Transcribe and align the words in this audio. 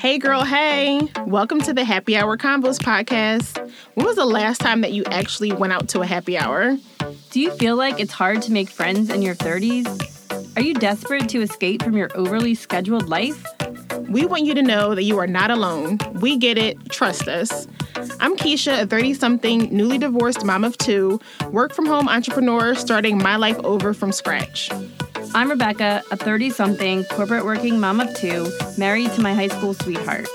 Hey, 0.00 0.16
girl, 0.16 0.44
hey. 0.44 0.98
Welcome 1.26 1.60
to 1.60 1.74
the 1.74 1.84
Happy 1.84 2.16
Hour 2.16 2.38
Convos 2.38 2.78
podcast. 2.78 3.70
When 3.92 4.06
was 4.06 4.16
the 4.16 4.24
last 4.24 4.62
time 4.62 4.80
that 4.80 4.92
you 4.92 5.04
actually 5.04 5.52
went 5.52 5.74
out 5.74 5.90
to 5.90 6.00
a 6.00 6.06
happy 6.06 6.38
hour? 6.38 6.78
Do 7.28 7.38
you 7.38 7.50
feel 7.50 7.76
like 7.76 8.00
it's 8.00 8.10
hard 8.10 8.40
to 8.42 8.50
make 8.50 8.70
friends 8.70 9.10
in 9.10 9.20
your 9.20 9.34
30s? 9.34 10.56
Are 10.56 10.62
you 10.62 10.72
desperate 10.72 11.28
to 11.28 11.42
escape 11.42 11.82
from 11.82 11.98
your 11.98 12.08
overly 12.14 12.54
scheduled 12.54 13.10
life? 13.10 13.44
We 14.08 14.24
want 14.24 14.46
you 14.46 14.54
to 14.54 14.62
know 14.62 14.94
that 14.94 15.02
you 15.02 15.18
are 15.18 15.26
not 15.26 15.50
alone. 15.50 15.98
We 16.14 16.38
get 16.38 16.56
it. 16.56 16.78
Trust 16.88 17.28
us. 17.28 17.68
I'm 18.20 18.38
Keisha, 18.38 18.84
a 18.84 18.86
30 18.86 19.12
something, 19.12 19.68
newly 19.70 19.98
divorced 19.98 20.46
mom 20.46 20.64
of 20.64 20.78
two, 20.78 21.20
work 21.50 21.74
from 21.74 21.84
home 21.84 22.08
entrepreneur 22.08 22.74
starting 22.74 23.18
my 23.18 23.36
life 23.36 23.58
over 23.58 23.92
from 23.92 24.12
scratch. 24.12 24.70
I'm 25.32 25.48
Rebecca, 25.48 26.02
a 26.10 26.16
30 26.16 26.50
something, 26.50 27.04
corporate 27.04 27.44
working 27.44 27.78
mom 27.78 28.00
of 28.00 28.12
two, 28.14 28.50
married 28.76 29.12
to 29.12 29.20
my 29.20 29.32
high 29.32 29.46
school 29.46 29.74
sweetheart. 29.74 30.26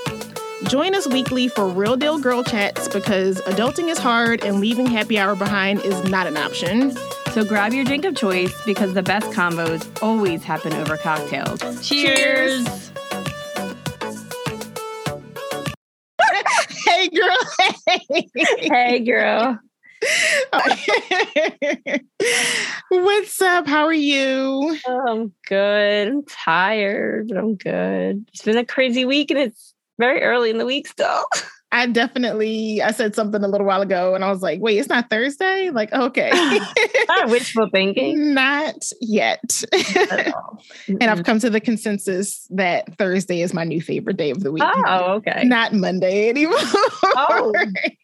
Join 0.68 0.94
us 0.94 1.06
weekly 1.06 1.48
for 1.48 1.68
real 1.68 1.96
deal 1.96 2.18
girl 2.18 2.42
chats 2.42 2.88
because 2.88 3.42
adulting 3.42 3.90
is 3.90 3.98
hard 3.98 4.42
and 4.42 4.58
leaving 4.58 4.86
happy 4.86 5.18
hour 5.18 5.36
behind 5.36 5.80
is 5.80 6.02
not 6.04 6.26
an 6.26 6.38
option. 6.38 6.96
So 7.32 7.44
grab 7.44 7.74
your 7.74 7.84
drink 7.84 8.06
of 8.06 8.16
choice 8.16 8.58
because 8.64 8.94
the 8.94 9.02
best 9.02 9.26
combos 9.32 9.86
always 10.02 10.42
happen 10.42 10.72
over 10.72 10.96
cocktails. 10.96 11.60
Cheers! 11.86 12.64
Cheers. 12.64 12.92
hey, 16.86 17.08
girl. 17.10 17.36
hey, 18.60 19.00
girl. 19.00 19.58
What's 22.88 23.42
up? 23.42 23.66
How 23.66 23.84
are 23.84 23.92
you? 23.92 24.78
Oh, 24.86 25.04
I'm 25.08 25.32
good. 25.46 26.08
I'm 26.08 26.22
tired, 26.24 27.28
but 27.28 27.36
I'm 27.36 27.56
good. 27.56 28.26
It's 28.32 28.42
been 28.42 28.56
a 28.56 28.64
crazy 28.64 29.04
week 29.04 29.30
and 29.30 29.40
it's 29.40 29.74
very 29.98 30.22
early 30.22 30.50
in 30.50 30.58
the 30.58 30.66
week 30.66 30.88
still. 30.88 31.24
I 31.76 31.84
definitely 31.86 32.80
I 32.80 32.90
said 32.90 33.14
something 33.14 33.44
a 33.44 33.48
little 33.48 33.66
while 33.66 33.82
ago 33.82 34.14
and 34.14 34.24
I 34.24 34.30
was 34.30 34.40
like, 34.40 34.62
wait, 34.62 34.78
it's 34.78 34.88
not 34.88 35.10
Thursday? 35.10 35.68
Like, 35.68 35.92
okay. 35.92 36.30
not 37.08 37.28
wishful 37.28 37.68
thinking. 37.70 38.32
Not 38.36 38.90
yet. 39.02 39.62
and 40.88 41.04
I've 41.04 41.24
come 41.24 41.38
to 41.40 41.50
the 41.50 41.60
consensus 41.60 42.46
that 42.50 42.96
Thursday 42.96 43.42
is 43.42 43.52
my 43.52 43.64
new 43.64 43.82
favorite 43.82 44.16
day 44.16 44.30
of 44.30 44.42
the 44.42 44.52
week. 44.52 44.62
Oh, 44.64 45.14
okay. 45.16 45.42
Not 45.44 45.74
Monday 45.74 46.30
anymore. 46.30 46.56
Oh, 47.04 47.52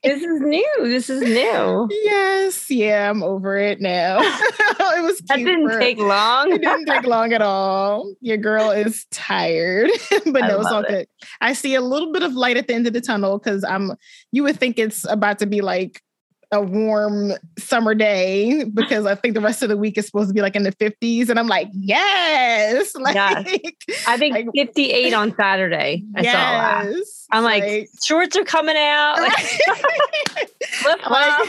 this 0.05 0.23
is 0.23 0.41
new. 0.41 0.75
This 0.83 1.09
is 1.09 1.23
new. 1.23 1.89
Yes. 1.91 2.71
Yeah, 2.71 3.09
I'm 3.11 3.23
over 3.23 3.57
it 3.57 3.81
now. 3.81 4.19
it 4.21 5.03
was 5.03 5.19
That 5.29 5.37
didn't 5.39 5.71
for, 5.71 5.79
take 5.79 5.99
long. 5.99 6.53
it 6.53 6.61
didn't 6.61 6.87
take 6.87 7.05
long 7.05 7.33
at 7.33 7.41
all. 7.43 8.13
Your 8.21 8.37
girl 8.37 8.71
is 8.71 9.07
tired, 9.11 9.91
but 10.27 10.43
I 10.43 10.49
no, 10.49 10.61
it's 10.61 10.71
all 10.71 10.83
it. 10.83 10.89
good. 10.89 11.07
I 11.41 11.53
see 11.55 11.75
a 11.75 11.81
little 11.81 12.13
bit 12.13 12.23
of 12.23 12.35
light 12.35 12.57
at 12.57 12.69
the 12.69 12.75
end 12.75 12.87
of 12.87 12.93
the 12.93 13.01
tunnel 13.01 13.39
because 13.39 13.62
I'm. 13.65 13.93
You 14.33 14.43
would 14.45 14.59
think 14.59 14.79
it's 14.79 15.05
about 15.09 15.39
to 15.41 15.47
be 15.47 15.61
like 15.61 16.01
a 16.55 16.61
warm 16.61 17.33
summer 17.59 17.95
day 17.95 18.65
because 18.65 19.07
I 19.07 19.15
think 19.15 19.33
the 19.33 19.41
rest 19.41 19.63
of 19.63 19.71
the 19.71 19.77
week 19.77 19.97
is 19.97 20.05
supposed 20.05 20.29
to 20.29 20.35
be 20.35 20.43
like 20.43 20.55
in 20.55 20.65
the 20.65 20.73
50s, 20.73 21.31
and 21.31 21.39
I'm 21.39 21.47
like, 21.49 21.69
yes, 21.73 22.95
like, 23.01 23.17
I 23.17 23.43
think 24.19 24.35
like- 24.35 24.47
58 24.55 25.15
on 25.15 25.35
Saturday. 25.35 26.05
I 26.15 26.23
saw 26.23 26.33
that. 26.33 26.85
yes. 26.93 27.27
I'm 27.33 27.43
like, 27.43 27.89
shorts 28.05 28.37
are 28.37 28.45
coming 28.45 28.77
out. 28.77 29.17
Like, 30.85 31.09
Like. 31.11 31.49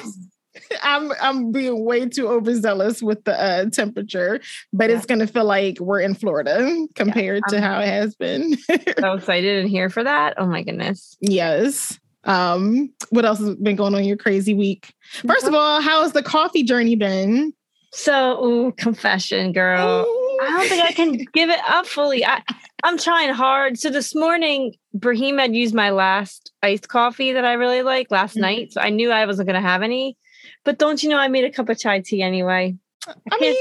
I'm 0.83 1.11
I'm 1.19 1.51
being 1.51 1.83
way 1.83 2.07
too 2.07 2.27
overzealous 2.27 3.01
with 3.01 3.23
the 3.23 3.33
uh, 3.39 3.69
temperature, 3.71 4.39
but 4.71 4.89
it's 4.91 5.05
gonna 5.05 5.25
feel 5.27 5.45
like 5.45 5.79
we're 5.79 5.99
in 5.99 6.13
Florida 6.13 6.85
compared 6.95 7.43
to 7.49 7.59
how 7.59 7.79
it 7.79 7.87
has 7.87 8.15
been. 8.15 8.55
so 8.99 9.13
excited 9.13 9.59
and 9.61 9.69
here 9.69 9.89
for 9.89 10.03
that. 10.03 10.35
Oh 10.37 10.45
my 10.45 10.61
goodness. 10.63 11.17
yes. 11.19 11.99
Um, 12.25 12.93
what 13.09 13.25
else 13.25 13.39
has 13.39 13.55
been 13.55 13.75
going 13.75 13.93
on 13.93 14.01
in 14.01 14.07
your 14.07 14.17
crazy 14.17 14.53
week? 14.53 14.93
First 15.27 15.45
of 15.47 15.53
all, 15.53 15.81
how 15.81 16.03
has 16.03 16.13
the 16.13 16.23
coffee 16.23 16.63
journey 16.63 16.95
been? 16.95 17.53
So, 17.91 18.43
ooh, 18.43 18.71
confession, 18.73 19.51
girl. 19.51 20.05
I 20.41 20.49
don't 20.49 20.67
think 20.67 20.83
I 20.83 20.91
can 20.93 21.17
give 21.33 21.49
it 21.49 21.59
up 21.67 21.85
fully. 21.85 22.25
I, 22.25 22.41
I'm 22.83 22.97
trying 22.97 23.33
hard. 23.33 23.77
So 23.77 23.89
this 23.89 24.15
morning, 24.15 24.73
Brahim 24.93 25.37
had 25.37 25.55
used 25.55 25.75
my 25.75 25.91
last 25.91 26.51
iced 26.63 26.87
coffee 26.89 27.33
that 27.33 27.45
I 27.45 27.53
really 27.53 27.83
like 27.83 28.09
last 28.09 28.35
Mhm. 28.35 28.41
night. 28.41 28.73
So 28.73 28.81
I 28.81 28.89
knew 28.89 29.11
I 29.11 29.25
wasn't 29.25 29.47
going 29.47 29.61
to 29.61 29.67
have 29.67 29.83
any. 29.83 30.17
But 30.65 30.79
don't 30.79 31.01
you 31.03 31.09
know, 31.09 31.17
I 31.17 31.27
made 31.27 31.43
a 31.45 31.51
cup 31.51 31.69
of 31.69 31.77
chai 31.77 31.99
tea 31.99 32.21
anyway. 32.21 32.75
I 33.07 33.39
mean, 33.39 33.55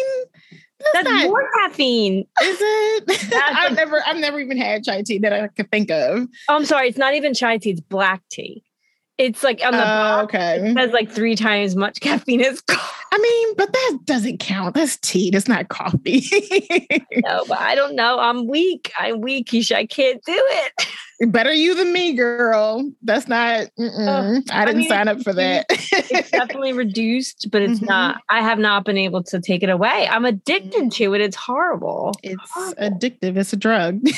that's, 0.93 1.09
That's 1.09 1.25
more 1.25 1.49
caffeine. 1.61 2.27
is 2.43 2.59
it? 2.61 3.35
I've 3.43 3.73
a- 3.73 3.75
never 3.75 4.03
I've 4.07 4.17
never 4.19 4.41
even 4.41 4.57
had 4.57 4.85
chai 4.85 5.03
tea 5.03 5.19
that 5.19 5.33
I 5.33 5.49
could 5.49 5.71
think 5.71 5.91
of. 5.91 6.27
Oh, 6.49 6.57
I'm 6.57 6.65
sorry. 6.65 6.89
It's 6.89 6.99
not 6.99 7.15
even 7.15 7.35
chai 7.35 7.59
tea. 7.59 7.71
It's 7.71 7.81
black 7.81 8.23
tea. 8.31 8.63
It's 9.19 9.43
like 9.43 9.61
on 9.65 9.73
the 9.73 9.79
Uh, 9.79 10.23
box, 10.23 10.35
okay. 10.35 10.57
it 10.71 10.75
says 10.75 10.91
like 10.93 11.11
three 11.11 11.37
times 11.37 11.77
much 11.77 12.01
caffeine 12.01 12.41
as 12.41 12.61
coffee. 12.63 12.89
I 13.13 13.19
mean, 13.19 13.55
but 13.57 13.71
that 13.73 13.99
doesn't 14.07 14.39
count. 14.39 14.75
That's 14.75 14.97
tea. 14.97 15.31
That's 15.31 15.47
not 15.49 15.69
coffee. 15.69 16.23
No, 17.15 17.45
but 17.47 17.59
I 17.59 17.75
don't 17.75 17.95
know. 17.95 18.19
I'm 18.19 18.47
weak. 18.49 18.91
I'm 18.99 19.21
weak, 19.21 19.49
Keisha. 19.51 19.77
I 19.77 19.85
can't 19.87 20.23
do 20.25 20.33
it. 20.35 20.87
Better 21.25 21.53
you 21.53 21.75
than 21.77 21.93
me, 21.93 22.15
girl. 22.15 22.91
That's 23.03 23.29
not. 23.29 23.69
I 23.79 24.65
didn't 24.65 24.79
mean, 24.79 24.89
sign 24.89 25.07
up 25.07 25.23
for 25.23 25.33
that. 25.35 25.67
It's 25.71 26.31
definitely 26.33 26.73
reduced, 26.73 27.49
but 27.53 27.63
it's 27.63 27.79
Mhm. 27.81 27.87
not. 27.87 28.23
I 28.29 28.41
have 28.43 28.59
not 28.59 28.85
been 28.85 28.99
able 28.99 29.23
to 29.25 29.41
take 29.41 29.63
it 29.63 29.71
away. 29.71 30.09
I'm 30.11 30.25
addicted 30.25 30.91
to 30.91 31.15
it. 31.15 31.21
It's 31.21 31.37
horrible. 31.37 32.13
it's 32.25 32.43
horrible. 32.53 32.75
addictive. 32.83 33.37
It's 33.37 33.53
a 33.53 33.57
drug. 33.57 34.01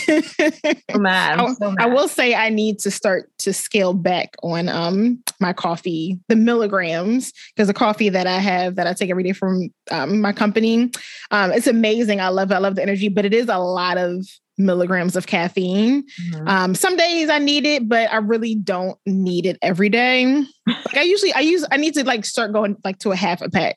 So 0.94 0.98
mad. 0.98 1.38
I, 1.40 1.52
so 1.54 1.74
I 1.78 1.86
will 1.86 2.08
say 2.08 2.34
I 2.34 2.48
need 2.48 2.78
to 2.80 2.90
start 2.90 3.30
to 3.38 3.52
scale 3.52 3.92
back 3.94 4.34
on 4.42 4.68
um 4.68 5.22
my 5.40 5.52
coffee, 5.52 6.18
the 6.28 6.36
milligrams, 6.36 7.32
because 7.54 7.66
the 7.68 7.74
coffee 7.74 8.08
that 8.08 8.26
I 8.26 8.38
have 8.38 8.76
that 8.76 8.86
I 8.86 8.92
take 8.94 9.10
every 9.10 9.24
day 9.24 9.32
from 9.32 9.70
um, 9.90 10.20
my 10.20 10.32
company, 10.32 10.90
um, 11.32 11.52
it's 11.52 11.66
amazing. 11.66 12.20
I 12.20 12.28
love 12.28 12.50
it. 12.50 12.54
I 12.54 12.58
love 12.58 12.76
the 12.76 12.82
energy, 12.82 13.08
but 13.08 13.24
it 13.24 13.34
is 13.34 13.48
a 13.48 13.58
lot 13.58 13.98
of 13.98 14.24
milligrams 14.56 15.16
of 15.16 15.26
caffeine. 15.26 16.04
Mhm. 16.30 16.48
Um, 16.48 16.74
some 16.74 16.96
days 16.96 17.28
I 17.28 17.38
need 17.38 17.66
it, 17.66 17.88
but 17.88 18.12
I 18.12 18.18
really 18.18 18.54
don't 18.54 18.98
need 19.06 19.46
it 19.46 19.58
every 19.62 19.88
day. 19.88 20.42
Like 20.66 20.96
I 20.96 21.02
usually, 21.02 21.32
I 21.34 21.40
use, 21.40 21.66
I 21.70 21.76
need 21.76 21.94
to 21.94 22.04
like 22.04 22.24
start 22.24 22.52
going 22.52 22.76
like 22.84 22.98
to 23.00 23.12
a 23.12 23.16
half 23.16 23.42
a 23.42 23.50
pack 23.50 23.76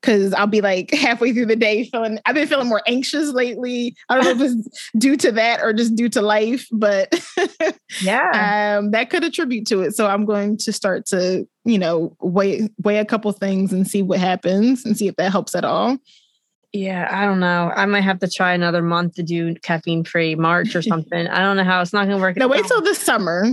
because 0.00 0.32
I'll 0.34 0.46
be 0.46 0.60
like 0.60 0.90
halfway 0.94 1.32
through 1.32 1.46
the 1.46 1.56
day 1.56 1.84
feeling. 1.84 2.18
I've 2.24 2.34
been 2.34 2.48
feeling 2.48 2.68
more 2.68 2.82
anxious 2.86 3.30
lately. 3.30 3.94
I 4.08 4.14
don't 4.14 4.24
know 4.24 4.44
if 4.44 4.52
it's 4.52 4.90
due 4.96 5.16
to 5.18 5.32
that 5.32 5.60
or 5.60 5.72
just 5.72 5.94
due 5.94 6.08
to 6.10 6.22
life, 6.22 6.66
but 6.72 7.12
yeah. 8.02 8.78
um, 8.78 8.92
that 8.92 9.10
could 9.10 9.24
attribute 9.24 9.66
to 9.68 9.80
it. 9.82 9.94
So 9.94 10.06
I'm 10.06 10.24
going 10.24 10.56
to 10.58 10.72
start 10.72 11.06
to, 11.06 11.46
you 11.64 11.78
know, 11.78 12.16
weigh 12.20 12.68
weigh 12.82 12.98
a 12.98 13.04
couple 13.04 13.30
things 13.32 13.72
and 13.72 13.86
see 13.86 14.02
what 14.02 14.18
happens 14.18 14.84
and 14.84 14.96
see 14.96 15.08
if 15.08 15.16
that 15.16 15.32
helps 15.32 15.54
at 15.54 15.64
all. 15.64 15.98
Yeah. 16.72 17.06
I 17.10 17.26
don't 17.26 17.40
know. 17.40 17.70
I 17.74 17.84
might 17.86 18.00
have 18.00 18.18
to 18.20 18.28
try 18.28 18.54
another 18.54 18.82
month 18.82 19.14
to 19.14 19.22
do 19.22 19.54
caffeine 19.56 20.04
free 20.04 20.34
March 20.34 20.74
or 20.74 20.82
something. 20.82 21.26
I 21.28 21.40
don't 21.40 21.56
know 21.56 21.64
how 21.64 21.82
it's 21.82 21.92
not 21.92 22.06
going 22.06 22.16
to 22.16 22.22
work. 22.22 22.36
No, 22.36 22.48
wait 22.48 22.66
till 22.66 22.80
the 22.80 22.94
summer. 22.94 23.46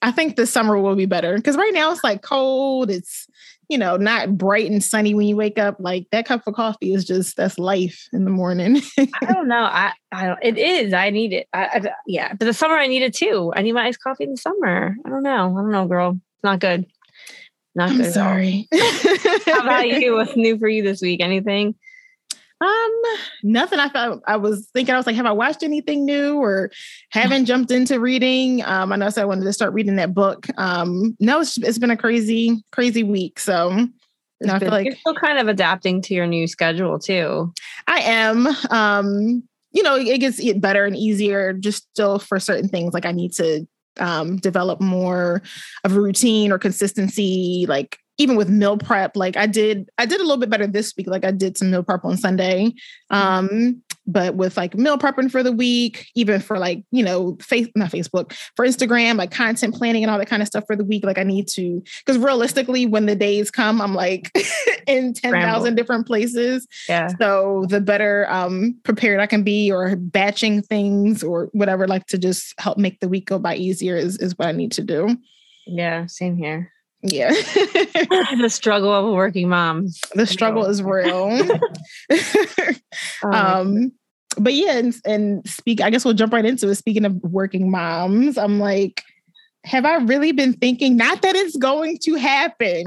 I 0.00 0.10
think 0.10 0.36
the 0.36 0.46
summer 0.46 0.78
will 0.78 0.94
be 0.96 1.06
better 1.06 1.36
because 1.36 1.56
right 1.56 1.72
now 1.74 1.92
it's 1.92 2.04
like 2.04 2.22
cold. 2.22 2.90
It's 2.90 3.26
you 3.68 3.78
know 3.78 3.96
not 3.96 4.36
bright 4.36 4.70
and 4.70 4.82
sunny 4.84 5.12
when 5.14 5.26
you 5.26 5.36
wake 5.36 5.58
up. 5.58 5.76
Like 5.80 6.06
that 6.12 6.24
cup 6.26 6.46
of 6.46 6.54
coffee 6.54 6.94
is 6.94 7.04
just 7.04 7.36
that's 7.36 7.58
life 7.58 8.08
in 8.12 8.24
the 8.24 8.30
morning. 8.30 8.80
I 8.98 9.32
don't 9.32 9.48
know. 9.48 9.64
I, 9.64 9.92
I 10.12 10.26
don't, 10.26 10.38
it 10.42 10.56
is. 10.56 10.92
I 10.92 11.10
need 11.10 11.32
it. 11.32 11.48
I, 11.52 11.64
I, 11.64 11.82
yeah. 12.06 12.32
But 12.34 12.44
the 12.46 12.54
summer, 12.54 12.76
I 12.76 12.86
need 12.86 13.02
it 13.02 13.14
too. 13.14 13.52
I 13.56 13.62
need 13.62 13.72
my 13.72 13.86
iced 13.86 14.02
coffee 14.02 14.24
in 14.24 14.30
the 14.30 14.36
summer. 14.36 14.96
I 15.04 15.08
don't 15.08 15.22
know. 15.22 15.56
I 15.58 15.60
don't 15.60 15.72
know, 15.72 15.86
girl. 15.86 16.10
It's 16.12 16.44
not 16.44 16.60
good. 16.60 16.86
Not 17.74 17.90
I'm 17.90 17.96
good. 17.98 18.12
sorry. 18.12 18.68
How 19.46 19.62
about 19.62 19.88
you? 20.00 20.14
What's 20.14 20.36
new 20.36 20.58
for 20.58 20.68
you 20.68 20.82
this 20.82 21.00
week? 21.00 21.20
Anything? 21.20 21.74
Um, 22.62 23.02
nothing. 23.42 23.78
I 23.78 23.88
thought 23.88 24.20
I 24.26 24.36
was 24.36 24.68
thinking. 24.72 24.94
I 24.94 24.98
was 24.98 25.06
like, 25.06 25.16
have 25.16 25.26
I 25.26 25.32
watched 25.32 25.62
anything 25.62 26.04
new 26.04 26.36
or 26.36 26.70
haven't 27.10 27.46
jumped 27.46 27.70
into 27.70 27.98
reading? 27.98 28.62
Um, 28.64 28.92
I 28.92 28.96
know 28.96 29.06
I 29.06 29.08
said 29.10 29.22
I 29.22 29.26
wanted 29.26 29.44
to 29.44 29.52
start 29.52 29.72
reading 29.72 29.96
that 29.96 30.14
book. 30.14 30.46
Um, 30.58 31.16
no, 31.20 31.40
it's 31.40 31.58
it's 31.58 31.78
been 31.78 31.90
a 31.90 31.96
crazy, 31.96 32.62
crazy 32.70 33.02
week. 33.02 33.40
So 33.40 33.70
No, 34.40 34.54
I 34.54 34.58
feel 34.58 34.70
like- 34.70 34.86
you're 34.86 34.96
still 34.96 35.14
kind 35.14 35.38
of 35.38 35.48
adapting 35.48 36.02
to 36.02 36.14
your 36.14 36.26
new 36.26 36.46
schedule 36.46 36.98
too. 36.98 37.52
I 37.86 37.98
am. 38.00 38.46
Um, 38.70 39.42
you 39.72 39.82
know, 39.82 39.96
it 39.96 40.18
gets 40.18 40.38
it 40.38 40.60
better 40.60 40.84
and 40.84 40.96
easier 40.96 41.52
just 41.54 41.84
still 41.90 42.18
for 42.18 42.38
certain 42.38 42.68
things. 42.68 42.92
Like 42.94 43.06
I 43.06 43.12
need 43.12 43.32
to 43.34 43.66
um 44.00 44.36
develop 44.36 44.80
more 44.80 45.42
of 45.84 45.96
a 45.96 46.00
routine 46.00 46.50
or 46.52 46.58
consistency, 46.58 47.66
like 47.68 47.98
even 48.18 48.36
with 48.36 48.48
meal 48.48 48.76
prep, 48.76 49.16
like 49.16 49.36
I 49.36 49.46
did, 49.46 49.88
I 49.98 50.06
did 50.06 50.20
a 50.20 50.24
little 50.24 50.38
bit 50.38 50.50
better 50.50 50.66
this 50.66 50.94
week. 50.96 51.06
Like 51.06 51.24
I 51.24 51.30
did 51.30 51.56
some 51.56 51.70
meal 51.70 51.82
prep 51.82 52.04
on 52.04 52.16
Sunday. 52.16 52.72
Um, 53.10 53.82
but 54.06 54.34
with 54.34 54.56
like 54.56 54.74
meal 54.74 54.98
prepping 54.98 55.30
for 55.30 55.42
the 55.42 55.52
week, 55.52 56.08
even 56.14 56.40
for 56.40 56.58
like, 56.58 56.84
you 56.90 57.04
know, 57.04 57.36
face 57.40 57.68
not 57.76 57.90
Facebook, 57.90 58.32
for 58.56 58.66
Instagram, 58.66 59.16
like 59.16 59.30
content 59.30 59.74
planning 59.74 60.02
and 60.02 60.10
all 60.10 60.18
that 60.18 60.28
kind 60.28 60.42
of 60.42 60.48
stuff 60.48 60.64
for 60.66 60.76
the 60.76 60.84
week. 60.84 61.04
Like 61.04 61.18
I 61.18 61.22
need 61.22 61.48
to, 61.48 61.82
because 62.04 62.18
realistically, 62.18 62.86
when 62.86 63.06
the 63.06 63.14
days 63.14 63.50
come, 63.50 63.80
I'm 63.80 63.94
like 63.94 64.30
in 64.86 65.14
10,000 65.14 65.74
different 65.74 66.06
places. 66.06 66.66
Yeah. 66.88 67.08
So 67.20 67.64
the 67.68 67.80
better 67.80 68.26
um 68.28 68.76
prepared 68.82 69.20
I 69.20 69.26
can 69.26 69.44
be 69.44 69.70
or 69.70 69.94
batching 69.96 70.62
things 70.62 71.22
or 71.22 71.48
whatever, 71.52 71.86
like 71.86 72.06
to 72.06 72.18
just 72.18 72.58
help 72.58 72.78
make 72.78 73.00
the 73.00 73.08
week 73.08 73.26
go 73.26 73.38
by 73.38 73.54
easier 73.54 73.96
is, 73.96 74.18
is 74.18 74.36
what 74.36 74.48
I 74.48 74.52
need 74.52 74.72
to 74.72 74.82
do. 74.82 75.16
Yeah, 75.66 76.06
same 76.06 76.36
here. 76.36 76.72
Yeah. 77.02 77.30
the 78.38 78.48
struggle 78.48 78.92
of 78.92 79.04
a 79.04 79.12
working 79.12 79.48
mom. 79.48 79.88
The 80.14 80.26
struggle 80.26 80.66
is 80.66 80.82
real. 80.82 81.48
Oh, 83.24 83.32
um 83.32 83.92
but 84.36 84.52
yeah 84.54 84.76
and, 84.76 84.94
and 85.06 85.48
speak 85.48 85.80
i 85.80 85.88
guess 85.88 86.04
we'll 86.04 86.14
jump 86.14 86.32
right 86.32 86.44
into 86.44 86.68
it 86.68 86.74
speaking 86.74 87.04
of 87.04 87.14
working 87.22 87.70
moms 87.70 88.36
i'm 88.36 88.58
like 88.58 89.02
have 89.64 89.84
i 89.84 89.96
really 89.96 90.32
been 90.32 90.52
thinking 90.54 90.96
not 90.96 91.22
that 91.22 91.34
it's 91.34 91.56
going 91.56 91.98
to 91.98 92.14
happen 92.16 92.84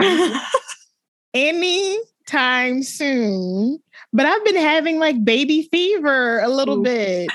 anytime 1.34 2.84
soon 2.84 3.80
but 4.14 4.26
i've 4.26 4.46
been 4.46 4.56
having 4.56 5.00
like 5.00 5.24
baby 5.24 5.68
fever 5.72 6.40
a 6.40 6.50
little 6.50 6.80
Ooh. 6.80 6.84
bit 6.84 7.30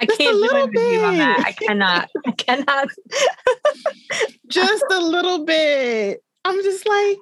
I 0.00 0.06
Just 0.06 0.18
can't 0.18 0.36
live 0.36 0.70
with 0.70 0.92
you 0.92 1.00
on 1.00 1.18
that. 1.18 1.44
I 1.46 1.52
cannot. 1.52 2.08
I 2.26 2.30
cannot. 2.32 2.88
just 4.48 4.84
a 4.90 5.00
little 5.00 5.44
bit 5.44 6.22
i'm 6.44 6.62
just 6.62 6.86
like 6.86 7.16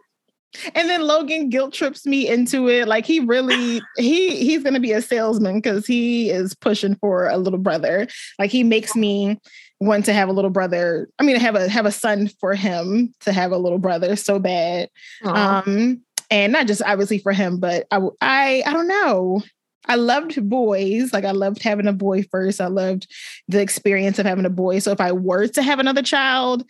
and 0.74 0.88
then 0.88 1.02
Logan 1.02 1.48
guilt 1.48 1.72
trips 1.72 2.04
me 2.04 2.28
into 2.28 2.68
it. 2.68 2.88
Like 2.88 3.06
he 3.06 3.20
really 3.20 3.80
he 3.96 4.36
he's 4.36 4.64
gonna 4.64 4.80
be 4.80 4.90
a 4.90 5.00
salesman 5.00 5.56
because 5.56 5.86
he 5.86 6.28
is 6.28 6.56
pushing 6.56 6.96
for 6.96 7.28
a 7.28 7.38
little 7.38 7.58
brother. 7.58 8.08
Like 8.36 8.50
he 8.50 8.64
makes 8.64 8.96
me 8.96 9.38
want 9.78 10.04
to 10.06 10.12
have 10.12 10.28
a 10.28 10.32
little 10.32 10.50
brother. 10.50 11.08
I 11.20 11.22
mean, 11.22 11.36
have 11.36 11.54
a 11.54 11.68
have 11.68 11.86
a 11.86 11.92
son 11.92 12.28
for 12.40 12.54
him 12.54 13.14
to 13.20 13.32
have 13.32 13.52
a 13.52 13.58
little 13.58 13.78
brother 13.78 14.16
so 14.16 14.40
bad. 14.40 14.88
Aw. 15.24 15.62
Um, 15.64 16.02
and 16.32 16.52
not 16.52 16.66
just 16.66 16.82
obviously 16.82 17.18
for 17.18 17.32
him, 17.32 17.58
but 17.58 17.86
I 17.92 18.00
I 18.20 18.62
I 18.66 18.72
don't 18.72 18.88
know. 18.88 19.42
I 19.86 19.96
loved 19.96 20.48
boys. 20.48 21.12
Like 21.12 21.24
I 21.24 21.30
loved 21.30 21.62
having 21.62 21.86
a 21.86 21.92
boy 21.92 22.22
first. 22.24 22.60
I 22.60 22.66
loved 22.66 23.06
the 23.48 23.60
experience 23.60 24.18
of 24.18 24.26
having 24.26 24.44
a 24.44 24.50
boy. 24.50 24.78
So 24.78 24.92
if 24.92 25.00
I 25.00 25.12
were 25.12 25.46
to 25.48 25.62
have 25.62 25.78
another 25.78 26.02
child, 26.02 26.64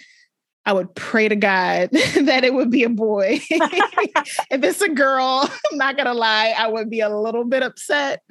I 0.67 0.73
would 0.73 0.95
pray 0.95 1.29
to 1.29 1.37
God 1.37 1.91
that 1.93 2.45
it 2.45 2.55
would 2.55 2.71
be 2.71 2.85
a 2.85 2.89
boy. 2.89 3.41
if 3.51 4.63
it's 4.63 4.81
a 4.81 4.89
girl, 4.89 5.51
I'm 5.73 5.79
not 5.79 5.97
gonna 5.97 6.15
lie, 6.15 6.55
I 6.57 6.69
would 6.69 6.91
be 6.91 7.01
a 7.01 7.09
little 7.09 7.45
bit 7.45 7.63
upset. 7.63 8.23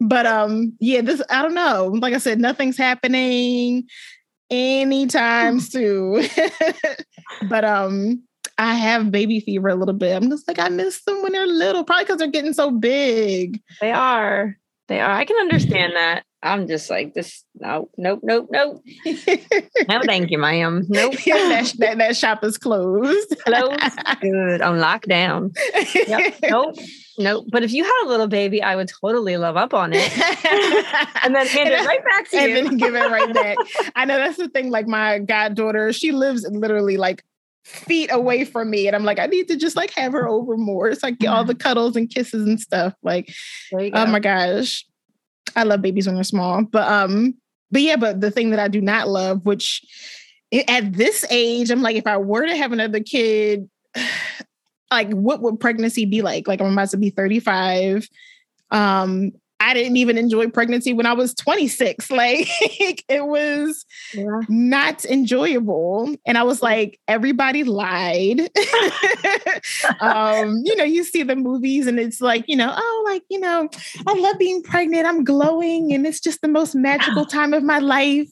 but 0.00 0.26
um, 0.26 0.72
yeah, 0.80 1.02
this 1.02 1.22
I 1.30 1.42
don't 1.42 1.54
know. 1.54 1.92
Like 1.94 2.14
I 2.14 2.18
said, 2.18 2.40
nothing's 2.40 2.78
happening 2.78 3.84
anytime 4.50 5.60
soon. 5.60 6.26
but 7.48 7.64
um, 7.64 8.22
I 8.60 8.74
have 8.74 9.10
baby 9.10 9.40
fever 9.40 9.70
a 9.70 9.74
little 9.74 9.94
bit. 9.94 10.14
I'm 10.14 10.28
just 10.28 10.46
like, 10.46 10.58
I 10.58 10.68
miss 10.68 11.02
them 11.04 11.22
when 11.22 11.32
they're 11.32 11.46
little, 11.46 11.82
probably 11.82 12.04
because 12.04 12.18
they're 12.18 12.28
getting 12.28 12.52
so 12.52 12.70
big. 12.70 13.58
They 13.80 13.90
are. 13.90 14.54
They 14.86 15.00
are. 15.00 15.10
I 15.10 15.24
can 15.24 15.38
understand 15.38 15.94
that. 15.96 16.24
I'm 16.42 16.68
just 16.68 16.90
like 16.90 17.14
this. 17.14 17.42
No, 17.54 17.88
nope, 17.96 18.20
nope, 18.22 18.48
nope. 18.50 18.82
No, 19.88 20.02
thank 20.04 20.30
you, 20.30 20.36
ma'am. 20.36 20.84
Nope. 20.90 21.14
that, 21.24 21.72
that, 21.78 21.98
that 21.98 22.16
shop 22.16 22.44
is 22.44 22.58
closed. 22.58 23.34
Hello. 23.46 23.68
Good. 24.20 24.60
On 24.60 24.78
lockdown. 24.78 25.56
Yep. 25.94 26.34
Nope. 26.50 26.76
Nope. 27.18 27.46
But 27.50 27.62
if 27.62 27.72
you 27.72 27.84
had 27.84 28.04
a 28.04 28.08
little 28.08 28.28
baby, 28.28 28.62
I 28.62 28.76
would 28.76 28.90
totally 29.00 29.38
love 29.38 29.56
up 29.56 29.72
on 29.72 29.92
it 29.94 30.10
and 31.24 31.34
then 31.34 31.46
hand 31.46 31.70
it 31.70 31.86
right 31.86 32.04
back 32.04 32.30
to 32.30 32.36
and 32.38 32.50
you. 32.50 32.58
And 32.58 32.66
then 32.66 32.76
give 32.76 32.94
it 32.94 33.10
right 33.10 33.32
back. 33.32 33.56
I 33.94 34.04
know 34.04 34.18
that's 34.18 34.36
the 34.36 34.48
thing. 34.48 34.70
Like 34.70 34.86
my 34.86 35.18
goddaughter, 35.18 35.94
she 35.94 36.12
lives 36.12 36.46
literally 36.50 36.98
like 36.98 37.22
feet 37.64 38.10
away 38.12 38.44
from 38.44 38.70
me, 38.70 38.86
and 38.86 38.96
I'm 38.96 39.04
like, 39.04 39.18
I 39.18 39.26
need 39.26 39.48
to 39.48 39.56
just 39.56 39.76
like 39.76 39.90
have 39.92 40.12
her 40.12 40.28
over 40.28 40.56
more. 40.56 40.88
It's 40.88 41.02
like 41.02 41.16
all 41.26 41.44
the 41.44 41.54
cuddles 41.54 41.96
and 41.96 42.10
kisses 42.10 42.46
and 42.46 42.60
stuff. 42.60 42.94
Like, 43.02 43.32
oh 43.72 43.90
go. 43.90 44.06
my 44.06 44.20
gosh, 44.20 44.86
I 45.56 45.64
love 45.64 45.82
babies 45.82 46.06
when 46.06 46.14
they're 46.14 46.24
small. 46.24 46.64
But 46.64 46.90
um, 46.90 47.34
but 47.70 47.82
yeah, 47.82 47.96
but 47.96 48.20
the 48.20 48.30
thing 48.30 48.50
that 48.50 48.60
I 48.60 48.68
do 48.68 48.80
not 48.80 49.08
love, 49.08 49.44
which 49.44 49.82
at 50.68 50.92
this 50.92 51.24
age, 51.30 51.70
I'm 51.70 51.82
like, 51.82 51.96
if 51.96 52.06
I 52.06 52.16
were 52.16 52.46
to 52.46 52.56
have 52.56 52.72
another 52.72 53.00
kid. 53.00 53.68
Like, 54.92 55.12
what 55.12 55.40
would 55.40 55.60
pregnancy 55.60 56.04
be 56.04 56.20
like? 56.20 56.48
Like, 56.48 56.60
I'm 56.60 56.72
about 56.72 56.90
to 56.90 56.96
be 56.96 57.10
35. 57.10 58.08
Um, 58.72 59.30
I 59.70 59.74
didn't 59.74 59.96
even 59.98 60.18
enjoy 60.18 60.48
pregnancy 60.48 60.92
when 60.92 61.06
I 61.06 61.12
was 61.12 61.32
26. 61.34 62.10
Like 62.20 62.48
it 63.08 63.24
was 63.26 63.84
Yeah. 64.14 64.40
not 64.48 65.04
enjoyable. 65.04 66.14
And 66.26 66.36
I 66.36 66.42
was 66.42 66.60
like, 66.60 66.98
everybody 67.08 67.62
lied. 67.64 68.40
um, 70.00 70.60
you 70.64 70.74
know, 70.76 70.84
you 70.84 71.04
see 71.04 71.22
the 71.22 71.36
movies 71.36 71.86
and 71.86 71.98
it's 71.98 72.20
like, 72.20 72.44
you 72.48 72.56
know, 72.56 72.72
oh, 72.76 73.04
like, 73.06 73.22
you 73.30 73.38
know, 73.40 73.68
I 74.06 74.14
love 74.14 74.38
being 74.38 74.62
pregnant. 74.62 75.06
I'm 75.06 75.24
glowing 75.24 75.92
and 75.92 76.06
it's 76.06 76.20
just 76.20 76.40
the 76.42 76.48
most 76.48 76.74
magical 76.74 77.24
time 77.36 77.54
of 77.54 77.62
my 77.62 77.78
life. 77.78 78.28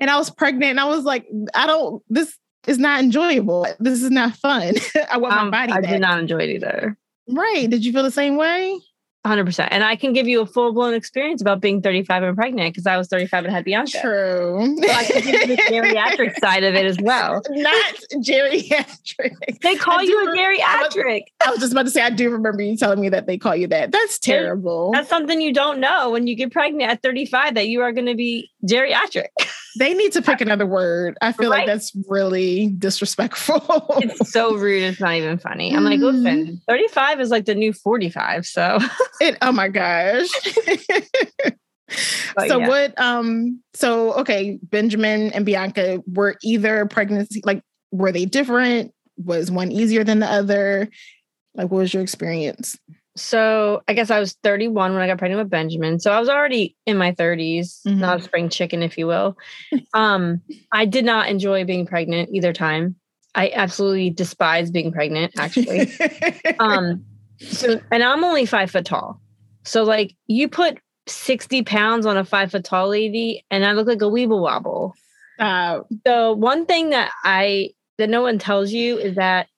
And 0.00 0.10
I 0.10 0.16
was 0.18 0.30
pregnant 0.30 0.70
and 0.72 0.80
I 0.80 0.84
was 0.84 1.04
like, 1.04 1.26
I 1.54 1.66
don't, 1.66 2.02
this 2.08 2.36
is 2.66 2.78
not 2.78 3.00
enjoyable. 3.02 3.66
This 3.80 4.02
is 4.02 4.10
not 4.10 4.36
fun. 4.36 4.74
I 5.10 5.16
want 5.16 5.34
Um, 5.34 5.50
my 5.50 5.66
body 5.66 5.72
I 5.72 5.80
back. 5.80 5.90
did 5.90 6.00
not 6.00 6.18
enjoy 6.20 6.38
it 6.38 6.50
either. 6.50 6.96
Right. 7.28 7.68
Did 7.70 7.84
you 7.84 7.92
feel 7.92 8.02
the 8.02 8.10
same 8.10 8.36
way? 8.36 8.78
100%. 9.24 9.68
And 9.70 9.84
I 9.84 9.94
can 9.94 10.12
give 10.12 10.26
you 10.26 10.40
a 10.40 10.46
full 10.46 10.72
blown 10.72 10.94
experience 10.94 11.40
about 11.40 11.60
being 11.60 11.80
35 11.80 12.22
and 12.24 12.36
pregnant 12.36 12.74
because 12.74 12.86
I 12.86 12.96
was 12.96 13.06
35 13.08 13.44
and 13.44 13.54
had 13.54 13.64
Bianca. 13.64 14.00
True. 14.00 14.76
So 14.82 14.90
I 14.90 15.04
can 15.04 15.22
give 15.22 15.48
you 15.48 15.56
the 15.56 15.62
geriatric 15.62 16.38
side 16.40 16.64
of 16.64 16.74
it 16.74 16.84
as 16.84 16.98
well. 17.00 17.40
Not 17.50 17.94
geriatric. 18.16 19.60
They 19.60 19.76
call 19.76 20.00
I 20.00 20.02
you 20.02 20.28
a 20.28 20.36
geriatric. 20.36 21.22
I 21.44 21.50
was 21.50 21.60
just 21.60 21.72
about 21.72 21.84
to 21.84 21.90
say, 21.90 22.02
I 22.02 22.10
do 22.10 22.30
remember 22.30 22.62
you 22.62 22.76
telling 22.76 23.00
me 23.00 23.08
that 23.10 23.26
they 23.26 23.38
call 23.38 23.54
you 23.54 23.68
that. 23.68 23.92
That's 23.92 24.18
terrible. 24.18 24.90
That's 24.92 25.08
something 25.08 25.40
you 25.40 25.54
don't 25.54 25.78
know 25.78 26.10
when 26.10 26.26
you 26.26 26.34
get 26.34 26.50
pregnant 26.50 26.90
at 26.90 27.02
35 27.02 27.54
that 27.54 27.68
you 27.68 27.80
are 27.82 27.92
going 27.92 28.06
to 28.06 28.16
be 28.16 28.50
geriatric. 28.66 29.28
they 29.78 29.94
need 29.94 30.12
to 30.12 30.22
pick 30.22 30.40
another 30.40 30.66
word. 30.66 31.16
I 31.20 31.32
feel 31.32 31.50
like 31.50 31.66
that's 31.66 31.92
really 32.08 32.68
disrespectful. 32.78 33.84
It's 33.98 34.30
so 34.30 34.56
rude. 34.56 34.82
It's 34.82 35.00
not 35.00 35.14
even 35.14 35.38
funny. 35.38 35.74
I'm 35.74 35.84
like, 35.84 36.00
listen, 36.00 36.60
35 36.68 37.20
is 37.20 37.30
like 37.30 37.44
the 37.44 37.54
new 37.54 37.72
45. 37.72 38.46
So, 38.46 38.78
it, 39.20 39.36
oh 39.42 39.52
my 39.52 39.68
gosh. 39.68 40.28
But 42.34 42.48
so 42.48 42.58
yeah. 42.58 42.68
what 42.68 43.00
um 43.00 43.60
so 43.74 44.14
okay, 44.14 44.58
Benjamin 44.62 45.32
and 45.32 45.44
Bianca 45.44 46.02
were 46.06 46.36
either 46.42 46.86
pregnancy 46.86 47.42
like 47.44 47.62
were 47.90 48.12
they 48.12 48.24
different? 48.24 48.92
Was 49.18 49.50
one 49.50 49.70
easier 49.70 50.04
than 50.04 50.20
the 50.20 50.26
other? 50.26 50.88
Like 51.54 51.70
what 51.70 51.78
was 51.78 51.94
your 51.94 52.02
experience? 52.02 52.78
So 53.16 53.82
I 53.88 53.94
guess 53.94 54.10
I 54.10 54.20
was 54.20 54.34
31 54.42 54.92
when 54.94 55.02
I 55.02 55.06
got 55.06 55.18
pregnant 55.18 55.42
with 55.42 55.50
Benjamin. 55.50 56.00
So 56.00 56.12
I 56.12 56.18
was 56.20 56.28
already 56.28 56.76
in 56.86 56.96
my 56.96 57.12
30s, 57.12 57.80
Mhm. 57.86 57.98
not 57.98 58.20
a 58.20 58.22
spring 58.22 58.48
chicken, 58.48 58.82
if 58.82 58.96
you 58.96 59.06
will. 59.06 59.36
um, 59.94 60.40
I 60.72 60.84
did 60.86 61.04
not 61.04 61.28
enjoy 61.28 61.64
being 61.64 61.86
pregnant 61.86 62.30
either 62.32 62.52
time. 62.52 62.96
I 63.34 63.50
absolutely 63.54 64.10
despise 64.10 64.70
being 64.70 64.92
pregnant, 64.92 65.32
actually. 65.38 65.90
um 66.58 67.04
so 67.40 67.80
and 67.90 68.04
i'm 68.04 68.22
only 68.22 68.46
five 68.46 68.70
foot 68.70 68.84
tall 68.84 69.20
so 69.64 69.82
like 69.82 70.14
you 70.28 70.48
put 70.48 70.78
60 71.08 71.62
pounds 71.64 72.06
on 72.06 72.16
a 72.16 72.24
five 72.24 72.52
foot 72.52 72.62
tall 72.62 72.88
lady 72.88 73.44
and 73.50 73.64
i 73.66 73.72
look 73.72 73.88
like 73.88 74.02
a 74.02 74.04
weeble 74.04 74.40
wobble 74.40 74.94
uh, 75.40 75.80
so 76.06 76.32
one 76.34 76.66
thing 76.66 76.90
that 76.90 77.10
i 77.24 77.70
that 77.98 78.08
no 78.08 78.22
one 78.22 78.38
tells 78.38 78.70
you 78.70 78.96
is 78.96 79.16
that 79.16 79.48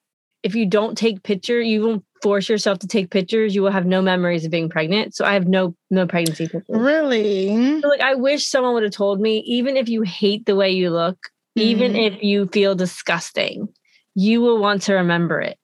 if 0.42 0.54
you 0.54 0.64
don't 0.64 0.96
take 0.96 1.22
picture 1.22 1.60
you 1.60 1.82
won't 1.82 2.04
force 2.24 2.48
yourself 2.48 2.78
to 2.80 2.88
take 2.88 3.10
pictures 3.10 3.54
you 3.54 3.62
will 3.62 3.70
have 3.70 3.86
no 3.86 4.02
memories 4.02 4.44
of 4.44 4.50
being 4.50 4.68
pregnant 4.68 5.14
so 5.14 5.24
i 5.24 5.34
have 5.34 5.46
no 5.46 5.76
no 5.90 6.06
pregnancy 6.06 6.48
pictures 6.48 6.64
really? 6.68 7.54
so 7.80 7.88
like 7.88 8.00
i 8.00 8.14
wish 8.14 8.46
someone 8.48 8.74
would 8.74 8.82
have 8.82 8.92
told 8.92 9.20
me 9.20 9.38
even 9.46 9.76
if 9.76 9.88
you 9.88 10.02
hate 10.02 10.44
the 10.46 10.56
way 10.56 10.70
you 10.70 10.90
look 10.90 11.28
even 11.56 11.92
Mhm. 11.92 12.06
if 12.06 12.22
you 12.22 12.46
feel 12.48 12.74
disgusting 12.74 13.68
you 14.16 14.40
will 14.40 14.58
want 14.58 14.82
to 14.82 14.94
remember 14.94 15.40
it 15.40 15.58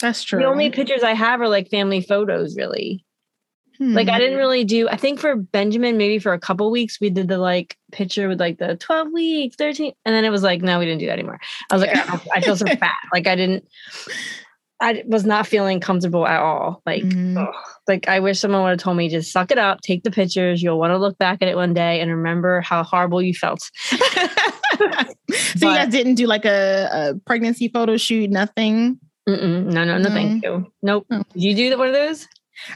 That's 0.00 0.22
true. 0.24 0.40
the 0.40 0.46
only 0.46 0.70
pictures 0.70 1.02
I 1.02 1.14
have 1.14 1.40
are 1.40 1.48
like 1.48 1.70
family 1.70 2.00
photos, 2.00 2.56
really. 2.56 3.04
Like 3.80 4.08
I 4.08 4.12
Hmm. 4.12 4.18
didn't 4.18 4.38
really 4.38 4.64
do, 4.64 4.88
I 4.88 4.96
think 4.96 5.18
for 5.20 5.34
Benjamin, 5.36 5.96
maybe 5.96 6.18
for 6.18 6.32
a 6.32 6.38
couple 6.38 6.70
weeks, 6.70 7.00
we 7.00 7.10
did 7.10 7.28
the 7.28 7.38
like 7.38 7.76
picture 7.92 8.28
with 8.28 8.40
like 8.40 8.58
the 8.58 8.76
12 8.76 9.08
weeks, 9.12 9.56
13. 9.56 9.92
And 10.04 10.14
then 10.14 10.24
it 10.24 10.30
was 10.30 10.42
like, 10.42 10.62
no, 10.62 10.78
we 10.78 10.84
didn't 10.84 11.00
do 11.00 11.06
that 11.06 11.18
anymore. 11.18 11.40
I 11.70 11.74
was 11.74 11.82
like, 11.82 11.96
I, 11.96 12.18
I 12.34 12.40
feel 12.40 12.56
so 12.56 12.66
fat. 12.80 12.94
Like 13.12 13.26
I 13.26 13.34
didn't, 13.36 13.64
I 14.84 15.02
was 15.06 15.24
not 15.24 15.46
feeling 15.46 15.80
comfortable 15.80 16.26
at 16.26 16.40
all. 16.40 16.82
Like, 16.84 17.02
Mhm. 17.04 17.50
like 17.88 18.06
I 18.08 18.20
wish 18.20 18.38
someone 18.38 18.62
would 18.64 18.70
have 18.70 18.78
told 18.78 18.96
me, 18.98 19.08
just 19.08 19.32
suck 19.32 19.50
it 19.50 19.56
up, 19.58 19.80
take 19.80 20.02
the 20.02 20.10
pictures. 20.10 20.62
You'll 20.62 20.78
want 20.78 20.90
to 20.92 20.98
look 20.98 21.16
back 21.18 21.38
at 21.40 21.48
it 21.48 21.56
one 21.56 21.72
day 21.72 22.00
and 22.00 22.10
remember 22.10 22.60
how 22.60 22.82
horrible 22.82 23.22
you 23.22 23.32
felt. 23.34 23.60
so 23.88 25.68
you 25.68 25.74
guys 25.74 25.88
didn't 25.90 26.16
do 26.16 26.26
like 26.26 26.44
a, 26.44 26.88
a 26.92 27.14
pregnancy 27.26 27.68
photo 27.68 27.96
shoot, 27.96 28.30
nothing. 28.30 28.98
No, 29.26 29.84
no, 29.84 29.96
no, 29.96 30.10
thank 30.10 30.44
you. 30.44 30.66
Nope. 30.82 31.06
Oh. 31.10 31.22
Did 31.32 31.42
you 31.42 31.54
do 31.54 31.78
one 31.78 31.88
of 31.88 31.94
those? 31.94 32.28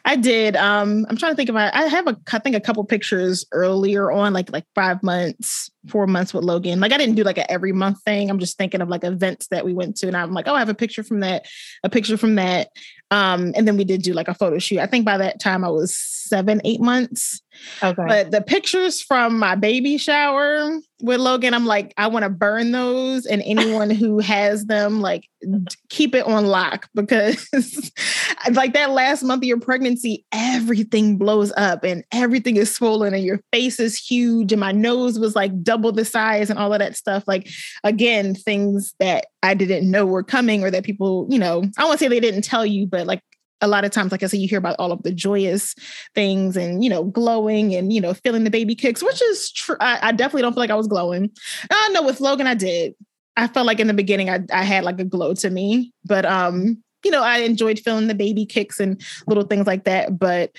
I 0.04 0.16
did. 0.16 0.56
Um, 0.56 1.06
I'm 1.08 1.16
trying 1.16 1.32
to 1.32 1.36
think 1.36 1.50
about. 1.50 1.74
I 1.74 1.84
have 1.84 2.06
a, 2.06 2.16
I 2.32 2.38
think 2.38 2.56
a 2.56 2.60
couple 2.60 2.84
pictures 2.84 3.44
earlier 3.52 4.10
on, 4.10 4.32
like 4.32 4.50
like 4.52 4.64
five 4.74 5.02
months, 5.02 5.70
four 5.88 6.06
months 6.06 6.34
with 6.34 6.44
Logan. 6.44 6.80
Like 6.80 6.92
I 6.92 6.98
didn't 6.98 7.14
do 7.14 7.24
like 7.24 7.38
a 7.38 7.50
every 7.50 7.72
month 7.72 8.02
thing. 8.02 8.30
I'm 8.30 8.38
just 8.38 8.58
thinking 8.58 8.80
of 8.80 8.88
like 8.88 9.04
events 9.04 9.48
that 9.48 9.64
we 9.64 9.72
went 9.72 9.96
to, 9.98 10.06
and 10.06 10.16
I'm 10.16 10.32
like, 10.32 10.48
oh, 10.48 10.54
I 10.54 10.58
have 10.58 10.68
a 10.68 10.74
picture 10.74 11.02
from 11.02 11.20
that, 11.20 11.46
a 11.84 11.88
picture 11.90 12.16
from 12.16 12.34
that. 12.36 12.68
Um, 13.10 13.52
and 13.56 13.66
then 13.66 13.76
we 13.76 13.84
did 13.84 14.02
do 14.02 14.12
like 14.12 14.28
a 14.28 14.34
photo 14.34 14.58
shoot. 14.58 14.80
I 14.80 14.86
think 14.86 15.04
by 15.04 15.18
that 15.18 15.40
time 15.40 15.64
I 15.64 15.70
was 15.70 15.96
seven, 15.96 16.60
eight 16.64 16.80
months. 16.80 17.40
Okay. 17.82 18.04
But 18.06 18.30
the 18.30 18.40
pictures 18.40 19.00
from 19.00 19.38
my 19.38 19.54
baby 19.54 19.98
shower 19.98 20.78
with 21.00 21.20
Logan, 21.20 21.54
I'm 21.54 21.66
like, 21.66 21.94
I 21.96 22.08
want 22.08 22.24
to 22.24 22.30
burn 22.30 22.72
those, 22.72 23.24
and 23.26 23.42
anyone 23.44 23.90
who 23.90 24.18
has 24.20 24.66
them, 24.66 25.00
like, 25.00 25.28
keep 25.88 26.14
it 26.14 26.26
on 26.26 26.46
lock 26.46 26.88
because, 26.94 27.48
like, 28.52 28.72
that 28.74 28.90
last 28.90 29.22
month 29.22 29.42
of 29.42 29.46
your 29.46 29.60
pregnancy, 29.60 30.24
everything 30.32 31.16
blows 31.18 31.52
up 31.56 31.84
and 31.84 32.04
everything 32.12 32.56
is 32.56 32.74
swollen, 32.74 33.14
and 33.14 33.24
your 33.24 33.40
face 33.52 33.78
is 33.78 33.98
huge, 33.98 34.52
and 34.52 34.60
my 34.60 34.72
nose 34.72 35.18
was 35.18 35.36
like 35.36 35.62
double 35.62 35.92
the 35.92 36.04
size, 36.04 36.50
and 36.50 36.58
all 36.58 36.72
of 36.72 36.80
that 36.80 36.96
stuff. 36.96 37.24
Like, 37.26 37.48
again, 37.84 38.34
things 38.34 38.94
that 38.98 39.26
I 39.42 39.54
didn't 39.54 39.90
know 39.90 40.04
were 40.06 40.24
coming, 40.24 40.64
or 40.64 40.70
that 40.70 40.84
people, 40.84 41.26
you 41.30 41.38
know, 41.38 41.64
I 41.78 41.84
won't 41.84 42.00
say 42.00 42.08
they 42.08 42.20
didn't 42.20 42.42
tell 42.42 42.66
you, 42.66 42.86
but 42.86 43.06
like 43.06 43.22
a 43.60 43.68
lot 43.68 43.84
of 43.84 43.90
times, 43.90 44.12
like 44.12 44.22
I 44.22 44.26
said, 44.26 44.40
you 44.40 44.48
hear 44.48 44.58
about 44.58 44.76
all 44.78 44.92
of 44.92 45.02
the 45.02 45.12
joyous 45.12 45.74
things 46.14 46.56
and, 46.56 46.82
you 46.82 46.90
know, 46.90 47.04
glowing 47.04 47.74
and, 47.74 47.92
you 47.92 48.00
know, 48.00 48.14
feeling 48.14 48.44
the 48.44 48.50
baby 48.50 48.74
kicks, 48.74 49.02
which 49.02 49.20
is 49.22 49.50
true. 49.50 49.76
I, 49.80 49.98
I 50.08 50.12
definitely 50.12 50.42
don't 50.42 50.52
feel 50.52 50.62
like 50.62 50.70
I 50.70 50.76
was 50.76 50.86
glowing. 50.86 51.30
I 51.70 51.88
know 51.90 52.02
with 52.02 52.20
Logan, 52.20 52.46
I 52.46 52.54
did. 52.54 52.94
I 53.36 53.46
felt 53.46 53.66
like 53.66 53.80
in 53.80 53.86
the 53.86 53.94
beginning, 53.94 54.30
I, 54.30 54.40
I 54.52 54.64
had 54.64 54.84
like 54.84 54.98
a 55.00 55.04
glow 55.04 55.34
to 55.34 55.50
me, 55.50 55.92
but, 56.04 56.24
um, 56.24 56.82
you 57.04 57.10
know, 57.10 57.22
I 57.22 57.38
enjoyed 57.38 57.78
feeling 57.78 58.08
the 58.08 58.14
baby 58.14 58.44
kicks 58.44 58.80
and 58.80 59.00
little 59.26 59.44
things 59.44 59.66
like 59.66 59.84
that. 59.84 60.18
But 60.18 60.50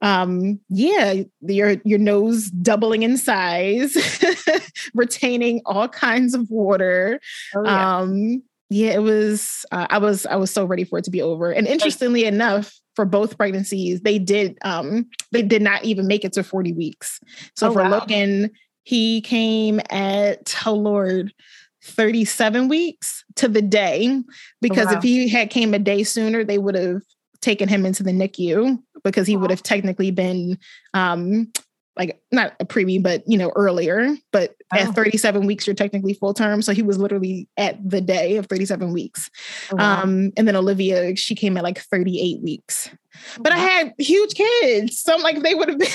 um, 0.00 0.60
yeah, 0.68 1.22
your 1.42 1.76
your 1.84 1.98
nose 1.98 2.50
doubling 2.50 3.02
in 3.02 3.16
size, 3.16 3.96
retaining 4.94 5.62
all 5.66 5.88
kinds 5.88 6.34
of 6.34 6.50
water. 6.50 7.20
Oh, 7.54 7.64
yeah. 7.64 7.98
Um, 7.98 8.42
yeah, 8.70 8.92
it 8.92 9.02
was. 9.02 9.64
Uh, 9.70 9.86
I 9.90 9.98
was. 9.98 10.26
I 10.26 10.36
was 10.36 10.50
so 10.50 10.64
ready 10.64 10.84
for 10.84 10.98
it 10.98 11.04
to 11.04 11.10
be 11.10 11.22
over. 11.22 11.50
And 11.52 11.66
interestingly 11.66 12.24
enough, 12.24 12.72
for 12.96 13.04
both 13.04 13.36
pregnancies, 13.36 14.00
they 14.00 14.18
did. 14.18 14.58
Um, 14.62 15.06
they 15.32 15.42
did 15.42 15.62
not 15.62 15.84
even 15.84 16.06
make 16.06 16.24
it 16.24 16.32
to 16.34 16.42
forty 16.42 16.72
weeks. 16.72 17.20
So 17.56 17.68
Oh, 17.68 17.72
for 17.72 17.82
wow. 17.82 18.00
Logan, 18.00 18.50
he 18.82 19.20
came 19.20 19.80
at 19.90 20.54
oh 20.66 20.74
lord. 20.74 21.32
37 21.86 22.68
weeks 22.68 23.22
to 23.36 23.46
the 23.46 23.60
day 23.60 24.22
because 24.62 24.86
wow. 24.86 24.96
if 24.96 25.02
he 25.02 25.28
had 25.28 25.50
came 25.50 25.74
a 25.74 25.78
day 25.78 26.02
sooner 26.02 26.42
they 26.42 26.56
would 26.56 26.74
have 26.74 27.02
taken 27.42 27.68
him 27.68 27.84
into 27.84 28.02
the 28.02 28.10
NICU 28.10 28.78
because 29.02 29.26
he 29.26 29.36
would 29.36 29.50
have 29.50 29.62
technically 29.62 30.10
been 30.10 30.58
um 30.94 31.52
like 31.96 32.20
not 32.32 32.54
a 32.60 32.64
preemie, 32.64 33.02
but 33.02 33.22
you 33.26 33.38
know, 33.38 33.52
earlier. 33.56 34.16
But 34.32 34.54
Oh. 34.72 34.78
at 34.78 34.94
37 34.94 35.46
weeks, 35.46 35.66
you're 35.66 35.74
technically 35.74 36.14
full 36.14 36.34
term. 36.34 36.60
So 36.62 36.72
he 36.72 36.82
was 36.82 36.98
literally 36.98 37.48
at 37.56 37.78
the 37.88 38.00
day 38.00 38.36
of 38.36 38.46
37 38.46 38.92
weeks. 38.92 39.30
Oh, 39.70 39.76
wow. 39.76 40.02
Um, 40.02 40.32
and 40.36 40.48
then 40.48 40.56
Olivia, 40.56 41.14
she 41.16 41.34
came 41.34 41.56
at 41.56 41.62
like 41.62 41.78
38 41.78 42.42
weeks. 42.42 42.90
But 43.38 43.52
I 43.52 43.58
had 43.58 43.92
huge 43.98 44.34
kids. 44.34 45.00
So 45.00 45.14
I'm 45.14 45.22
like, 45.22 45.42
they 45.42 45.54
would 45.54 45.68
have 45.68 45.78
been 45.78 45.88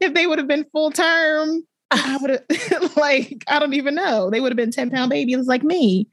if 0.00 0.12
they 0.12 0.26
would 0.26 0.38
have 0.38 0.48
been 0.48 0.66
full 0.72 0.90
term. 0.90 1.62
I 1.90 2.16
would 2.20 2.30
have 2.30 2.96
like 2.96 3.44
I 3.48 3.58
don't 3.58 3.74
even 3.74 3.94
know. 3.94 4.30
They 4.30 4.40
would 4.40 4.52
have 4.52 4.56
been 4.56 4.70
10 4.70 4.90
pound 4.90 5.10
babies 5.10 5.46
like 5.46 5.62
me. 5.62 6.08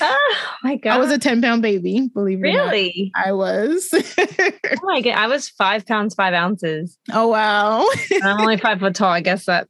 oh 0.00 0.36
my 0.62 0.76
god. 0.76 0.94
I 0.94 0.98
was 0.98 1.10
a 1.10 1.18
10 1.18 1.42
pound 1.42 1.62
baby, 1.62 2.08
believe 2.14 2.40
not. 2.40 2.48
really? 2.48 3.12
I 3.14 3.32
was. 3.32 3.88
Oh 3.92 4.76
my 4.82 5.00
god. 5.00 5.14
I 5.14 5.26
was 5.26 5.48
five 5.48 5.86
pounds, 5.86 6.14
five 6.14 6.34
ounces. 6.34 6.98
oh 7.12 7.28
wow. 7.28 7.86
I'm 8.22 8.40
only 8.40 8.56
five 8.56 8.80
foot 8.80 8.94
tall. 8.94 9.10
I 9.10 9.20
guess 9.20 9.46
that 9.46 9.68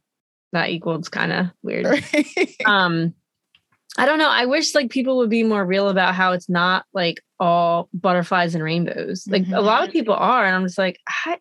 that 0.53 0.69
equals 0.69 1.09
kind 1.09 1.33
of 1.33 1.47
weird. 1.61 2.03
um 2.65 3.13
i 3.97 4.05
don't 4.05 4.19
know 4.19 4.29
i 4.29 4.45
wish 4.45 4.73
like 4.73 4.89
people 4.89 5.17
would 5.17 5.29
be 5.29 5.43
more 5.43 5.65
real 5.65 5.89
about 5.89 6.15
how 6.15 6.31
it's 6.31 6.47
not 6.47 6.85
like 6.93 7.21
all 7.39 7.89
butterflies 7.93 8.55
and 8.55 8.63
rainbows 8.63 9.27
like 9.27 9.45
a 9.51 9.59
lot 9.59 9.85
of 9.85 9.91
people 9.91 10.13
are 10.13 10.45
and 10.45 10.55
i'm 10.55 10.63
just 10.63 10.77
like 10.77 10.99
i 11.07 11.37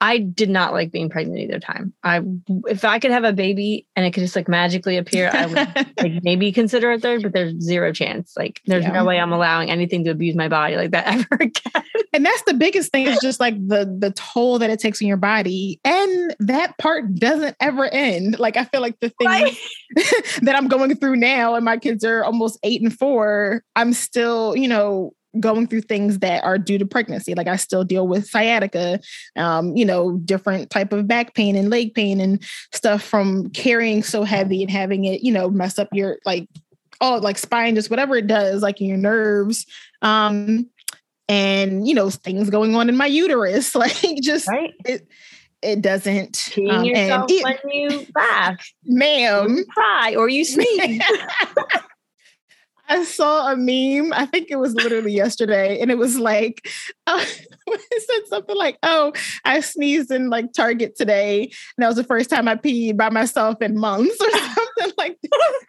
i 0.00 0.18
did 0.18 0.50
not 0.50 0.72
like 0.72 0.90
being 0.92 1.08
pregnant 1.08 1.38
either 1.40 1.58
time. 1.60 1.92
I 2.02 2.20
if 2.66 2.84
i 2.84 2.98
could 2.98 3.10
have 3.10 3.24
a 3.24 3.32
baby 3.32 3.86
and 3.96 4.04
it 4.06 4.12
could 4.12 4.22
just 4.22 4.36
like 4.36 4.48
magically 4.48 4.96
appear 4.96 5.30
i 5.32 5.46
would 5.46 5.56
like 6.02 6.22
maybe 6.22 6.52
consider 6.52 6.90
a 6.92 6.98
third 6.98 7.22
but 7.22 7.32
there's 7.32 7.54
zero 7.60 7.92
chance. 7.92 8.34
Like 8.36 8.60
there's 8.66 8.84
Yeah. 8.84 8.92
no 8.92 9.04
way 9.04 9.18
i'm 9.18 9.32
allowing 9.32 9.70
anything 9.70 10.04
to 10.04 10.10
abuse 10.10 10.34
my 10.34 10.48
body 10.48 10.76
like 10.76 10.90
that 10.92 11.06
ever 11.14 11.26
again. 11.40 11.84
And 12.14 12.26
that's 12.26 12.42
the 12.42 12.54
biggest 12.54 12.92
thing 12.92 13.06
is 13.06 13.18
just 13.20 13.40
like 13.40 13.54
the 13.68 13.84
the 13.98 14.10
toll 14.12 14.58
that 14.58 14.68
it 14.70 14.78
takes 14.80 15.00
on 15.00 15.08
your 15.08 15.16
body. 15.16 15.80
And 15.84 16.34
that 16.40 16.76
part 16.78 17.14
doesn't 17.14 17.56
ever 17.60 17.86
end. 17.86 18.38
Like 18.38 18.56
i 18.56 18.64
feel 18.64 18.80
like 18.80 18.98
the 19.00 19.08
thing 19.08 19.28
Right. 19.28 19.56
that 20.42 20.54
i'm 20.56 20.68
going 20.68 20.94
through 20.96 21.16
now 21.16 21.54
and 21.54 21.64
my 21.64 21.76
kids 21.78 22.04
are 22.04 22.24
almost 22.24 22.58
eight 22.62 22.82
and 22.82 22.96
four 22.96 23.62
i'm 23.76 23.92
still 23.92 24.56
you 24.56 24.68
know 24.68 25.12
going 25.40 25.66
through 25.66 25.82
things 25.82 26.18
that 26.20 26.44
are 26.44 26.58
due 26.58 26.78
to 26.78 26.86
pregnancy. 26.86 27.34
Like 27.34 27.48
i 27.48 27.56
still 27.56 27.84
deal 27.84 28.06
with 28.06 28.26
sciatica 28.26 29.00
um 29.36 29.76
you 29.76 29.84
know 29.84 30.18
different 30.18 30.70
type 30.70 30.92
of 30.92 31.06
back 31.06 31.34
pain 31.34 31.56
and 31.56 31.70
leg 31.70 31.94
pain 31.94 32.20
and 32.20 32.42
stuff 32.72 33.02
from 33.02 33.48
carrying 33.50 34.02
so 34.02 34.24
heavy 34.24 34.62
and 34.62 34.70
having 34.70 35.04
it 35.04 35.22
you 35.22 35.32
know 35.32 35.48
mess 35.48 35.78
up 35.78 35.88
your 35.92 36.18
like 36.24 36.48
all 37.00 37.20
like 37.20 37.38
spine 37.38 37.74
just 37.74 37.90
whatever 37.90 38.16
it 38.16 38.26
does 38.26 38.62
like 38.62 38.80
in 38.80 38.86
your 38.86 38.96
nerves 38.96 39.66
um 40.02 40.68
and 41.28 41.88
you 41.88 41.94
know 41.94 42.10
things 42.10 42.50
going 42.50 42.74
on 42.74 42.88
in 42.88 42.96
my 42.96 43.06
uterus. 43.06 43.74
Like 43.82 43.96
just 44.22 44.48
right. 44.48 44.74
it 44.84 45.08
it 45.62 45.80
doesn't 45.80 46.32
peeing 46.32 46.72
um, 46.72 46.84
yourself 46.84 47.22
and 47.22 47.30
it- 47.30 47.44
when 47.44 47.74
you 47.74 48.06
laugh. 48.14 48.72
Ma'am. 48.84 49.56
You 49.56 49.64
cry 49.66 50.14
or 50.16 50.28
you 50.28 50.44
sneeze 50.44 51.00
I 52.92 53.04
saw 53.04 53.50
a 53.50 53.56
meme. 53.56 54.12
I 54.12 54.26
think 54.26 54.48
it 54.50 54.56
was 54.56 54.74
literally 54.74 55.12
yesterday, 55.12 55.80
and 55.80 55.90
it 55.90 55.96
was 55.96 56.18
like, 56.18 56.68
uh, 57.06 57.24
it 57.66 58.02
said 58.02 58.28
something 58.28 58.56
like, 58.56 58.76
"Oh, 58.82 59.12
I 59.44 59.60
sneezed 59.60 60.10
in 60.10 60.28
like 60.28 60.52
Target 60.52 60.94
today, 60.96 61.44
and 61.44 61.52
that 61.78 61.86
was 61.88 61.96
the 61.96 62.04
first 62.04 62.28
time 62.28 62.48
I 62.48 62.56
peed 62.56 62.96
by 62.98 63.08
myself 63.08 63.62
in 63.62 63.78
months, 63.78 64.14
or 64.20 64.30
something 64.38 64.92
like 64.98 65.16
that." 65.22 65.62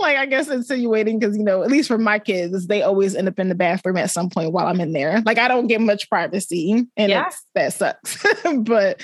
like 0.00 0.16
I 0.16 0.26
guess 0.26 0.48
insinuating 0.48 1.18
because 1.18 1.36
you 1.36 1.42
know, 1.44 1.62
at 1.64 1.70
least 1.70 1.88
for 1.88 1.98
my 1.98 2.18
kids, 2.20 2.68
they 2.68 2.82
always 2.82 3.16
end 3.16 3.26
up 3.28 3.38
in 3.40 3.48
the 3.48 3.54
bathroom 3.56 3.96
at 3.96 4.10
some 4.10 4.30
point 4.30 4.52
while 4.52 4.66
I'm 4.68 4.80
in 4.80 4.92
there. 4.92 5.20
Like 5.26 5.38
I 5.38 5.48
don't 5.48 5.66
get 5.66 5.80
much 5.80 6.08
privacy, 6.08 6.86
and 6.96 7.10
Yeah. 7.10 7.28
that 7.56 7.72
sucks. 7.72 8.24
but 8.60 9.02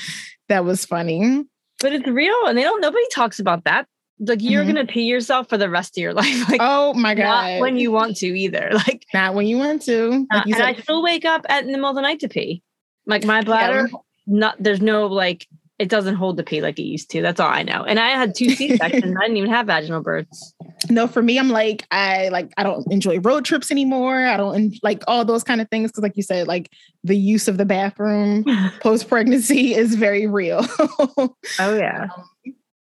that 0.49 0.65
was 0.65 0.85
funny. 0.85 1.45
But 1.81 1.93
it's 1.93 2.09
real, 2.09 2.47
and 2.47 2.57
they 2.57 2.63
don't. 2.63 2.81
Nobody 2.81 3.05
talks 3.13 3.39
about 3.41 3.65
that. 3.65 3.87
Like 4.21 4.43
you're 4.43 4.65
Mhm. 4.65 4.69
gonna 4.69 4.87
pee 4.87 5.03
yourself 5.05 5.49
for 5.49 5.57
the 5.59 5.71
rest 5.71 5.97
of 5.97 6.03
your 6.03 6.13
life. 6.23 6.49
Like 6.49 6.61
Oh 6.63 6.93
my 6.95 7.15
god! 7.15 7.25
not 7.57 7.61
when 7.61 7.77
you 7.77 7.93
want 7.93 8.17
to 8.19 8.27
either. 8.27 8.71
Like, 8.87 9.05
not 9.15 9.35
when 9.35 9.47
you 9.47 9.59
want 9.59 9.83
to. 9.83 10.27
uh, 10.33 10.37
Like 10.39 10.47
you 10.47 10.55
and 10.55 10.63
I 10.65 10.75
still 10.83 11.03
wake 11.03 11.25
up 11.25 11.47
at 11.49 11.65
in 11.65 11.69
the 11.73 11.79
middle 11.79 11.91
of 11.91 11.97
the 11.97 12.03
night 12.03 12.21
to 12.21 12.29
pee. 12.29 12.63
Like 13.07 13.25
my 13.25 13.43
bladder, 13.43 13.89
not 14.27 14.57
there's 14.63 14.81
no 14.83 15.07
like 15.07 15.47
it 15.79 15.89
doesn't 15.89 16.17
hold 16.17 16.37
the 16.37 16.43
pee 16.43 16.61
like 16.61 16.77
it 16.81 16.83
used 16.83 17.09
to. 17.13 17.23
That's 17.23 17.39
all 17.39 17.49
I 17.51 17.63
know. 17.63 17.85
And 17.85 18.01
I 18.01 18.09
had 18.09 18.35
two 18.35 18.51
C 18.51 18.77
sections. 18.77 19.15
I 19.21 19.23
didn't 19.23 19.37
even 19.37 19.51
have 19.51 19.67
vaginal 19.69 20.03
births. 20.03 20.55
no 20.91 21.07
for 21.07 21.23
me 21.23 21.39
i'm 21.39 21.49
like 21.51 21.87
i 21.91 22.29
like 22.31 22.53
i 22.57 22.63
don't 22.63 22.91
enjoy 22.93 23.19
road 23.21 23.45
trips 23.45 23.71
anymore 23.71 24.27
i 24.27 24.37
don't 24.37 24.75
like 24.83 25.03
all 25.09 25.25
those 25.25 25.43
kind 25.45 25.61
of 25.61 25.69
things 25.71 25.91
because 25.91 26.03
like 26.03 26.17
you 26.17 26.23
said 26.23 26.47
like 26.47 26.71
the 27.05 27.17
use 27.17 27.47
of 27.49 27.59
the 27.59 27.65
bathroom 27.65 28.45
post 28.81 29.09
pregnancy 29.09 29.75
is 29.75 29.95
very 29.97 30.27
real 30.27 30.65
Oh 30.79 31.77
yeah, 31.77 32.09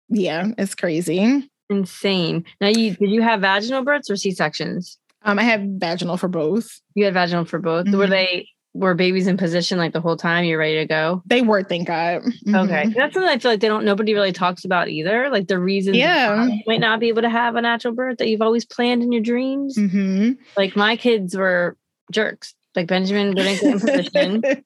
yeah 0.09 0.49
it's 0.59 0.75
crazy 0.75 1.49
insane. 1.69 2.45
Now 2.61 2.69
you 2.69 2.95
did 2.95 3.11
you 3.11 3.23
have 3.23 3.41
vaginal 3.41 3.83
births 3.83 4.09
or 4.11 4.17
C 4.17 4.31
sections? 4.31 4.99
um 5.23 5.39
i 5.39 5.43
have 5.43 5.61
vaginal 5.79 6.17
for 6.17 6.29
both 6.29 6.81
You 6.95 7.05
had 7.07 7.15
vaginal 7.15 7.45
for 7.45 7.59
both. 7.59 7.87
Were 7.89 8.07
Mhm. 8.07 8.11
they 8.11 8.49
were 8.75 8.95
babies 8.95 9.27
in 9.27 9.37
position 9.39 9.79
like 9.79 9.93
the 9.95 10.01
whole 10.03 10.17
time? 10.19 10.45
You're 10.45 10.59
ready 10.59 10.77
to 10.77 10.87
go. 10.87 11.23
they 11.27 11.41
were 11.43 11.63
thank 11.65 11.89
god 11.89 12.23
Mhm. 12.47 12.65
Okay, 12.65 12.85
that's 12.97 13.15
something 13.15 13.29
I 13.29 13.39
feel 13.39 13.51
like 13.51 13.61
they 13.61 13.69
don't. 13.69 13.85
Nobody 13.87 14.13
really 14.15 14.33
talks 14.33 14.65
about 14.65 14.89
either. 14.89 15.29
Like 15.31 15.49
the 15.49 15.59
reasons 15.59 15.97
Yeah. 15.97 16.47
you 16.47 16.61
might 16.67 16.81
not 16.81 17.01
be 17.01 17.09
able 17.09 17.23
to 17.23 17.31
have 17.31 17.57
a 17.57 17.63
natural 17.63 17.95
birth 17.95 18.19
that 18.19 18.29
you've 18.29 18.43
always 18.43 18.65
planned 18.67 19.03
in 19.03 19.11
your 19.13 19.23
dreams. 19.23 19.77
Mhm. 19.77 20.37
Like 20.57 20.77
my 20.77 20.95
kids 20.97 21.35
were 21.37 21.77
jerks. 22.13 22.55
Like 22.77 22.87
Benjamin 22.87 23.29
wouldn't 23.35 23.61
get 23.61 23.73
in 23.73 23.81
position, 24.43 24.65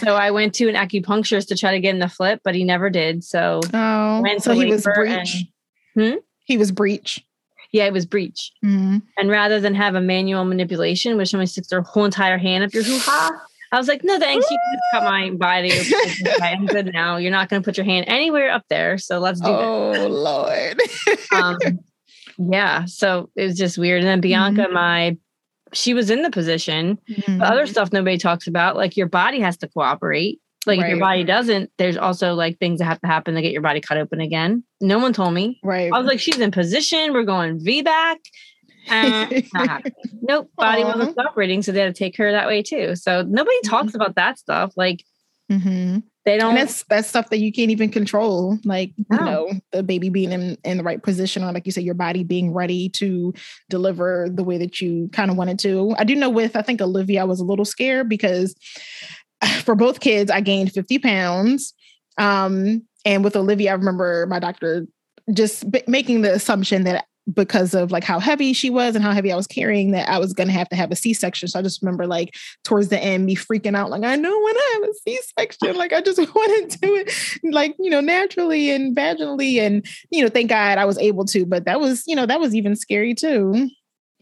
so 0.00 0.14
I 0.16 0.30
went 0.30 0.54
to 0.56 0.68
an 0.68 0.74
acupuncturist 0.74 1.48
to 1.48 1.56
try 1.56 1.72
to 1.72 1.80
get 1.80 1.94
him 1.94 2.00
to 2.00 2.08
flip, 2.08 2.40
but 2.44 2.54
he 2.54 2.64
never 2.64 2.90
did. 2.90 3.24
So 3.24 3.60
oh 3.74 4.24
so 4.38 4.52
he 4.54 4.66
was 4.66 4.82
breach. 4.84 4.96
breech 4.96 5.46
Hmm? 5.94 6.18
he 6.44 6.56
was 6.56 6.72
breech. 6.72 7.24
yeah, 7.72 7.84
it 7.86 7.92
was 7.92 8.06
breech. 8.06 8.52
Mhm. 8.64 9.02
And 9.18 9.30
rather 9.30 9.60
than 9.60 9.74
have 9.74 9.94
a 9.94 10.00
manual 10.00 10.44
manipulation 10.44 11.16
where 11.16 11.26
somebody 11.26 11.46
sticks 11.46 11.68
their 11.68 11.82
whole 11.82 12.04
entire 12.04 12.38
hand 12.38 12.64
up 12.64 12.72
your 12.74 12.82
hoo 12.82 12.98
ha, 12.98 13.30
I 13.72 13.78
was 13.78 13.88
like, 13.88 14.04
no 14.04 14.18
thanks. 14.18 14.46
You 14.50 14.58
just 14.74 14.82
cut 14.92 15.04
my 15.04 15.30
body. 15.30 15.72
I'm 16.42 16.66
good 16.66 16.92
now. 16.92 17.16
You're 17.16 17.30
not 17.30 17.48
going 17.48 17.62
to 17.62 17.64
put 17.64 17.78
your 17.78 17.86
hand 17.86 18.04
anywhere 18.06 18.50
up 18.50 18.64
there. 18.68 18.98
So 18.98 19.18
let's 19.18 19.40
do 19.40 19.46
this. 19.46 19.56
oh 19.56 20.06
lord 20.08 20.80
um, 21.32 21.56
Yeah. 22.38 22.84
So 22.84 23.30
it 23.36 23.44
was 23.44 23.56
just 23.56 23.78
weird. 23.78 24.00
And 24.00 24.08
then 24.08 24.20
Bianca, 24.20 24.66
Mhm. 24.68 24.72
my 24.72 25.16
she 25.72 25.94
was 25.94 26.10
in 26.10 26.22
the 26.22 26.30
position. 26.30 26.98
Mm-hmm. 27.08 27.38
But 27.38 27.52
other 27.52 27.66
stuff 27.66 27.92
nobody 27.92 28.18
talks 28.18 28.46
about, 28.46 28.76
like 28.76 28.96
your 28.96 29.08
body 29.08 29.40
has 29.40 29.56
to 29.58 29.68
cooperate. 29.68 30.40
Like 30.64 30.78
if 30.78 30.88
your 30.88 31.00
body 31.00 31.24
doesn't, 31.24 31.72
there's 31.76 31.96
also 31.96 32.34
like 32.34 32.58
things 32.58 32.78
that 32.78 32.84
have 32.84 33.00
to 33.00 33.08
happen 33.08 33.34
to 33.34 33.42
get 33.42 33.52
your 33.52 33.62
body 33.62 33.80
cut 33.80 33.98
open 33.98 34.20
again. 34.20 34.62
No 34.80 35.00
one 35.00 35.12
told 35.12 35.34
me. 35.34 35.58
right. 35.64 35.92
I 35.92 35.98
was 35.98 36.06
like, 36.06 36.20
she's 36.20 36.38
in 36.38 36.52
position. 36.52 37.12
We're 37.12 37.24
going 37.24 37.58
VBAC. 37.58 38.16
Uh. 38.88 39.40
Nope. 40.24 40.50
Body 40.56 40.84
Aw. 40.84 40.86
wasn't 40.86 41.16
cooperating. 41.16 41.62
So 41.62 41.72
they 41.72 41.80
had 41.80 41.92
to 41.92 41.98
take 41.98 42.16
her 42.16 42.30
that 42.30 42.46
way 42.46 42.62
too. 42.62 42.94
So 42.94 43.22
nobody 43.22 43.56
talks 43.64 43.92
about 43.94 44.14
that 44.14 44.38
stuff. 44.38 44.72
Like 44.76 45.04
hmm 45.50 45.98
they 46.24 46.38
don't. 46.38 46.50
And 46.50 46.58
that's 46.58 46.84
that's 46.84 47.08
stuff 47.08 47.30
that 47.30 47.38
you 47.38 47.52
can't 47.52 47.70
even 47.70 47.90
control, 47.90 48.58
like 48.64 48.92
No. 49.10 49.18
you 49.18 49.24
know, 49.24 49.60
the 49.72 49.82
baby 49.82 50.08
being 50.08 50.30
in, 50.32 50.56
in 50.64 50.78
the 50.78 50.84
right 50.84 51.02
position, 51.02 51.42
or 51.42 51.52
like 51.52 51.66
you 51.66 51.72
said, 51.72 51.82
your 51.84 51.94
body 51.94 52.22
being 52.22 52.52
ready 52.52 52.88
to 52.90 53.34
deliver 53.68 54.28
the 54.32 54.44
way 54.44 54.58
that 54.58 54.80
you 54.80 55.08
kind 55.12 55.30
of 55.30 55.36
wanted 55.36 55.58
to. 55.60 55.94
I 55.98 56.04
do 56.04 56.14
know 56.14 56.30
with 56.30 56.54
I 56.56 56.62
think 56.62 56.80
Olivia, 56.80 57.22
I 57.22 57.24
was 57.24 57.40
a 57.40 57.44
little 57.44 57.64
scared 57.64 58.08
because 58.08 58.54
for 59.64 59.74
both 59.74 60.00
kids, 60.00 60.30
I 60.30 60.40
gained 60.40 60.72
50 60.72 60.98
pounds. 61.00 61.74
Um, 62.18 62.82
and 63.04 63.24
with 63.24 63.34
Olivia, 63.36 63.70
I 63.70 63.74
remember 63.74 64.26
my 64.28 64.38
doctor 64.38 64.86
just 65.32 65.70
b- 65.70 65.82
making 65.86 66.22
the 66.22 66.32
assumption 66.32 66.84
that 66.84 67.06
because 67.32 67.74
of 67.74 67.92
like 67.92 68.04
how 68.04 68.18
heavy 68.18 68.52
she 68.52 68.70
was 68.70 68.94
and 68.94 69.04
how 69.04 69.12
heavy 69.12 69.30
I 69.30 69.36
was 69.36 69.46
carrying 69.46 69.92
that 69.92 70.08
I 70.08 70.18
was 70.18 70.32
going 70.32 70.48
to 70.48 70.52
have 70.52 70.68
to 70.70 70.76
have 70.76 70.90
a 70.90 70.96
C-section. 70.96 71.48
So 71.48 71.58
I 71.58 71.62
just 71.62 71.82
remember 71.82 72.06
like 72.06 72.34
towards 72.64 72.88
the 72.88 72.98
end 72.98 73.26
me 73.26 73.36
freaking 73.36 73.76
out 73.76 73.90
like 73.90 74.02
I 74.02 74.16
know 74.16 74.40
when 74.40 74.56
I 74.56 74.70
have 74.74 74.90
a 74.90 74.94
C-section 74.94 75.76
like 75.76 75.92
I 75.92 76.00
just 76.00 76.18
want 76.34 76.70
to 76.72 76.78
do 76.78 76.96
it 76.96 77.12
like 77.52 77.76
you 77.78 77.90
know 77.90 78.00
naturally 78.00 78.70
and 78.70 78.96
vaginally 78.96 79.60
and 79.60 79.86
you 80.10 80.22
know 80.22 80.28
thank 80.28 80.48
God 80.48 80.78
I 80.78 80.84
was 80.84 80.98
able 80.98 81.24
to 81.26 81.46
but 81.46 81.64
that 81.64 81.80
was 81.80 82.04
you 82.06 82.16
know 82.16 82.26
that 82.26 82.40
was 82.40 82.54
even 82.54 82.74
scary 82.76 83.14
too. 83.14 83.68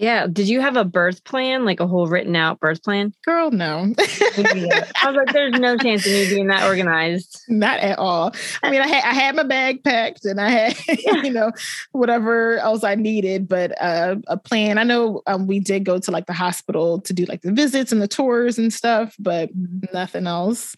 Yeah. 0.01 0.27
Did 0.27 0.49
you 0.49 0.63
have 0.63 0.77
a 0.77 0.85
birth 0.85 1.23
plan, 1.25 1.67
like 1.67 1.79
a 1.79 1.87
whole 1.87 2.07
written 2.07 2.35
out 2.35 2.59
birth 2.59 2.83
plan? 2.83 3.13
Girl 3.23 3.51
no. 3.51 3.93
I 3.99 5.07
was 5.07 5.15
like, 5.15 5.33
there's 5.35 5.61
no 5.61 5.77
chance 5.77 6.07
of 6.07 6.13
me 6.13 6.27
being 6.31 6.47
that 6.47 6.67
organized. 6.67 7.43
Not 7.49 7.81
at 7.81 7.99
all. 7.99 8.33
I 8.63 8.71
mean, 8.71 8.81
I 8.81 8.87
had 8.87 9.05
I 9.05 9.13
had 9.13 9.37
my 9.37 9.43
bag 9.43 9.85
packed 9.85 10.25
and 10.25 10.41
I 10.41 10.49
had 10.49 10.79
you 11.23 11.31
know 11.31 11.53
whatever 11.93 12.57
else 12.59 12.83
I 12.83 12.95
needed, 12.95 13.47
but 13.47 13.81
uh, 13.81 14.17
a 14.27 14.39
plan. 14.39 14.79
I 14.79 14.85
know 14.85 15.21
um, 15.27 15.47
we 15.47 15.61
did 15.61 15.85
go 15.85 15.99
to 15.99 16.11
like 16.11 16.25
the 16.25 16.33
hospital 16.33 17.03
to 17.03 17.13
do 17.13 17.27
like 17.27 17.43
the 17.43 17.53
visits 17.53 17.93
and 17.93 18.01
the 18.01 18.09
tours 18.09 18.59
and 18.59 18.73
stuff, 18.73 19.15
but 19.19 19.51
nothing 19.93 20.27
else. 20.27 20.75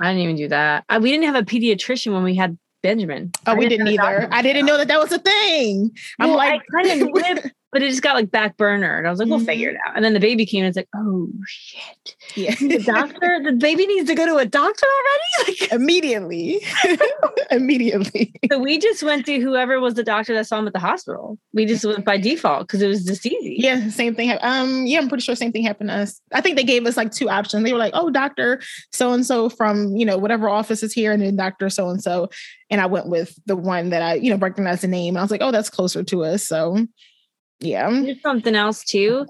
I 0.00 0.12
didn't 0.12 0.22
even 0.22 0.36
do 0.36 0.48
that. 0.48 0.84
I, 0.88 0.98
we 0.98 1.10
didn't 1.10 1.26
have 1.26 1.36
a 1.36 1.44
pediatrician 1.44 2.14
when 2.14 2.22
we 2.22 2.34
had 2.34 2.58
Benjamin. 2.82 3.32
Oh, 3.46 3.52
I 3.52 3.54
we 3.54 3.68
didn't 3.68 3.88
a 3.88 3.92
either. 3.92 4.28
I 4.32 4.40
didn't 4.40 4.64
know 4.64 4.78
that 4.78 4.88
that 4.88 4.98
was 4.98 5.12
a 5.12 5.18
thing. 5.18 5.90
I'm 6.18 6.30
Well, 6.30 6.38
like, 6.38 6.62
I 6.74 6.82
kind 6.82 7.02
of 7.02 7.52
but 7.72 7.82
it 7.82 7.88
just 7.88 8.02
got 8.02 8.14
like 8.14 8.30
back 8.30 8.56
burnered. 8.56 9.06
I 9.06 9.10
was 9.10 9.18
like, 9.18 9.28
we'll 9.28 9.40
figure 9.40 9.70
it 9.70 9.76
out. 9.86 9.96
And 9.96 10.04
then 10.04 10.12
the 10.12 10.20
baby 10.20 10.44
came 10.46 10.64
and 10.64 10.68
it's 10.68 10.76
like, 10.76 10.88
oh 10.94 11.28
shit. 11.46 12.16
yeah. 12.36 12.54
The 12.54 12.78
doctor, 12.84 13.40
the 13.42 13.52
baby 13.52 13.86
needs 13.86 14.08
to 14.08 14.14
go 14.14 14.26
to 14.26 14.36
a 14.36 14.44
doctor 14.46 14.86
already? 14.86 15.18
Like 15.62 15.72
immediately, 15.72 16.60
immediately. 17.50 18.32
so 18.50 18.58
we 18.58 18.78
just 18.78 19.02
went 19.02 19.26
to 19.26 19.40
whoever 19.40 19.80
was 19.80 19.94
the 19.94 20.04
doctor 20.04 20.34
that 20.34 20.46
saw 20.46 20.58
him 20.58 20.66
at 20.66 20.72
the 20.72 20.78
hospital. 20.78 21.38
We 21.52 21.66
just 21.66 21.84
went 21.84 22.04
by 22.04 22.18
default 22.18 22.66
because 22.68 22.82
it 22.82 22.88
was 22.88 23.04
just 23.04 23.26
easy. 23.26 23.56
Yeah, 23.58 23.88
same 23.90 24.14
thing. 24.14 24.28
hap- 24.28 24.42
Um, 24.42 24.86
yeah, 24.86 24.98
I'm 25.00 25.08
pretty 25.08 25.22
sure 25.22 25.34
same 25.34 25.52
thing 25.52 25.64
happened 25.64 25.90
to 25.90 25.96
us. 25.96 26.20
I 26.32 26.40
think 26.40 26.56
they 26.56 26.64
gave 26.64 26.86
us 26.86 26.96
like 26.96 27.12
two 27.12 27.28
options. 27.28 27.64
They 27.64 27.72
were 27.72 27.78
like, 27.78 27.92
"Oh, 27.94 28.10
doctor 28.10 28.60
so 28.92 29.12
and 29.12 29.24
so 29.26 29.48
from 29.48 29.96
you 29.96 30.04
know 30.06 30.18
whatever 30.18 30.48
office 30.48 30.82
is 30.82 30.92
here," 30.92 31.12
and 31.12 31.22
then 31.22 31.36
doctor 31.36 31.68
so 31.70 31.88
and 31.88 32.02
so. 32.02 32.28
And 32.70 32.80
I 32.80 32.86
went 32.86 33.08
with 33.08 33.38
the 33.46 33.56
one 33.56 33.90
that 33.90 34.02
I 34.02 34.14
you 34.14 34.30
know 34.30 34.36
recognized 34.38 34.82
the 34.82 34.88
name. 34.88 35.14
And 35.14 35.18
I 35.18 35.22
was 35.22 35.30
like, 35.30 35.42
"Oh, 35.42 35.50
that's 35.50 35.70
closer 35.70 36.02
to 36.04 36.24
us." 36.24 36.46
So, 36.46 36.86
yeah. 37.62 37.88
There's 37.90 38.20
something 38.22 38.54
else 38.54 38.84
too. 38.84 39.26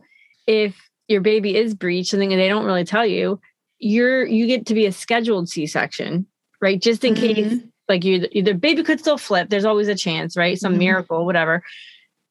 If 0.46 0.76
your 1.08 1.20
baby 1.20 1.56
is 1.56 1.74
breached, 1.74 2.10
something 2.10 2.30
they 2.30 2.48
don't 2.48 2.64
really 2.64 2.84
tell 2.84 3.06
you, 3.06 3.40
you're 3.78 4.24
you 4.24 4.46
get 4.46 4.66
to 4.66 4.74
be 4.74 4.86
a 4.86 4.92
scheduled 4.92 5.48
C-section, 5.48 6.26
right? 6.60 6.80
Just 6.80 7.04
in 7.04 7.14
case 7.14 7.46
Mhm. 7.54 7.68
like 7.88 8.04
you 8.04 8.20
the 8.42 8.54
baby 8.54 8.82
could 8.84 9.00
still 9.00 9.18
flip 9.18 9.50
there's 9.50 9.64
always 9.64 9.88
a 9.88 9.94
chance 9.94 10.36
right 10.36 10.58
some 10.58 10.74
Mhm. 10.74 10.78
miracle 10.78 11.26
whatever 11.26 11.62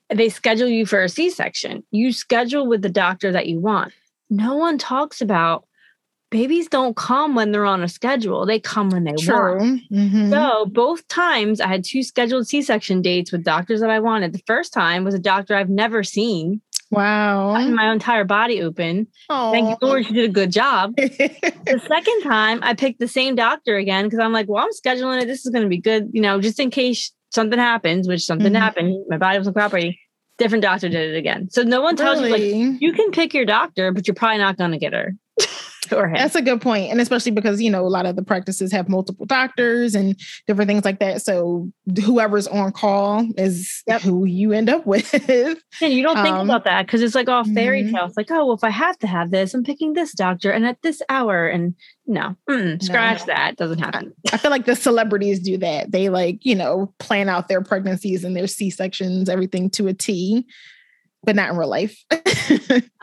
they 0.10 0.30
schedule 0.30 0.68
you 0.70 0.86
for 0.86 1.04
a 1.04 1.10
c-section 1.10 1.84
you 1.92 2.12
schedule 2.14 2.66
with 2.68 2.82
the 2.82 2.90
doctor 2.90 3.32
that 3.34 3.48
you 3.48 3.60
want 3.60 3.94
no 4.30 4.56
one 4.56 4.78
talks 4.78 5.22
about 5.22 5.66
babies 6.32 6.68
don't 6.68 6.96
come 6.96 7.36
when 7.36 7.52
they're 7.52 7.66
on 7.66 7.84
a 7.84 7.88
schedule 7.88 8.46
they 8.46 8.60
come 8.60 8.90
when 8.90 9.04
they 9.04 9.12
want 9.12 9.22
True. 9.22 9.80
Mhm. 9.92 10.30
so 10.32 10.66
both 10.66 11.08
times 11.08 11.62
i 11.62 11.68
had 11.68 11.84
two 11.84 12.02
scheduled 12.02 12.48
c-section 12.48 13.02
dates 13.02 13.32
with 13.32 13.44
doctors 13.44 13.82
that 13.82 13.90
i 13.92 14.00
wanted 14.00 14.34
the 14.34 14.42
first 14.48 14.74
time 14.74 15.04
was 15.04 15.14
a 15.14 15.20
doctor 15.20 15.56
i've 15.56 15.70
never 15.70 16.04
seen 16.04 16.62
I 16.94 16.96
Wow. 16.98 17.54
had 17.54 17.70
my 17.74 17.90
entire 17.94 18.26
body 18.26 18.62
open 18.62 19.08
thank 19.30 19.70
you 19.70 19.76
lord 19.82 20.06
she 20.06 20.14
did 20.14 20.30
a 20.30 20.34
good 20.34 20.52
job 20.52 20.94
the 20.98 21.82
second 21.88 22.22
time 22.24 22.60
I 22.64 22.74
picked 22.74 23.00
the 23.00 23.08
same 23.08 23.36
doctor 23.36 23.78
again 23.78 24.06
because 24.06 24.20
I'm 24.20 24.34
like, 24.34 24.48
well, 24.50 24.64
I'm 24.66 24.72
scheduling 24.72 25.22
it. 25.22 25.26
This 25.28 25.46
is 25.46 25.52
going 25.52 25.64
to 25.64 25.70
be 25.70 25.78
good, 25.78 26.10
you 26.12 26.22
know, 26.22 26.42
just 26.42 26.60
in 26.60 26.70
case 26.70 27.14
something 27.30 27.58
happens, 27.60 28.08
which 28.10 28.26
something 28.26 28.52
Mhm. 28.52 28.60
happened. 28.60 29.06
My 29.08 29.18
body 29.18 29.38
wasn't 29.38 29.56
cooperating. 29.56 29.96
Different 30.38 30.64
doctor 30.64 30.90
did 30.90 31.14
it 31.14 31.18
again. 31.18 31.50
So 31.50 31.62
no 31.64 31.82
one 31.82 31.96
tells 31.96 32.20
you 32.22 32.28
like 32.28 32.42
you 32.82 32.92
can 32.94 33.12
pick 33.12 33.34
your 33.34 33.46
doctor, 33.46 33.92
but 33.94 34.06
you're 34.08 34.16
probably 34.16 34.40
not 34.40 34.58
going 34.58 34.72
to 34.72 34.78
get 34.78 34.92
her 34.94 35.14
him. 36.00 36.14
That's 36.14 36.36
a 36.36 36.42
good 36.42 36.62
point, 36.62 36.92
and 36.92 37.02
especially 37.02 37.32
because 37.32 37.62
you 37.62 37.70
know 37.70 37.86
a 37.86 37.90
lot 37.90 38.06
of 38.06 38.16
the 38.16 38.24
practices 38.24 38.72
have 38.72 38.90
multiple 38.90 39.26
doctors 39.26 39.96
and 39.96 40.20
different 40.48 40.70
things 40.70 40.86
like 40.86 41.00
that. 41.00 41.22
So 41.22 41.70
whoever's 42.06 42.48
on 42.48 42.72
call 42.72 43.28
is 43.38 43.84
Yep. 43.88 44.02
who 44.02 44.26
you 44.26 44.52
end 44.54 44.70
up 44.70 44.86
with. 44.92 45.14
And 45.82 45.94
you 45.94 46.04
don't 46.04 46.22
think 46.22 46.36
Um, 46.36 46.50
about 46.50 46.64
that 46.66 46.86
because 46.86 47.02
it's 47.02 47.16
like 47.16 47.30
all 47.30 47.44
fairy 47.44 47.84
mhm. 47.84 47.94
tale. 47.94 48.06
It's 48.06 48.18
like, 48.18 48.32
oh, 48.32 48.46
well, 48.46 48.56
if 48.56 48.64
I 48.64 48.70
have 48.70 48.98
to 49.00 49.08
have 49.08 49.32
this, 49.32 49.54
I'm 49.54 49.64
picking 49.64 49.94
this 49.94 50.14
doctor 50.14 50.52
and 50.52 50.66
at 50.66 50.82
this 50.82 51.02
hour. 51.10 51.48
And 51.48 51.76
no, 52.08 52.36
mm-mm, 52.50 52.82
scratch 52.82 53.26
that. 53.26 53.58
Doesn't 53.58 53.80
happen. 53.80 54.14
I 54.32 54.38
feel 54.38 54.52
like 54.52 54.66
the 54.66 54.76
celebrities 54.76 55.40
do 55.40 55.58
that. 55.58 55.92
They 55.92 56.10
like 56.10 56.46
you 56.46 56.56
know 56.56 56.94
plan 57.00 57.30
out 57.30 57.48
their 57.48 57.62
pregnancies 57.62 58.24
and 58.24 58.36
their 58.36 58.48
C 58.48 58.70
sections, 58.70 59.30
everything 59.30 59.70
to 59.72 59.88
a 59.88 59.94
T, 59.94 60.46
but 61.24 61.36
not 61.36 61.50
in 61.50 61.58
real 61.58 61.70
life. 61.70 62.04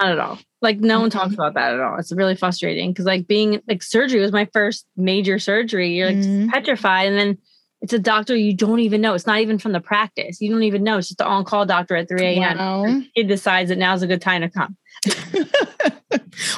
Not 0.00 0.10
at 0.12 0.18
all. 0.18 0.38
Like 0.60 0.78
no 0.80 1.00
one 1.00 1.10
talks 1.10 1.30
Mhm. 1.30 1.34
about 1.34 1.54
that 1.54 1.74
at 1.74 1.80
all. 1.80 1.98
It's 1.98 2.12
really 2.12 2.34
frustrating 2.34 2.90
because 2.90 3.04
like 3.04 3.26
being 3.26 3.60
like 3.68 3.82
surgery 3.82 4.20
was 4.20 4.32
my 4.32 4.48
first 4.52 4.86
major 4.96 5.38
surgery. 5.38 5.94
You're 5.96 6.08
like 6.08 6.16
Mhm. 6.16 6.48
petrified, 6.50 7.08
and 7.08 7.16
then 7.18 7.38
it's 7.80 7.92
a 7.92 7.98
doctor 7.98 8.34
you 8.34 8.54
don't 8.54 8.80
even 8.80 9.00
know. 9.00 9.14
It's 9.14 9.26
not 9.26 9.38
even 9.40 9.58
from 9.58 9.70
the 9.72 9.80
practice. 9.80 10.40
You 10.40 10.50
don't 10.50 10.64
even 10.64 10.82
know. 10.82 10.98
It's 10.98 11.08
just 11.08 11.18
the 11.18 11.26
on-call 11.26 11.66
doctor 11.66 11.94
at 11.94 12.08
3 12.08 12.20
a.m. 12.26 12.58
Wow. 12.58 13.00
Kid 13.14 13.28
decides 13.28 13.68
that 13.68 13.78
now's 13.78 14.02
a 14.02 14.06
good 14.08 14.20
time 14.20 14.40
to 14.42 14.48
come. 14.50 14.76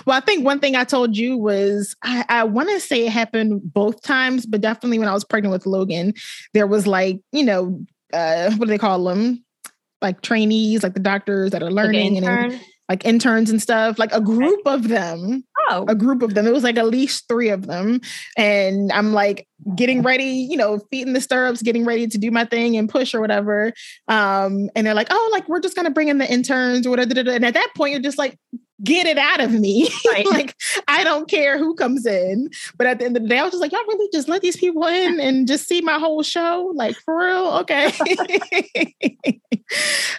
well, 0.07 0.16
I 0.16 0.20
think 0.20 0.44
one 0.44 0.61
thing 0.61 0.77
I 0.77 0.85
told 0.85 1.16
you 1.16 1.37
was 1.37 1.94
I, 2.03 2.25
I 2.29 2.44
want 2.44 2.70
to 2.70 2.81
say 2.81 3.07
it 3.07 3.11
happened 3.12 3.61
both 3.73 4.03
times, 4.03 4.46
but 4.46 4.61
definitely 4.62 4.99
when 4.99 5.09
I 5.09 5.12
was 5.14 5.25
pregnant 5.25 5.53
with 5.53 5.66
Logan, 5.66 6.14
there 6.55 6.66
was 6.66 6.87
like, 6.87 7.20
you 7.33 7.44
know, 7.44 7.81
uh, 8.12 8.51
what 8.53 8.66
do 8.66 8.70
they 8.70 8.79
call 8.79 9.05
them? 9.05 9.44
Like 10.02 10.22
trainees, 10.22 10.82
like 10.82 10.94
the 10.94 11.00
doctors 11.00 11.50
that 11.50 11.62
are 11.62 11.70
Like 11.70 11.84
learning 11.86 12.24
and 12.24 12.60
like 12.88 13.04
interns 13.04 13.50
and 13.50 13.62
stuff, 13.62 13.98
like 13.98 14.12
a 14.12 14.20
group 14.20 14.60
of 14.66 14.88
them, 14.88 15.44
Oh, 15.70 15.84
a 15.88 15.94
group 15.94 16.22
of 16.22 16.34
them. 16.34 16.46
It 16.46 16.52
was 16.52 16.64
like 16.64 16.76
at 16.76 16.88
least 16.88 17.28
three 17.28 17.48
of 17.48 17.66
them. 17.66 18.00
And 18.36 18.90
I'm 18.90 19.12
like 19.12 19.46
getting 19.76 20.02
ready, 20.02 20.24
you 20.24 20.56
know, 20.56 20.78
feet 20.90 21.06
in 21.06 21.12
the 21.12 21.20
stirrups, 21.20 21.62
getting 21.62 21.84
ready 21.84 22.08
to 22.08 22.18
do 22.18 22.30
my 22.32 22.44
thing 22.44 22.76
and 22.76 22.88
push 22.88 23.14
or 23.14 23.20
whatever. 23.20 23.72
Um, 24.08 24.68
and 24.74 24.84
they're 24.84 24.94
like, 24.94 25.08
oh, 25.10 25.30
like 25.32 25.48
we're 25.48 25.60
just 25.60 25.76
gonna 25.76 25.90
bring 25.90 26.08
in 26.08 26.18
the 26.18 26.30
interns 26.30 26.86
or 26.86 26.90
whatever. 26.90 27.30
And 27.30 27.44
at 27.44 27.54
that 27.54 27.68
point, 27.76 27.92
you're 27.92 28.02
just 28.02 28.18
like, 28.18 28.36
get 28.82 29.06
it 29.06 29.18
out 29.18 29.40
of 29.40 29.52
me. 29.52 29.88
Right. 30.06 30.26
like, 30.26 30.54
I 30.88 31.04
don't 31.04 31.28
care 31.28 31.56
who 31.58 31.74
comes 31.74 32.04
in. 32.06 32.50
But 32.76 32.86
at 32.88 32.98
the 32.98 33.04
end 33.04 33.16
of 33.16 33.22
the 33.22 33.28
day, 33.28 33.38
I 33.38 33.42
was 33.44 33.52
just 33.52 33.60
like, 33.60 33.70
y'all 33.72 33.80
really 33.86 34.08
just 34.12 34.28
let 34.28 34.42
these 34.42 34.56
people 34.56 34.84
in 34.86 35.20
and 35.20 35.46
just 35.46 35.68
see 35.68 35.80
my 35.82 35.98
whole 35.98 36.22
show? 36.22 36.72
Like 36.74 36.96
for 36.96 37.16
real? 37.18 37.46
Okay. 37.60 37.92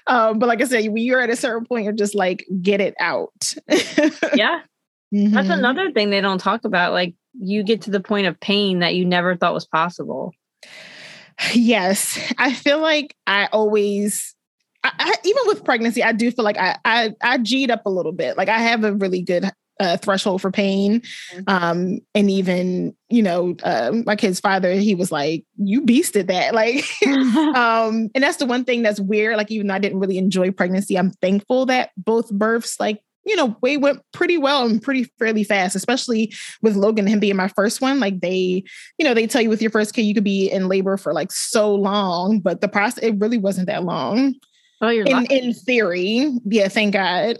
um, 0.07 0.39
but 0.39 0.47
like 0.47 0.61
I 0.61 0.65
said, 0.65 0.85
when 0.85 0.97
you're 1.03 1.21
at 1.21 1.29
a 1.29 1.35
certain 1.35 1.65
point, 1.65 1.83
you're 1.83 1.93
just 1.93 2.15
like, 2.15 2.45
get 2.61 2.79
it 2.81 2.95
out. 2.99 3.53
yeah. 4.33 4.61
That's 5.11 5.47
Mhm. 5.49 5.57
another 5.57 5.91
thing 5.91 6.09
they 6.09 6.21
don't 6.21 6.39
talk 6.39 6.63
about. 6.63 6.93
Like 6.93 7.15
you 7.37 7.63
get 7.63 7.81
to 7.83 7.91
the 7.91 7.99
point 7.99 8.27
of 8.27 8.39
pain 8.39 8.79
that 8.79 8.95
you 8.95 9.05
never 9.05 9.35
thought 9.35 9.53
was 9.53 9.65
possible. 9.67 10.33
Yes, 11.53 12.17
I 12.37 12.53
feel 12.53 12.79
like 12.79 13.15
I 13.27 13.47
always, 13.51 14.35
I, 14.83 14.91
I, 14.97 15.13
even 15.23 15.43
with 15.45 15.63
pregnancy, 15.63 16.03
I 16.03 16.11
do 16.11 16.31
feel 16.31 16.45
like 16.45 16.57
I, 16.57 16.77
I 16.85 17.11
I 17.21 17.37
G'd 17.37 17.69
up 17.71 17.85
a 17.85 17.89
little 17.89 18.11
bit. 18.11 18.37
Like 18.37 18.49
I 18.49 18.57
have 18.59 18.83
a 18.83 18.93
really 18.93 19.21
good 19.21 19.49
uh, 19.79 19.97
threshold 19.97 20.41
for 20.41 20.51
pain, 20.51 21.01
Mhm. 21.33 21.43
um, 21.47 21.99
and 22.13 22.29
even 22.29 22.95
you 23.09 23.23
know, 23.23 23.55
uh, 23.63 23.91
my 24.05 24.15
kid's 24.15 24.39
father, 24.39 24.73
he 24.73 24.93
was 24.95 25.11
like, 25.11 25.43
"You 25.57 25.81
beasted 25.81 26.27
that," 26.27 26.53
like. 26.55 26.85
um 27.55 28.09
and 28.15 28.23
that's 28.23 28.37
the 28.37 28.45
one 28.45 28.63
thing 28.65 28.81
that's 28.83 28.99
weird 28.99 29.35
like 29.37 29.49
even 29.51 29.67
though 29.67 29.73
i 29.73 29.79
didn't 29.79 29.99
really 29.99 30.17
enjoy 30.17 30.51
pregnancy 30.51 30.97
i'm 30.97 31.11
thankful 31.11 31.65
that 31.65 31.89
both 31.97 32.29
births 32.31 32.79
like 32.79 33.01
you 33.25 33.35
know 33.35 33.55
way 33.61 33.77
went 33.77 34.01
pretty 34.13 34.37
well 34.37 34.65
and 34.65 34.81
pretty 34.81 35.05
fairly 35.19 35.43
fast 35.43 35.75
especially 35.75 36.33
with 36.61 36.75
logan 36.75 37.05
and 37.05 37.09
him 37.13 37.19
being 37.19 37.35
my 37.35 37.47
first 37.49 37.81
one 37.81 37.99
like 37.99 38.19
they 38.21 38.63
you 38.97 39.05
know 39.05 39.13
they 39.13 39.27
tell 39.27 39.41
you 39.41 39.49
with 39.49 39.61
your 39.61 39.71
first 39.71 39.93
kid 39.93 40.01
you 40.03 40.13
could 40.13 40.23
be 40.23 40.49
in 40.49 40.67
labor 40.67 40.97
for 40.97 41.13
like 41.13 41.31
so 41.31 41.73
long 41.73 42.39
but 42.39 42.61
the 42.61 42.67
process 42.67 43.03
it 43.03 43.17
really 43.19 43.37
wasn't 43.37 43.67
that 43.67 43.83
long 43.83 44.33
Oh, 44.81 44.89
you're 44.89 45.05
in, 45.05 45.13
lucky. 45.13 45.37
in 45.37 45.53
theory. 45.53 46.31
Yeah, 46.45 46.67
thank 46.67 46.93
God. 46.93 47.37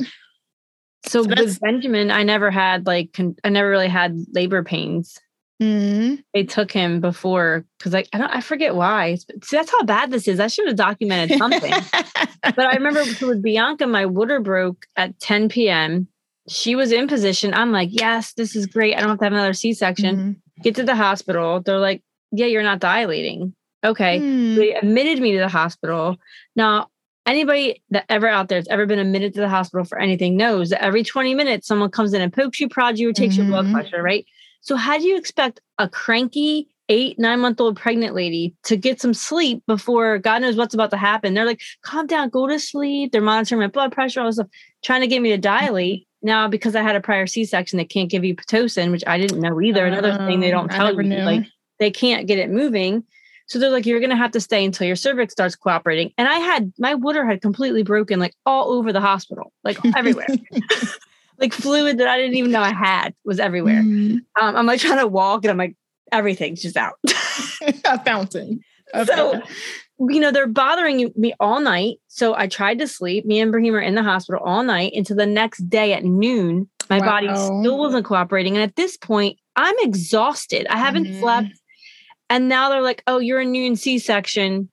So, 1.05 1.23
So 1.23 1.29
with 1.29 1.59
Benjamin, 1.59 2.11
I 2.11 2.23
never 2.23 2.51
had 2.51 2.85
like 2.85 3.13
con- 3.13 3.35
I 3.43 3.49
never 3.49 3.69
really 3.69 3.87
had 3.87 4.15
labor 4.33 4.63
pains. 4.63 5.17
Mm. 5.61 6.23
They 6.33 6.43
took 6.43 6.71
him 6.71 7.01
before 7.01 7.65
because 7.77 7.93
like 7.93 8.07
I 8.13 8.17
don't 8.17 8.29
I 8.29 8.41
forget 8.41 8.75
why. 8.75 9.15
See, 9.15 9.57
that's 9.57 9.71
how 9.71 9.83
bad 9.83 10.11
this 10.11 10.27
is. 10.27 10.39
I 10.39 10.47
should 10.47 10.67
have 10.67 10.75
documented 10.75 11.37
something. 11.37 11.71
but 12.43 12.59
I 12.59 12.75
remember 12.75 13.03
with 13.21 13.41
Bianca, 13.41 13.87
my 13.87 14.05
water 14.05 14.39
broke 14.39 14.85
at 14.95 15.19
10 15.19 15.49
p.m. 15.49 16.07
She 16.47 16.75
was 16.75 16.91
in 16.91 17.07
position. 17.07 17.53
I'm 17.53 17.71
like, 17.71 17.89
yes, 17.91 18.33
this 18.33 18.55
is 18.55 18.65
great. 18.65 18.95
I 18.95 18.99
don't 18.99 19.09
have 19.09 19.19
to 19.19 19.25
have 19.25 19.33
another 19.33 19.53
C-section. 19.53 20.15
Mhm. 20.17 20.63
Get 20.63 20.75
to 20.75 20.83
the 20.83 20.95
hospital. 20.95 21.61
They're 21.61 21.77
like, 21.79 22.01
yeah, 22.31 22.47
you're 22.47 22.63
not 22.63 22.79
dilating. 22.79 23.53
Okay. 23.83 24.19
Mm. 24.19 24.55
They 24.55 24.73
admitted 24.73 25.19
me 25.19 25.33
to 25.33 25.39
the 25.39 25.47
hospital. 25.47 26.17
Now, 26.55 26.87
anybody 27.25 27.81
that 27.91 28.05
ever 28.09 28.27
out 28.27 28.49
there 28.49 28.57
has 28.57 28.67
ever 28.67 28.85
been 28.85 28.99
admitted 28.99 29.33
to 29.35 29.41
the 29.41 29.49
hospital 29.49 29.85
for 29.85 29.99
anything 29.99 30.37
knows 30.37 30.69
that 30.69 30.83
every 30.83 31.03
20 31.03 31.35
minutes 31.35 31.67
someone 31.67 31.91
comes 31.91 32.13
in 32.13 32.21
and 32.21 32.33
pokes 32.33 32.59
you, 32.59 32.67
prods 32.69 32.99
you, 32.99 33.09
or 33.09 33.13
takes 33.13 33.37
your 33.37 33.45
blood 33.45 33.65
Mhm. 33.65 33.71
pressure, 33.73 34.01
right? 34.01 34.25
So 34.61 34.75
how 34.75 34.97
do 34.97 35.05
you 35.05 35.17
expect 35.17 35.59
a 35.77 35.87
cranky 35.89 36.67
eight, 36.89 37.17
nine 37.17 37.39
month 37.39 37.61
old 37.61 37.77
pregnant 37.77 38.13
lady 38.13 38.53
to 38.63 38.75
get 38.75 38.99
some 38.99 39.13
sleep 39.13 39.63
before 39.65 40.17
God 40.17 40.41
knows 40.41 40.55
what's 40.55 40.73
about 40.73 40.91
to 40.91 40.97
happen? 40.97 41.33
They're 41.33 41.45
like, 41.45 41.61
calm 41.83 42.05
down, 42.05 42.29
go 42.29 42.47
to 42.47 42.59
sleep. 42.59 43.11
They're 43.11 43.21
monitoring 43.21 43.61
my 43.61 43.67
blood 43.67 43.91
pressure, 43.91 44.19
all 44.19 44.25
this 44.27 44.35
stuff, 44.35 44.47
trying 44.83 45.01
to 45.01 45.07
get 45.07 45.21
me 45.21 45.29
to 45.29 45.37
dilate. 45.37 46.07
Now, 46.21 46.47
because 46.47 46.75
I 46.75 46.81
had 46.83 46.95
a 46.95 47.01
prior 47.01 47.25
C-section, 47.27 47.77
they 47.77 47.85
can't 47.85 48.09
give 48.09 48.23
you 48.25 48.35
Pitocin, 48.35 48.91
which 48.91 49.03
I 49.07 49.17
didn't 49.17 49.39
know 49.39 49.59
either. 49.61 49.85
Another 49.87 50.15
thing 50.27 50.39
they 50.39 50.49
Oh, 50.49 50.57
don't 50.57 50.69
tell 50.71 50.93
you, 50.93 51.01
knew. 51.03 51.23
like 51.23 51.45
they 51.79 51.89
can't 51.89 52.27
get 52.27 52.37
it 52.37 52.49
moving. 52.51 53.03
So 53.47 53.59
they're 53.59 53.69
like, 53.69 53.85
you're 53.85 53.99
gonna 53.99 54.15
have 54.15 54.31
to 54.31 54.39
stay 54.39 54.63
until 54.63 54.87
your 54.87 54.95
cervix 54.95 55.33
starts 55.33 55.55
cooperating. 55.55 56.11
And 56.17 56.27
I 56.27 56.35
had 56.39 56.71
my 56.79 56.95
water 56.95 57.25
had 57.25 57.41
completely 57.41 57.83
broken, 57.83 58.19
like 58.19 58.33
all 58.45 58.71
over 58.71 58.93
the 58.93 59.01
hospital, 59.01 59.51
like 59.63 59.77
everywhere. 59.95 60.27
like 61.39 61.53
fluid 61.53 61.97
that 61.97 62.07
I 62.07 62.17
didn't 62.17 62.35
even 62.35 62.51
know 62.51 62.61
I 62.61 62.73
had 62.73 63.13
was 63.25 63.39
everywhere. 63.39 63.81
Mm. 63.81 64.19
Um, 64.39 64.55
I'm 64.55 64.65
like 64.65 64.79
trying 64.79 64.99
to 64.99 65.07
walk, 65.07 65.43
and 65.43 65.51
I'm 65.51 65.57
like, 65.57 65.75
everything's 66.11 66.61
just 66.61 66.77
out. 66.77 66.93
a 67.85 68.03
fountain. 68.03 68.61
A 68.93 69.05
So- 69.05 69.41
you 70.09 70.19
know, 70.19 70.31
they're 70.31 70.47
bothering 70.47 71.11
me 71.15 71.31
all 71.39 71.59
night. 71.59 71.97
So 72.07 72.33
I 72.35 72.47
tried 72.47 72.79
to 72.79 72.87
sleep. 72.87 73.23
Me 73.23 73.39
and 73.39 73.51
Brahim 73.51 73.75
are 73.75 73.79
in 73.79 73.93
the 73.93 74.01
hospital 74.01 74.41
all 74.43 74.63
night 74.63 74.93
until 74.95 75.15
the 75.15 75.27
next 75.27 75.69
day 75.69 75.93
at 75.93 76.03
noon. 76.03 76.67
My 76.89 76.97
body 76.99 77.27
still 77.35 77.77
wasn't 77.77 78.03
cooperating. 78.07 78.55
And 78.55 78.63
at 78.63 78.75
this 78.75 78.97
point, 78.97 79.37
I'm 79.55 79.75
exhausted. 79.81 80.65
I 80.71 80.77
haven't 80.79 81.05
Mhm. 81.05 81.19
slept. 81.19 81.49
And 82.31 82.47
now 82.47 82.69
they're 82.69 82.81
like, 82.81 83.03
oh, 83.07 83.19
you're 83.19 83.41
a 83.41 83.45
noon 83.45 83.75
C 83.75 83.99
section. 83.99 84.69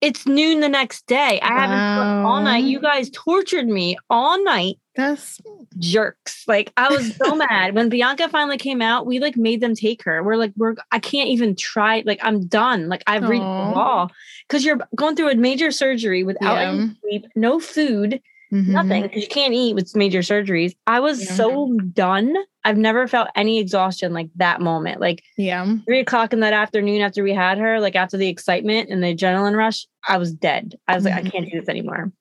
It's 0.00 0.26
noon 0.26 0.60
the 0.60 0.68
next 0.70 1.06
day. 1.06 1.38
I 1.42 1.48
haven't 1.52 1.76
slept 1.78 2.26
all 2.26 2.40
night. 2.40 2.64
You 2.64 2.80
guys 2.80 3.08
tortured 3.10 3.68
me 3.68 3.96
all 4.10 4.42
night. 4.42 4.76
That's 4.96 5.38
Jerks. 5.78 6.44
Like 6.48 6.72
I 6.76 6.88
was 6.88 7.14
so 7.16 7.36
mad. 7.50 7.74
When 7.74 7.88
Bianca 7.90 8.28
finally 8.30 8.56
came 8.56 8.82
out, 8.82 9.06
we 9.06 9.20
like 9.20 9.36
made 9.36 9.60
them 9.60 9.74
take 9.74 10.02
her. 10.04 10.22
We're 10.22 10.36
like, 10.36 10.52
we're 10.56 10.74
I 10.90 10.98
can't 10.98 11.28
even 11.28 11.54
try. 11.54 12.02
Like 12.06 12.18
I'm 12.22 12.46
done. 12.46 12.88
Like 12.88 13.04
I've 13.06 13.28
reached 13.28 13.42
the 13.42 13.72
wall. 13.76 14.10
Because 14.48 14.64
you're 14.64 14.80
going 14.96 15.14
through 15.14 15.30
a 15.30 15.34
major 15.36 15.70
surgery 15.70 16.24
without 16.24 16.54
Yeah. 16.56 16.70
any 16.72 16.96
sleep, 17.02 17.26
no 17.36 17.60
food, 17.60 18.20
Mhm. 18.52 18.66
nothing, 18.68 19.02
because 19.02 19.22
you 19.22 19.28
can't 19.28 19.54
eat 19.54 19.74
with 19.74 19.96
major 19.96 20.18
surgeries. 20.20 20.74
I 20.86 21.00
was 21.00 21.24
Yeah. 21.24 21.34
so 21.34 21.74
done. 21.94 22.34
I've 22.64 22.76
never 22.76 23.08
felt 23.08 23.28
any 23.34 23.58
exhaustion 23.58 24.12
like 24.12 24.28
that 24.36 24.60
moment. 24.60 25.00
Like 25.00 25.22
Yeah. 25.38 25.66
three 25.86 26.00
o'clock 26.00 26.32
in 26.32 26.40
that 26.40 26.52
afternoon 26.52 27.00
after 27.00 27.22
we 27.24 27.32
had 27.32 27.58
her, 27.58 27.80
like 27.80 27.96
after 27.96 28.16
the 28.16 28.28
excitement 28.28 28.90
and 28.90 29.02
the 29.02 29.14
adrenaline 29.14 29.56
rush, 29.56 29.86
I 30.06 30.18
was 30.18 30.32
dead. 30.32 30.74
I 30.86 30.94
was 30.94 31.04
like, 31.04 31.14
I 31.14 31.22
Mhm. 31.22 31.32
can't 31.32 31.50
do 31.50 31.58
this 31.60 31.68
anymore. 31.68 32.12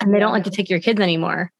And 0.00 0.12
they 0.12 0.18
don't 0.18 0.32
like 0.32 0.44
to 0.44 0.50
take 0.50 0.68
your 0.70 0.80
kids 0.80 1.00
anymore. 1.00 1.52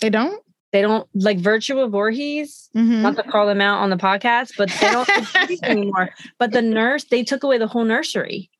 They 0.00 0.10
don't. 0.10 0.42
They 0.72 0.82
don't 0.82 1.08
like 1.14 1.38
Virtua 1.38 1.90
Voorhees, 1.90 2.68
Mhm. 2.76 3.00
not 3.02 3.16
to 3.16 3.24
call 3.24 3.46
them 3.46 3.60
out 3.60 3.80
on 3.82 3.90
the 3.90 3.96
podcast, 3.96 4.52
but 4.56 4.68
they 4.80 4.90
don't 4.90 5.08
anymore. 5.64 6.10
But 6.38 6.52
the 6.52 6.62
nurse, 6.62 7.04
they 7.04 7.24
took 7.24 7.42
away 7.42 7.58
the 7.58 7.66
whole 7.66 7.84
nursery. 7.84 8.50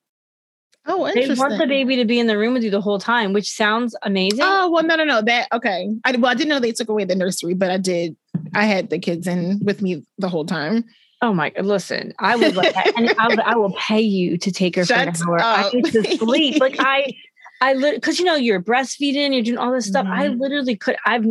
Oh, 0.86 1.04
They 1.04 1.22
interesting. 1.22 1.36
want 1.38 1.58
the 1.58 1.66
baby 1.66 1.96
to 1.96 2.04
be 2.04 2.18
in 2.18 2.26
the 2.26 2.38
room 2.38 2.54
with 2.54 2.62
you 2.64 2.70
the 2.70 2.80
whole 2.80 2.98
time, 2.98 3.32
which 3.32 3.50
sounds 3.50 3.94
amazing. 4.02 4.40
Oh 4.42 4.70
well, 4.70 4.82
no, 4.82 4.96
no, 4.96 5.04
no. 5.04 5.20
That 5.22 5.48
okay. 5.52 5.88
I 6.04 6.12
well, 6.16 6.30
I 6.30 6.34
didn't 6.34 6.48
know 6.48 6.58
they 6.58 6.72
took 6.72 6.88
away 6.88 7.04
the 7.04 7.14
nursery, 7.14 7.54
but 7.54 7.70
I 7.70 7.76
did. 7.76 8.16
I 8.54 8.64
had 8.64 8.90
the 8.90 8.98
kids 8.98 9.26
in 9.26 9.60
with 9.62 9.82
me 9.82 10.02
the 10.18 10.28
whole 10.28 10.46
time. 10.46 10.84
Oh 11.22 11.34
my 11.34 11.50
god! 11.50 11.66
Listen, 11.66 12.14
I 12.18 12.34
would. 12.36 12.56
like, 12.56 12.74
and 12.96 13.10
I, 13.18 13.36
I 13.44 13.56
will 13.56 13.72
pay 13.74 14.00
you 14.00 14.38
to 14.38 14.50
take 14.50 14.74
her 14.76 14.86
for 14.86 14.94
an 14.94 15.12
Shut 15.14 15.26
hour. 15.26 15.40
I 15.42 15.70
need 15.74 15.92
to 15.92 16.16
sleep. 16.16 16.58
Like 16.60 16.76
I, 16.78 17.12
I 17.60 17.74
because 17.92 18.18
you 18.18 18.24
know 18.24 18.36
you're 18.36 18.62
breastfeeding, 18.62 19.34
you're 19.34 19.42
doing 19.44 19.58
all 19.58 19.72
this 19.72 19.86
stuff. 19.86 20.06
I 20.08 20.28
Mhm. 20.28 20.40
literally 20.40 20.76
could. 20.76 20.96
I've 21.04 21.26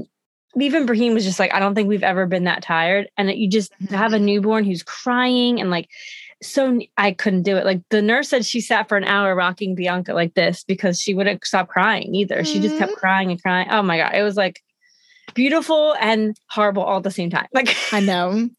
even 0.60 0.86
Brahim 0.86 1.16
was 1.16 1.24
just 1.26 1.40
like, 1.40 1.54
I 1.54 1.60
don't 1.60 1.74
think 1.76 1.90
we've 1.90 2.04
ever 2.04 2.28
been 2.28 2.44
that 2.44 2.62
tired, 2.62 3.10
and 3.18 3.28
that 3.30 3.38
you 3.38 3.50
just 3.50 3.72
have 3.90 4.14
a 4.14 4.20
newborn 4.20 4.64
who's 4.64 4.84
crying 4.84 5.60
and 5.60 5.72
like. 5.72 5.90
So 6.42 6.80
I 6.98 7.12
couldn't 7.12 7.44
do 7.44 7.58
it. 7.58 7.66
Like 7.66 7.82
the 7.90 8.02
nurse 8.02 8.30
said, 8.30 8.46
she 8.46 8.62
sat 8.62 8.88
for 8.88 8.98
an 8.98 9.04
hour 9.04 9.36
rocking 9.36 9.76
Bianca 9.76 10.14
like 10.14 10.36
this 10.36 10.64
because 10.64 11.00
she 11.02 11.14
wouldn't 11.14 11.44
stop 11.46 11.68
crying 11.68 12.16
either. 12.16 12.44
She 12.46 12.60
just 12.62 12.78
kept 12.78 12.94
Mhm. 12.94 12.96
crying 12.96 13.32
and 13.32 13.42
crying. 13.42 13.68
Oh 13.70 13.82
my 13.82 13.98
god, 13.98 14.14
it 14.16 14.24
was 14.24 14.38
like 14.38 14.62
beautiful 15.34 15.96
and 16.00 16.38
horrible 16.50 16.84
all 16.84 16.98
at 16.98 17.04
the 17.04 17.12
same 17.12 17.30
time. 17.30 17.48
Like 17.54 17.76
I 17.92 18.00
know. 18.00 18.50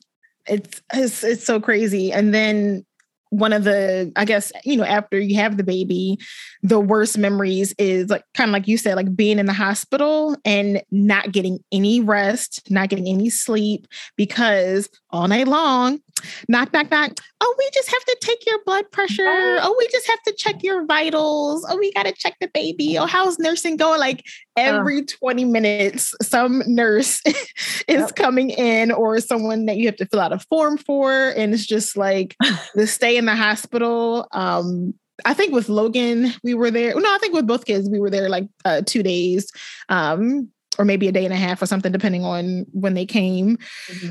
It's 0.47 0.83
it's 0.93 1.25
it's 1.25 1.45
so 1.45 1.61
crazy. 1.61 2.13
And 2.13 2.35
then 2.35 2.85
one 3.31 3.53
of 3.53 3.65
the, 3.65 4.13
I 4.17 4.25
guess, 4.25 4.53
you 4.65 4.77
know, 4.77 4.85
after 4.85 5.19
you 5.19 5.37
have 5.37 5.57
the 5.57 5.65
baby, 5.65 6.19
the 6.63 6.81
worst 6.81 7.17
memories 7.17 7.73
is 7.79 8.11
like 8.11 8.25
kind 8.35 8.51
of 8.51 8.53
like 8.53 8.69
you 8.69 8.77
said, 8.77 8.97
like 8.97 9.17
being 9.17 9.39
in 9.39 9.47
the 9.47 9.53
hospital 9.53 10.37
and 10.45 10.83
not 10.91 11.33
getting 11.33 11.61
any 11.73 12.01
rest, 12.01 12.71
not 12.71 12.89
getting 12.89 13.09
any 13.09 13.31
sleep 13.31 13.87
because 14.17 14.89
all 15.11 15.29
night 15.29 15.49
long, 15.49 16.01
knock, 16.49 16.73
knock, 16.73 16.91
knock. 16.91 17.13
Oh, 17.41 17.55
we 17.59 17.71
just 17.73 17.91
have 17.91 18.05
to 18.05 18.17
take 18.21 18.45
your 18.47 18.59
blood 18.65 18.91
pressure. 18.91 19.25
Oh, 19.27 19.75
we 19.79 19.89
just 19.89 20.07
have 20.09 20.23
to 20.25 20.35
check 20.37 20.63
your 20.63 20.85
vitals. 20.85 21.65
Oh, 21.69 21.79
we 21.79 21.93
got 21.93 22.05
to 22.05 22.13
check 22.13 22.37
the 22.41 22.51
baby. 22.53 22.99
Oh, 22.99 23.07
how's 23.07 23.39
nursing 23.39 23.77
going? 23.77 24.01
Like 24.01 24.25
every 24.61 25.05
20 25.05 25.45
minutes, 25.45 26.15
some 26.23 26.63
nurse 26.67 27.21
is 27.27 27.45
Yep. 27.89 28.17
coming 28.17 28.51
in 28.51 28.91
or 28.93 29.21
someone 29.21 29.67
that 29.67 29.77
you 29.77 29.87
have 29.87 29.97
to 29.97 30.07
fill 30.07 30.21
out 30.21 30.33
a 30.33 30.39
form 30.39 30.79
for. 30.79 31.31
And 31.31 31.53
it's 31.55 31.67
just 31.67 31.97
like 31.97 32.37
the 32.75 32.87
stay 32.87 33.17
in 33.17 33.25
the 33.27 33.37
hospital. 33.37 34.27
Um, 34.33 34.95
I 35.25 35.35
think 35.35 35.53
with 35.53 35.69
Logan, 35.69 36.33
we 36.43 36.55
were 36.55 36.71
there. 36.71 36.95
No, 36.95 37.15
I 37.15 37.19
think 37.19 37.35
with 37.35 37.47
both 37.47 37.67
kids, 37.67 37.89
we 37.91 38.01
were 38.01 38.11
there 38.11 38.29
like 38.29 38.49
uh, 38.65 38.83
two 38.87 39.03
days, 39.03 39.51
um, 39.91 40.49
or 40.79 40.85
maybe 40.85 41.09
a 41.09 41.13
day 41.13 41.25
and 41.25 41.35
a 41.35 41.37
half 41.37 41.61
or 41.61 41.67
something, 41.67 41.93
depending 41.93 42.25
on 42.25 42.65
when 42.73 42.95
they 42.95 43.05
came. 43.05 43.59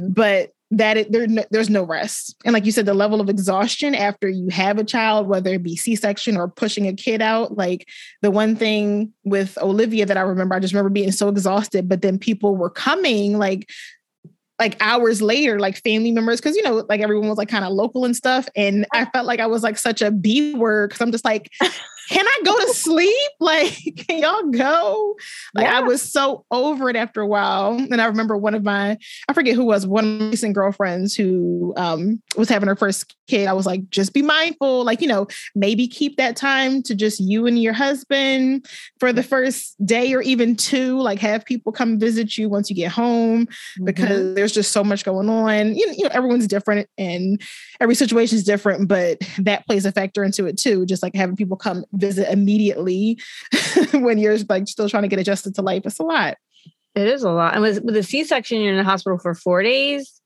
But 0.01 0.51
that 0.71 0.97
it, 0.97 1.12
there, 1.12 1.27
there's 1.49 1.69
no 1.69 1.84
rest, 1.84 2.36
and 2.45 2.53
like 2.53 2.65
you 2.65 2.71
said, 2.71 2.86
the 2.86 2.93
level 2.93 3.21
of 3.21 3.29
exhaustion 3.29 3.95
after 3.95 4.29
you 4.29 4.49
have 4.49 4.77
a 4.77 4.84
child, 4.84 5.27
whether 5.27 5.53
it 5.53 5.63
be 5.63 5.75
C-section 5.75 6.38
or 6.38 6.47
pushing 6.47 6.88
a 6.88 6.93
kid 6.93 7.21
out. 7.21 7.58
Like 7.58 7.88
the 8.21 8.32
one 8.32 8.55
thing 8.55 9.13
with 9.23 9.58
Olivia 9.60 10.05
that 10.05 10.17
I 10.17 10.21
remember, 10.21 10.55
I 10.55 10.60
just 10.60 10.73
remember 10.73 10.89
being 10.89 11.12
so 11.12 11.29
exhausted. 11.29 11.89
But 11.89 12.01
then 12.01 12.19
people 12.19 12.55
were 12.55 12.69
coming 12.69 13.38
like 13.38 13.69
like 14.60 14.75
hours 14.82 15.21
later, 15.21 15.58
like 15.60 15.82
family 15.84 16.12
members, 16.12 16.41
because 16.41 16.55
you 16.55 16.63
know, 16.63 16.86
like 16.89 16.99
everyone 16.99 17.29
was 17.29 17.38
like 17.38 17.47
kind 17.47 17.63
of 17.63 17.71
local 17.71 18.05
and 18.05 18.15
stuff. 18.15 18.47
And 18.55 18.86
I 18.93 19.05
felt 19.05 19.25
like 19.25 19.39
I 19.39 19.47
was 19.47 19.63
like 19.63 19.77
such 19.77 20.01
a 20.01 20.12
B 20.12 20.53
word 20.53 20.89
because 20.89 21.01
I'm 21.01 21.12
just 21.12 21.25
like, 21.25 21.49
can 22.10 22.26
I 22.28 22.39
go 22.43 22.58
to 22.65 22.74
sleep? 22.74 23.15
Like, 23.41 23.74
can 24.08 24.19
y'all 24.19 24.50
go? 24.52 25.15
Like, 25.56 25.65
I 25.65 25.80
was 25.80 26.02
so 26.02 26.45
over 26.52 26.89
it 26.89 26.98
after 26.98 27.22
a 27.22 27.28
while. 27.28 27.78
And 27.78 28.02
I 28.02 28.06
remember 28.06 28.38
one 28.38 28.54
of 28.54 28.63
my, 28.63 28.98
I 29.28 29.34
forget 29.34 29.56
who 29.56 29.65
was 29.65 29.88
one 29.88 30.04
of 30.04 30.19
my 30.19 30.26
recent 30.28 30.54
girlfriends 30.54 31.15
who 31.15 31.74
um, 31.78 32.22
was 32.36 32.50
having 32.50 32.67
her 32.67 32.76
first 32.76 33.15
kid. 33.28 33.48
I 33.48 33.54
was 33.54 33.65
like, 33.65 33.89
just 33.89 34.13
be 34.13 34.22
mindful, 34.22 34.84
like, 34.84 35.02
you 35.02 35.08
know, 35.08 35.28
maybe 35.56 35.88
keep 35.88 36.17
that 36.17 36.36
time 36.36 36.84
to 36.84 36.95
just 36.95 37.22
you 37.22 37.48
and 37.48 37.62
your 37.62 37.74
husband 37.74 38.65
for 39.00 39.13
the 39.13 39.24
first 39.24 39.74
day 39.86 40.13
or 40.13 40.22
even 40.22 40.56
two. 40.56 41.00
Like, 41.00 41.19
have 41.19 41.45
people 41.45 41.72
come 41.72 41.98
visit 41.98 42.38
you 42.38 42.50
once 42.50 42.69
you 42.69 42.76
get 42.76 42.91
home 42.91 43.48
Mm-hmm. 43.80 43.86
because 43.86 44.36
there's 44.36 44.52
just 44.52 44.72
so 44.72 44.84
much 44.84 45.04
going 45.04 45.30
on. 45.30 45.76
You 45.76 45.93
you 45.98 46.04
know, 46.04 46.10
everyone's 46.12 46.48
different 46.48 46.89
and 46.98 47.41
every 47.80 47.95
situation 47.95 48.38
is 48.38 48.43
different, 48.43 48.88
but 48.88 49.19
that 49.39 49.65
plays 49.65 49.86
a 49.86 49.91
factor 49.91 50.24
into 50.24 50.45
it 50.45 50.58
too. 50.58 50.86
Just 50.86 51.04
like 51.04 51.15
having 51.15 51.36
people 51.36 51.58
come 51.58 51.86
visit 51.99 52.31
immediately 52.31 53.19
when 53.93 54.17
you're 54.17 54.38
like 54.49 54.67
still 54.67 54.89
trying 54.89 55.03
to 55.03 55.09
get 55.09 55.19
adjusted 55.19 55.55
to 55.55 55.62
life. 55.62 55.83
It's 55.85 55.99
a 55.99 56.03
lot. 56.03 56.38
It 56.95 57.07
is 57.07 57.23
a 57.23 57.31
lot. 57.31 57.53
And 57.53 57.62
with, 57.62 57.83
with 57.83 57.95
a 57.95 58.03
C 58.03 58.23
section, 58.23 58.62
you're 58.62 58.71
in 58.71 58.77
the 58.77 58.83
hospital 58.83 59.19
for 59.19 59.33
four 59.35 59.62
days, 59.63 60.19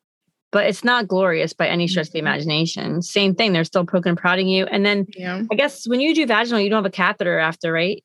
but 0.51 0.65
it's 0.65 0.83
not 0.83 1.07
glorious 1.07 1.51
by 1.53 1.67
any 1.67 1.88
stretch 1.88 2.07
of 2.07 2.13
the 2.13 2.19
Mhm. 2.19 2.23
imagination. 2.23 3.01
Same 3.01 3.36
thing. 3.36 3.51
They're 3.53 3.63
still 3.65 3.86
poking 3.86 4.12
and 4.12 4.17
prodding 4.17 4.47
you. 4.47 4.65
And 4.65 4.86
then 4.86 5.05
Yeah. 5.17 5.43
I 5.51 5.55
guess 5.55 5.88
when 5.88 5.99
you 5.99 6.15
do 6.15 6.25
vaginal, 6.25 6.62
you 6.62 6.69
don't 6.69 6.77
have 6.77 6.86
a 6.86 6.89
catheter 6.95 7.38
after, 7.38 7.71
right? 7.73 8.03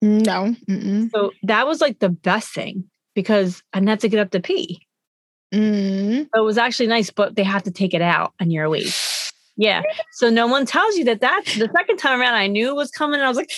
No. 0.00 0.54
Mm-mm. 0.68 1.10
So 1.10 1.32
that 1.42 1.66
was 1.66 1.80
like 1.80 1.98
the 1.98 2.08
best 2.08 2.54
thing 2.54 2.84
because 3.14 3.62
I 3.72 3.80
have 3.84 3.98
to 3.98 4.08
get 4.08 4.20
up 4.20 4.30
to 4.30 4.40
pee. 4.40 4.86
Mm. 5.52 6.28
So 6.34 6.40
it 6.42 6.44
was 6.44 6.58
actually 6.58 6.86
nice, 6.88 7.10
but 7.10 7.34
they 7.34 7.42
have 7.42 7.64
to 7.64 7.70
take 7.70 7.94
it 7.94 8.02
out 8.02 8.32
and 8.38 8.52
you're 8.52 8.64
awake. 8.64 8.92
Yeah. 9.58 9.82
So 10.12 10.30
no 10.30 10.46
one 10.46 10.64
tells 10.64 10.96
you 10.96 11.04
that 11.04 11.20
that's 11.20 11.58
the 11.58 11.68
second 11.76 11.98
time 11.98 12.20
around. 12.20 12.34
I 12.34 12.46
knew 12.46 12.68
it 12.68 12.76
was 12.76 12.90
coming. 12.90 13.20
And 13.20 13.24
I 13.24 13.28
was 13.28 13.36
like, 13.36 13.50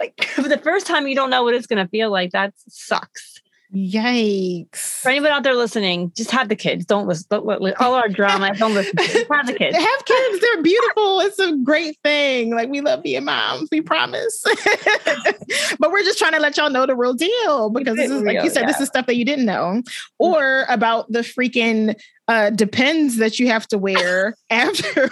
Like 0.00 0.16
the 0.36 0.60
first 0.62 0.86
time 0.86 1.06
you 1.06 1.14
don't 1.14 1.30
know 1.30 1.42
what 1.42 1.54
it's 1.54 1.66
going 1.66 1.82
to 1.82 1.88
feel 1.88 2.10
like, 2.10 2.32
that 2.32 2.52
sucks. 2.68 3.35
Yikes. 3.76 5.00
For 5.02 5.10
anyone 5.10 5.32
out 5.32 5.42
there 5.42 5.54
listening, 5.54 6.10
just 6.16 6.30
have 6.30 6.48
the 6.48 6.56
kids. 6.56 6.86
Don't 6.86 7.06
listen. 7.06 7.26
Don't, 7.30 7.46
all 7.80 7.94
our 7.94 8.08
drama, 8.08 8.54
don't 8.54 8.72
listen. 8.74 8.96
to. 8.96 9.26
Have 9.30 9.46
the 9.46 9.52
kids. 9.58 9.76
Have 9.76 10.04
kids. 10.04 10.40
They're 10.40 10.62
beautiful. 10.62 11.20
It's 11.20 11.38
a 11.38 11.56
great 11.58 11.96
thing. 12.02 12.54
Like 12.54 12.70
we 12.70 12.80
love 12.80 13.02
being 13.02 13.24
moms. 13.24 13.68
We 13.70 13.82
promise. 13.82 14.42
but 15.78 15.90
we're 15.90 16.02
just 16.04 16.18
trying 16.18 16.32
to 16.32 16.40
let 16.40 16.56
y'all 16.56 16.70
know 16.70 16.86
the 16.86 16.96
real 16.96 17.12
deal 17.14 17.68
because 17.70 17.96
this 17.96 18.10
is 18.10 18.22
like 18.22 18.42
you 18.42 18.50
said, 18.50 18.66
this 18.66 18.80
is 18.80 18.88
stuff 18.88 19.06
that 19.06 19.16
you 19.16 19.24
didn't 19.24 19.44
know, 19.46 19.82
or 20.18 20.64
about 20.68 21.10
the 21.12 21.20
freaking 21.20 21.94
uh, 22.28 22.50
depends 22.50 23.18
that 23.18 23.38
you 23.38 23.48
have 23.48 23.66
to 23.68 23.78
wear 23.78 24.34
after. 24.50 25.10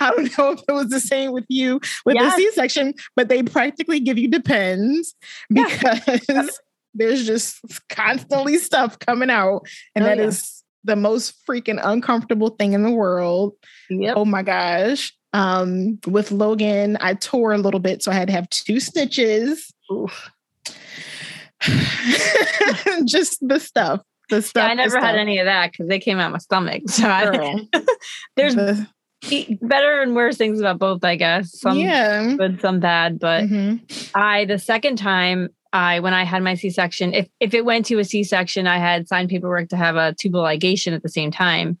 I 0.00 0.10
don't 0.10 0.38
know 0.38 0.52
if 0.52 0.60
it 0.66 0.72
was 0.72 0.88
the 0.88 1.00
same 1.00 1.32
with 1.32 1.44
you 1.48 1.80
with 2.04 2.16
Yes. 2.16 2.34
the 2.34 2.42
C-section, 2.42 2.94
but 3.16 3.28
they 3.28 3.42
practically 3.42 4.00
give 4.00 4.18
you 4.18 4.28
depends 4.28 5.14
Yeah. 5.50 6.04
There's 6.98 7.26
just 7.26 7.60
constantly 7.88 8.58
stuff 8.58 8.98
coming 8.98 9.30
out, 9.30 9.62
and 9.94 10.04
Oh, 10.04 10.08
that 10.08 10.18
is 10.18 10.62
yeah. 10.84 10.94
the 10.94 10.96
most 10.96 11.34
freaking 11.48 11.80
uncomfortable 11.82 12.50
thing 12.50 12.72
in 12.74 12.82
the 12.82 12.90
world. 12.90 13.54
Yep. 13.90 14.14
Oh 14.16 14.24
my 14.24 14.42
gosh. 14.42 15.14
Um, 15.32 15.98
with 16.06 16.30
Logan, 16.30 16.96
I 17.00 17.14
tore 17.14 17.52
a 17.52 17.58
little 17.58 17.80
bit, 17.80 18.02
so 18.02 18.10
I 18.10 18.14
had 18.14 18.28
to 18.28 18.32
have 18.34 18.48
two 18.50 18.80
stitches. 18.80 19.72
Just 23.04 23.38
the 23.46 23.58
stuff. 23.60 24.00
The 24.30 24.42
stuff. 24.42 24.64
Yeah, 24.66 24.70
I 24.70 24.74
never 24.74 24.98
had 24.98 25.10
stuff. 25.12 25.16
any 25.20 25.38
of 25.38 25.46
that 25.46 25.72
because 25.72 25.88
they 25.88 25.98
came 25.98 26.18
out 26.18 26.32
my 26.32 26.38
stomach. 26.38 26.82
So 26.88 27.06
I, 27.08 27.66
there's 28.36 28.54
the- 28.54 28.86
better 29.62 30.00
and 30.02 30.14
worse 30.14 30.36
things 30.36 30.60
about 30.60 30.78
both, 30.78 31.02
I 31.04 31.16
guess. 31.16 31.58
Some 31.58 31.78
yeah. 31.78 32.34
good, 32.36 32.60
some 32.60 32.78
bad. 32.80 33.18
But 33.18 33.44
Mhm. 33.44 34.10
I 34.14 34.44
the 34.44 34.58
second 34.58 34.96
time 34.96 35.48
I 35.72 36.00
when 36.00 36.14
I 36.14 36.24
had 36.24 36.42
my 36.42 36.54
C 36.54 36.70
section, 36.70 37.12
if 37.14 37.28
if 37.40 37.54
it 37.54 37.64
went 37.64 37.86
to 37.86 37.98
a 37.98 38.04
C 38.04 38.24
section, 38.24 38.66
I 38.66 38.78
had 38.78 39.08
signed 39.08 39.28
paperwork 39.28 39.68
to 39.70 39.76
have 39.76 39.96
a 39.96 40.14
tubal 40.14 40.42
ligation 40.42 40.94
at 40.94 41.02
the 41.02 41.08
same 41.08 41.30
time. 41.30 41.78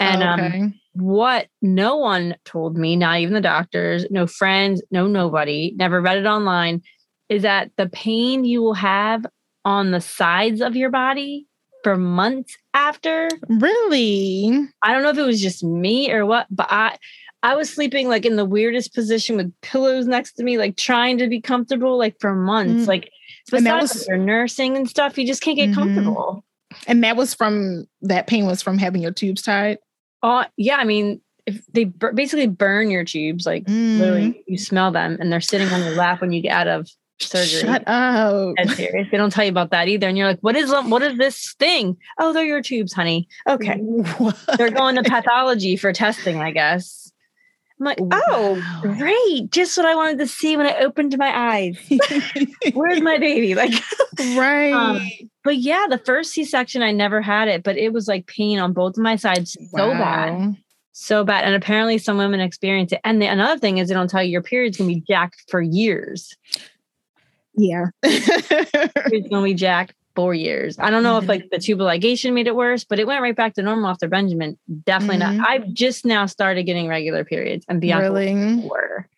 And 0.00 0.22
um, 0.22 0.74
what 0.94 1.48
no 1.62 1.96
one 1.96 2.36
told 2.44 2.76
me, 2.76 2.96
not 2.96 3.20
even 3.20 3.34
the 3.34 3.40
doctors, 3.40 4.06
no 4.10 4.26
friends, 4.26 4.82
no 4.90 5.06
nobody, 5.06 5.74
never 5.76 6.00
read 6.00 6.18
it 6.18 6.26
online, 6.26 6.82
is 7.28 7.42
that 7.42 7.70
the 7.76 7.88
pain 7.88 8.44
you 8.44 8.62
will 8.62 8.74
have 8.74 9.24
on 9.64 9.90
the 9.90 10.00
sides 10.00 10.60
of 10.60 10.76
your 10.76 10.90
body 10.90 11.46
for 11.82 11.96
months 11.96 12.56
after. 12.74 13.28
really? 13.48 14.66
I 14.82 14.92
don't 14.92 15.02
know 15.02 15.10
if 15.10 15.18
it 15.18 15.22
was 15.22 15.40
just 15.40 15.62
me 15.62 16.10
or 16.10 16.26
what, 16.26 16.46
but 16.50 16.66
I 16.70 16.98
I 17.42 17.54
was 17.54 17.72
sleeping 17.72 18.08
like 18.08 18.24
in 18.24 18.36
the 18.36 18.44
weirdest 18.44 18.94
position 18.94 19.36
with 19.36 19.52
pillows 19.60 20.06
next 20.06 20.32
to 20.34 20.42
me, 20.42 20.58
like 20.58 20.76
trying 20.76 21.18
to 21.18 21.28
be 21.28 21.40
comfortable, 21.40 21.96
like 21.96 22.16
for 22.18 22.34
months. 22.34 22.84
Mm. 22.84 22.88
Like 22.88 23.10
And 23.52 23.66
that 23.66 23.80
was- 23.80 24.06
your 24.08 24.16
nursing 24.18 24.76
and 24.76 24.88
stuff, 24.88 25.16
you 25.18 25.26
just 25.26 25.42
can't 25.42 25.56
get 25.56 25.70
Mhm. 25.70 25.74
comfortable. 25.74 26.44
And 26.86 27.02
that 27.04 27.16
was 27.16 27.32
from 27.34 27.86
that 28.02 28.26
pain 28.26 28.44
was 28.46 28.62
from 28.62 28.78
having 28.78 29.02
your 29.02 29.12
tubes 29.12 29.42
tied. 29.42 29.78
Oh 30.22 30.44
yeah, 30.56 30.76
I 30.76 30.84
mean, 30.84 31.20
if 31.46 31.64
they 31.72 31.84
bur- 31.84 32.12
basically 32.12 32.48
burn 32.48 32.90
your 32.90 33.04
tubes, 33.04 33.46
like 33.46 33.64
Mm. 33.66 33.98
literally 33.98 34.44
you 34.48 34.58
smell 34.58 34.90
them 34.90 35.16
and 35.20 35.32
they're 35.32 35.40
sitting 35.40 35.68
on 35.68 35.80
your 35.84 35.94
lap 35.94 36.20
when 36.20 36.32
you 36.32 36.42
get 36.42 36.52
out 36.52 36.66
of 36.66 36.90
surgery. 37.20 37.60
Shut 37.60 37.84
up. 37.86 38.56
Dead 38.56 38.70
serious. 38.72 39.08
They 39.10 39.16
don't 39.16 39.32
tell 39.32 39.44
you 39.44 39.50
about 39.50 39.70
that 39.70 39.88
either. 39.88 40.08
And 40.08 40.18
you're 40.18 40.26
like, 40.26 40.40
what 40.40 40.56
is 40.56 40.70
what 40.70 41.02
is 41.02 41.16
this 41.18 41.54
thing? 41.58 41.96
Oh, 42.18 42.32
they're 42.32 42.44
your 42.44 42.62
tubes, 42.62 42.92
honey. 42.92 43.28
Okay. 43.48 43.76
What? 44.18 44.36
They're 44.58 44.70
going 44.70 44.96
to 44.96 45.02
pathology 45.02 45.76
for 45.76 45.92
testing, 45.92 46.40
I 46.40 46.50
guess. 46.50 47.05
I'm 47.78 47.84
like, 47.84 47.98
oh, 48.00 48.62
Wow. 48.84 48.94
great. 48.94 49.50
Just 49.50 49.76
what 49.76 49.86
I 49.86 49.94
wanted 49.94 50.18
to 50.18 50.26
see 50.26 50.56
when 50.56 50.66
I 50.66 50.78
opened 50.78 51.16
my 51.18 51.36
eyes. 51.36 51.76
Where's 52.72 53.02
my 53.02 53.18
baby? 53.18 53.54
Like, 53.54 53.74
right. 54.34 54.72
Um, 54.72 55.00
but 55.44 55.58
yeah, 55.58 55.86
the 55.88 55.98
first 55.98 56.32
C 56.32 56.44
section, 56.44 56.82
I 56.82 56.90
never 56.92 57.20
had 57.20 57.48
it, 57.48 57.62
but 57.62 57.76
it 57.76 57.92
was 57.92 58.08
like 58.08 58.26
pain 58.26 58.58
on 58.58 58.72
both 58.72 58.96
of 58.96 59.02
my 59.02 59.16
sides 59.16 59.56
so 59.70 59.90
bad. 59.90 60.56
So 60.92 61.22
bad. 61.24 61.44
And 61.44 61.54
apparently 61.54 61.98
some 61.98 62.16
women 62.16 62.40
experience 62.40 62.92
it. 62.92 63.00
And 63.04 63.20
the, 63.20 63.26
another 63.26 63.58
thing 63.58 63.76
is 63.78 63.88
they 63.88 63.94
don't 63.94 64.08
tell 64.08 64.22
you 64.22 64.30
your 64.30 64.42
period's 64.42 64.78
gonna 64.78 64.88
be 64.88 65.02
jacked 65.06 65.44
for 65.48 65.60
years. 65.60 66.34
Yeah. 67.58 67.86
It's 68.02 69.28
gonna 69.28 69.44
be 69.44 69.54
jacked 69.54 69.94
for 70.16 70.34
years. 70.34 70.76
I 70.80 70.90
don't 70.90 71.02
know 71.04 71.18
Mhm. 71.18 71.22
if 71.22 71.28
like 71.28 71.50
the 71.50 71.58
tubal 71.58 71.86
ligation 71.86 72.32
made 72.32 72.46
it 72.48 72.56
worse, 72.56 72.82
but 72.84 72.98
it 72.98 73.06
went 73.06 73.22
right 73.22 73.36
back 73.36 73.54
to 73.54 73.62
normal 73.62 73.88
after 73.90 74.08
Benjamin. 74.08 74.58
Definitely 74.84 75.18
Mhm. 75.24 75.36
not. 75.36 75.48
I've 75.48 75.72
just 75.72 76.04
now 76.04 76.26
started 76.26 76.64
getting 76.64 76.88
regular 76.88 77.24
periods 77.24 77.64
and 77.68 77.80
beyond 77.80 78.02
really? 78.02 78.62
four. 78.62 79.08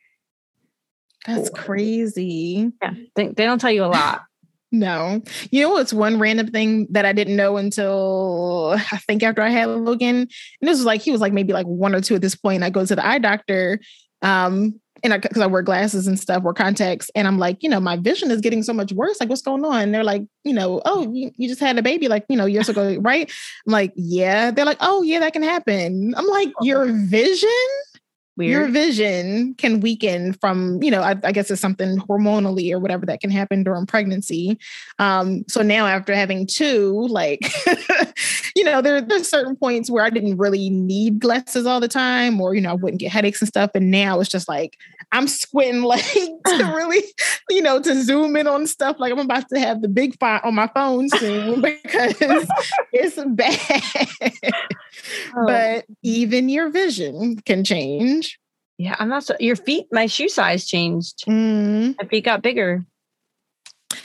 That's 1.27 1.49
Four. 1.51 1.77
Yeah. 1.77 2.69
Yeah. 2.83 2.91
They, 3.15 3.29
they 3.29 3.45
don't 3.45 3.61
tell 3.61 3.71
you 3.73 3.85
a 3.85 3.87
lot. 3.87 4.23
No. 4.71 5.23
You 5.51 5.63
know 5.63 5.71
what's 5.71 5.95
one 5.95 6.19
random 6.19 6.49
thing 6.49 6.89
that 6.91 7.07
I 7.07 7.15
didn't 7.15 7.37
know 7.37 7.57
until 7.57 8.75
I 8.93 8.99
think 8.99 9.23
after 9.23 9.41
I 9.41 9.49
had 9.49 9.65
Logan? 9.71 10.17
And 10.17 10.29
this 10.61 10.77
was 10.77 10.85
like 10.85 11.01
he 11.01 11.11
was 11.11 11.23
like 11.23 11.33
maybe 11.33 11.55
like 11.55 11.65
one 11.65 11.95
or 11.95 12.03
two 12.03 12.17
at 12.17 12.21
this 12.21 12.35
point. 12.35 12.63
I 12.63 12.69
go 12.69 12.85
to 12.85 12.95
the 12.95 13.07
eye 13.07 13.19
doctor. 13.19 13.81
Um 14.21 14.79
and 15.03 15.15
I 15.15 15.19
because 15.19 15.43
I 15.43 15.47
wear 15.47 15.63
glasses 15.63 16.07
and 16.07 16.19
stuff, 16.19 16.43
wear 16.43 16.55
contacts, 16.55 17.11
and 17.15 17.27
I'm 17.27 17.39
like, 17.39 17.63
you 17.63 17.69
know, 17.69 17.81
my 17.81 17.97
vision 17.97 18.31
is 18.31 18.41
getting 18.41 18.63
so 18.63 18.73
much 18.73 18.93
worse. 18.93 19.21
Like, 19.21 19.29
what's 19.29 19.43
going 19.43 19.65
on? 19.65 19.81
And 19.83 19.95
they're 19.95 20.05
like, 20.05 20.23
you 20.45 20.53
know, 20.53 20.81
oh, 20.85 21.11
you, 21.13 21.31
you 21.37 21.49
just 21.49 21.61
had 21.61 21.79
a 21.79 21.83
baby, 21.83 22.09
like, 22.09 22.25
you 22.29 22.37
know, 22.37 22.47
years 22.47 22.69
ago, 22.69 22.97
right? 23.01 23.31
I'm 23.67 23.73
like, 23.73 23.93
yeah. 23.97 24.51
They're 24.51 24.65
like, 24.65 24.79
oh, 24.81 25.03
yeah, 25.03 25.21
that 25.21 25.33
can 25.33 25.43
happen. 25.43 26.15
I'm 26.17 26.27
like, 26.27 26.53
your 26.63 26.87
vision? 26.87 27.49
Your 28.47 28.69
vision 28.69 29.55
can 29.55 29.81
weaken 29.81 30.33
from 30.35 30.83
you 30.83 30.91
know 30.91 31.03
I, 31.03 31.17
I 31.25 31.33
guess 31.33 31.51
it's 31.51 31.61
something 31.61 31.99
hormonally 31.99 32.73
or 32.73 32.79
whatever 32.79 33.07
that 33.07 33.21
can 33.21 33.31
happen 33.31 33.65
during 33.65 33.87
pregnancy. 33.87 34.59
Um 34.99 35.45
so 35.49 35.63
now 35.63 35.87
after 35.87 36.15
having 36.15 36.47
two 36.47 37.07
like 37.09 37.51
you 38.57 38.65
know 38.65 38.81
there 38.81 39.01
there's 39.01 39.29
certain 39.29 39.57
points 39.57 39.91
where 39.91 40.05
i 40.05 40.11
didn't 40.11 40.37
really 40.37 40.71
need 40.71 41.19
glasses 41.21 41.67
all 41.67 41.81
the 41.81 41.89
time 41.89 42.41
or 42.41 42.55
you 42.55 42.61
know 42.61 42.71
i 42.71 42.75
wouldn't 42.75 43.01
get 43.01 43.13
headaches 43.13 43.41
and 43.41 43.49
stuff. 43.49 43.71
And 43.75 43.91
now 43.91 44.21
it's 44.21 44.31
just 44.31 44.49
like 44.49 44.79
i'm 45.13 45.27
squinting 45.29 45.83
like 45.85 46.03
to 46.05 46.73
really 46.77 47.03
you 47.51 47.63
know 47.63 47.81
to 47.81 48.03
zoom 48.03 48.37
in 48.37 48.47
on 48.47 48.67
stuff 48.67 48.97
like 48.99 49.13
i'm 49.13 49.19
about 49.19 49.49
to 49.49 49.59
have 49.59 49.81
the 49.83 49.89
big 49.89 50.19
font 50.19 50.45
on 50.45 50.55
my 50.55 50.67
phone 50.75 51.09
soon 51.09 51.61
because 51.83 52.15
it's 52.93 53.19
bad 53.29 54.43
Oh, 55.37 55.47
but 55.47 55.85
even 56.03 56.49
your 56.49 56.71
vision 56.71 57.37
can 57.47 57.63
change. 57.65 58.39
yeah, 58.79 58.97
I'm 58.99 59.09
not 59.09 59.25
so 59.25 59.35
your 59.39 59.57
feet, 59.57 59.87
my 59.93 60.07
shoe 60.07 60.29
size 60.29 60.67
changed. 60.67 61.25
Mm, 61.27 61.95
My 62.01 62.09
feet 62.09 62.25
got 62.25 62.43
bigger. 62.43 62.85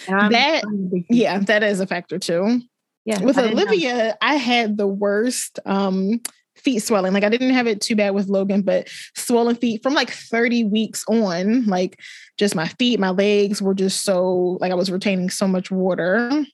That- 0.08 0.64
I'm 0.66 0.74
a 0.74 0.78
big 0.92 1.08
feet. 1.08 1.18
yeah, 1.18 1.40
that 1.40 1.64
is 1.64 1.80
a 1.80 1.88
factor 1.88 2.20
too. 2.20 2.62
Yeah. 3.06 3.22
With 3.22 3.38
I. 3.38 3.50
Olivia, 3.52 4.18
I 4.22 4.36
had 4.36 4.78
the 4.78 4.88
worst 4.88 5.60
um, 5.66 6.22
feet 6.64 6.80
swelling. 6.80 7.14
Like 7.14 7.24
I 7.24 7.30
didn't 7.30 7.54
have 7.54 7.68
it 7.68 7.82
too 7.82 7.96
bad 7.96 8.12
with 8.16 8.28
Logan, 8.30 8.62
but 8.62 8.88
swollen 9.16 9.56
feet 9.56 9.84
from 9.84 9.94
like 9.94 10.10
30 10.12 10.66
weeks 10.66 11.04
on, 11.08 11.66
like 11.66 12.00
just 12.38 12.56
my 12.56 12.68
feet, 12.68 13.00
my 13.00 13.10
legs 13.10 13.62
were 13.62 13.74
just 13.74 14.04
so 14.04 14.58
like 14.62 14.72
I 14.72 14.76
was 14.76 14.92
retaining 14.92 15.30
so 15.30 15.48
much 15.48 15.70
water. 15.72 16.46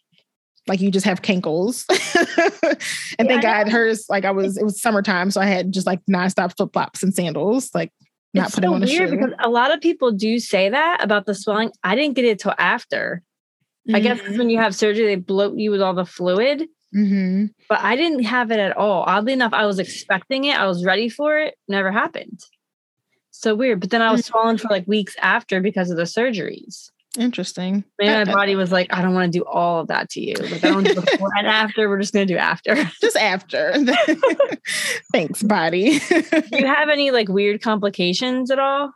Like 0.68 0.82
you 0.82 0.92
just 0.92 1.06
have 1.06 1.22
cankles. 1.22 1.86
and 3.20 3.28
Yeah, 3.28 3.40
thank 3.40 3.42
God 3.42 3.70
hers, 3.70 4.06
like 4.10 4.26
I 4.26 4.32
was, 4.32 4.58
it 4.58 4.64
was 4.64 4.82
summertime. 4.82 5.32
So 5.32 5.42
I 5.42 5.46
had 5.46 5.72
just 5.72 5.88
like 5.88 6.00
nonstop 6.10 6.56
flip 6.56 6.72
flops 6.74 7.02
and 7.02 7.14
sandals, 7.14 7.72
like 7.74 7.92
not 8.34 8.48
it's 8.48 8.56
putting 8.56 8.70
so 8.70 8.76
on 8.76 8.84
a 8.84 8.86
weird 8.86 9.10
shoe. 9.10 9.16
because 9.18 9.34
a 9.40 9.50
lot 9.50 9.74
of 9.74 9.82
people 9.82 10.12
do 10.12 10.38
say 10.40 10.70
that 10.70 11.04
about 11.04 11.26
the 11.26 11.34
swelling. 11.34 11.72
I 11.84 11.96
didn't 11.96 12.16
get 12.16 12.26
it 12.26 12.40
till 12.40 12.54
after. 12.58 13.24
I 13.92 14.00
guess 14.02 14.20
Mhm. 14.20 14.38
when 14.38 14.50
you 14.52 14.60
have 14.60 14.76
surgery, 14.76 15.08
they 15.08 15.16
bloat 15.16 15.58
you 15.58 15.72
with 15.72 15.82
all 15.82 15.96
the 15.96 16.06
fluid, 16.06 16.68
Mhm. 16.96 17.50
but 17.70 17.80
I 17.82 17.96
didn't 17.96 18.24
have 18.24 18.50
it 18.52 18.60
at 18.60 18.76
all. 18.76 19.04
Oddly 19.06 19.34
enough, 19.34 19.54
I 19.54 19.66
was 19.66 19.78
expecting 19.80 20.46
it. 20.46 20.58
I 20.60 20.66
was 20.66 20.84
ready 20.84 21.08
for 21.10 21.38
it. 21.38 21.56
Never 21.68 21.92
happened. 21.92 22.40
So 23.32 23.54
weird. 23.56 23.80
But 23.80 23.90
then 23.92 24.02
I 24.02 24.12
was 24.12 24.26
swollen 24.26 24.58
for 24.58 24.68
like 24.70 24.88
weeks 24.88 25.16
after 25.22 25.62
because 25.62 25.92
of 25.92 25.98
the 25.98 26.04
surgeries. 26.04 26.90
Interesting. 27.18 27.84
Maybe 27.98 28.12
my 28.12 28.32
body 28.34 28.56
was 28.56 28.72
like, 28.72 28.94
I 28.94 29.02
don't 29.02 29.14
want 29.14 29.32
to 29.32 29.40
do 29.40 29.44
all 29.46 29.80
of 29.82 29.88
that 29.88 30.10
to 30.12 30.22
you. 30.22 30.34
Like 30.36 30.64
I 30.64 30.70
don't 30.70 30.84
do 30.84 30.94
before 31.02 31.30
and 31.38 31.48
after. 31.48 31.88
We're 31.90 32.00
just 32.00 32.14
gonna 32.14 32.26
do 32.26 32.38
after. 32.38 32.76
just 33.02 33.18
after. 33.18 33.74
Thanks, 35.12 35.42
body. 35.44 36.00
do 36.00 36.24
you 36.52 36.68
have 36.68 36.90
any 36.90 37.12
like 37.12 37.28
weird 37.30 37.62
complications 37.62 38.52
at 38.52 38.60
all? 38.60 38.92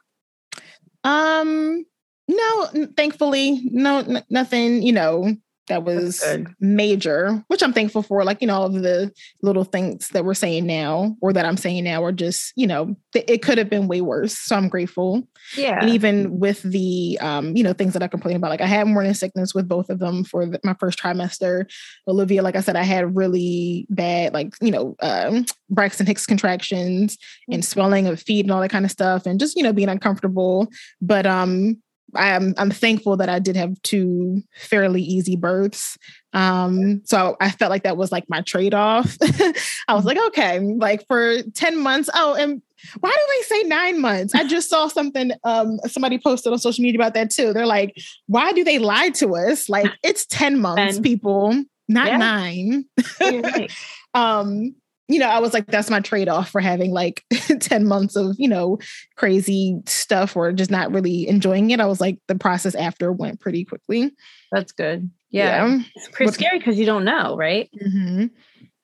um, 1.03 1.86
no, 2.27 2.69
thankfully, 2.95 3.62
no, 3.71 3.97
n- 3.99 4.23
nothing. 4.29 4.82
You 4.84 4.93
know, 4.93 5.36
that 5.67 5.84
was 5.84 6.23
major, 6.60 7.43
which 7.47 7.63
I'm 7.63 7.73
thankful 7.73 8.04
for. 8.04 8.23
Like 8.23 8.41
you 8.41 8.47
know, 8.47 8.56
all 8.56 8.65
of 8.65 8.73
the 8.73 9.12
little 9.41 9.63
things 9.63 10.10
that 10.10 10.26
we're 10.26 10.34
saying 10.34 10.65
now, 10.65 11.15
or 11.21 11.32
that 11.34 11.45
I'm 11.45 11.58
saying 11.58 11.84
now, 11.84 12.04
are 12.04 12.12
just 12.12 12.54
you 12.56 12.67
know, 12.67 12.95
th- 13.13 13.26
it 13.28 13.41
could 13.41 13.58
have 13.58 13.69
been 13.69 13.88
way 13.88 14.02
worse. 14.02 14.38
So 14.38 14.56
I'm 14.56 14.69
grateful. 14.69 15.28
Yeah. 15.58 15.80
and 15.82 15.89
even 15.89 16.39
with 16.39 16.62
the 16.63 17.17
um, 17.21 17.56
you 17.56 17.63
know 17.63 17.73
things 17.73 17.93
that 17.93 18.04
I 18.04 18.08
complain 18.08 18.36
about, 18.36 18.49
like 18.49 18.62
I 18.62 18.65
had 18.65 18.88
morning 18.88 19.13
sickness 19.13 19.54
with 19.54 19.67
both 19.67 19.89
of 19.89 19.99
them 19.99 20.23
for 20.23 20.45
the, 20.45 20.60
my 20.63 20.73
first 20.80 20.99
trimester. 20.99 21.69
Olivia, 22.08 22.41
like 22.41 22.56
I 22.56 22.62
said, 22.62 22.76
I 22.76 22.84
had 22.84 23.15
really 23.15 23.86
bad, 23.89 24.34
like 24.34 24.54
you 24.62 24.71
know, 24.71 24.95
um, 25.02 25.45
Braxton 25.69 26.06
Hicks 26.06 26.26
contractions 26.26 27.17
and 27.49 27.63
swelling 27.63 28.08
of 28.08 28.21
feet 28.21 28.45
and 28.45 28.52
all 28.52 28.62
that 28.62 28.69
kind 28.69 28.86
of 28.86 28.91
stuff, 28.91 29.26
and 29.26 29.39
just 29.39 29.56
you 29.56 29.63
know 29.63 29.73
being 29.73 29.89
uncomfortable. 29.89 30.67
But 31.02 31.26
um, 31.26 31.82
I'm 32.15 32.54
I'm 32.58 32.71
thankful 32.71 33.17
that 33.17 33.30
I 33.30 33.39
did 33.39 33.56
have 33.56 33.82
two 33.82 34.43
fairly 34.56 35.02
easy 35.02 35.36
births. 35.36 35.97
Um, 36.34 37.02
so 37.06 37.38
I 37.39 37.52
felt 37.52 37.69
like 37.69 37.84
that 37.84 37.97
was 37.97 38.12
like 38.12 38.28
my 38.28 38.41
trade-off. 38.41 39.17
I 39.88 39.93
was 39.93 40.04
like, 40.04 40.17
okay, 40.28 40.60
like 40.60 41.06
for 41.08 41.43
10 41.43 41.78
months. 41.78 42.10
Oh, 42.13 42.34
and 42.34 42.62
why 42.99 43.12
do 43.12 43.34
they 43.38 43.43
say 43.43 43.63
nine 43.67 44.02
months? 44.02 44.34
I 44.34 44.45
just 44.45 44.69
saw 44.69 44.88
something 44.88 45.32
um 45.43 45.80
somebody 45.88 46.19
posted 46.19 46.52
on 46.52 46.60
social 46.60 46.84
media 46.84 46.99
about 46.99 47.13
that 47.13 47.30
too. 47.30 47.54
They're 47.54 47.65
like, 47.65 47.95
why 48.28 48.52
do 48.54 48.63
they 48.63 48.80
lie 48.80 49.10
to 49.12 49.36
us? 49.36 49.69
Like 49.69 49.91
it's 50.04 50.26
10 50.26 50.60
months, 50.60 50.95
10. 50.95 51.04
people, 51.04 51.63
not 51.88 52.08
yeah. 52.08 52.17
nine. 52.17 52.86
um 54.13 54.76
you 55.08 55.20
know, 55.20 55.28
I 55.28 55.39
was 55.39 55.54
like, 55.54 55.66
that's 55.68 55.89
my 55.89 56.00
trade 56.00 56.30
off 56.30 56.50
for 56.50 56.62
having 56.62 56.92
like 56.92 57.26
10 57.60 57.86
months 57.86 58.16
of, 58.16 58.36
you 58.39 58.48
know, 58.48 58.80
crazy 59.16 59.82
stuff 59.86 60.36
or 60.36 60.52
just 60.54 60.72
not 60.72 60.92
really 60.92 61.28
enjoying 61.28 61.72
it. 61.72 61.80
I 61.80 61.86
was 61.86 62.00
like, 62.00 62.20
the 62.28 62.36
process 62.36 62.74
after 62.76 63.12
went 63.12 63.39
pretty 63.39 63.66
quickly. 63.66 64.13
That's 64.52 64.72
good. 64.72 65.10
Yeah. 65.30 65.68
yeah. 65.68 65.80
It's 65.96 66.08
pretty 66.10 66.30
what, 66.30 66.36
scary 66.36 66.58
because 66.58 66.80
you 66.80 66.86
don't 66.86 67.04
know, 67.04 67.36
right? 67.36 67.70
Mm-hmm. 67.82 68.28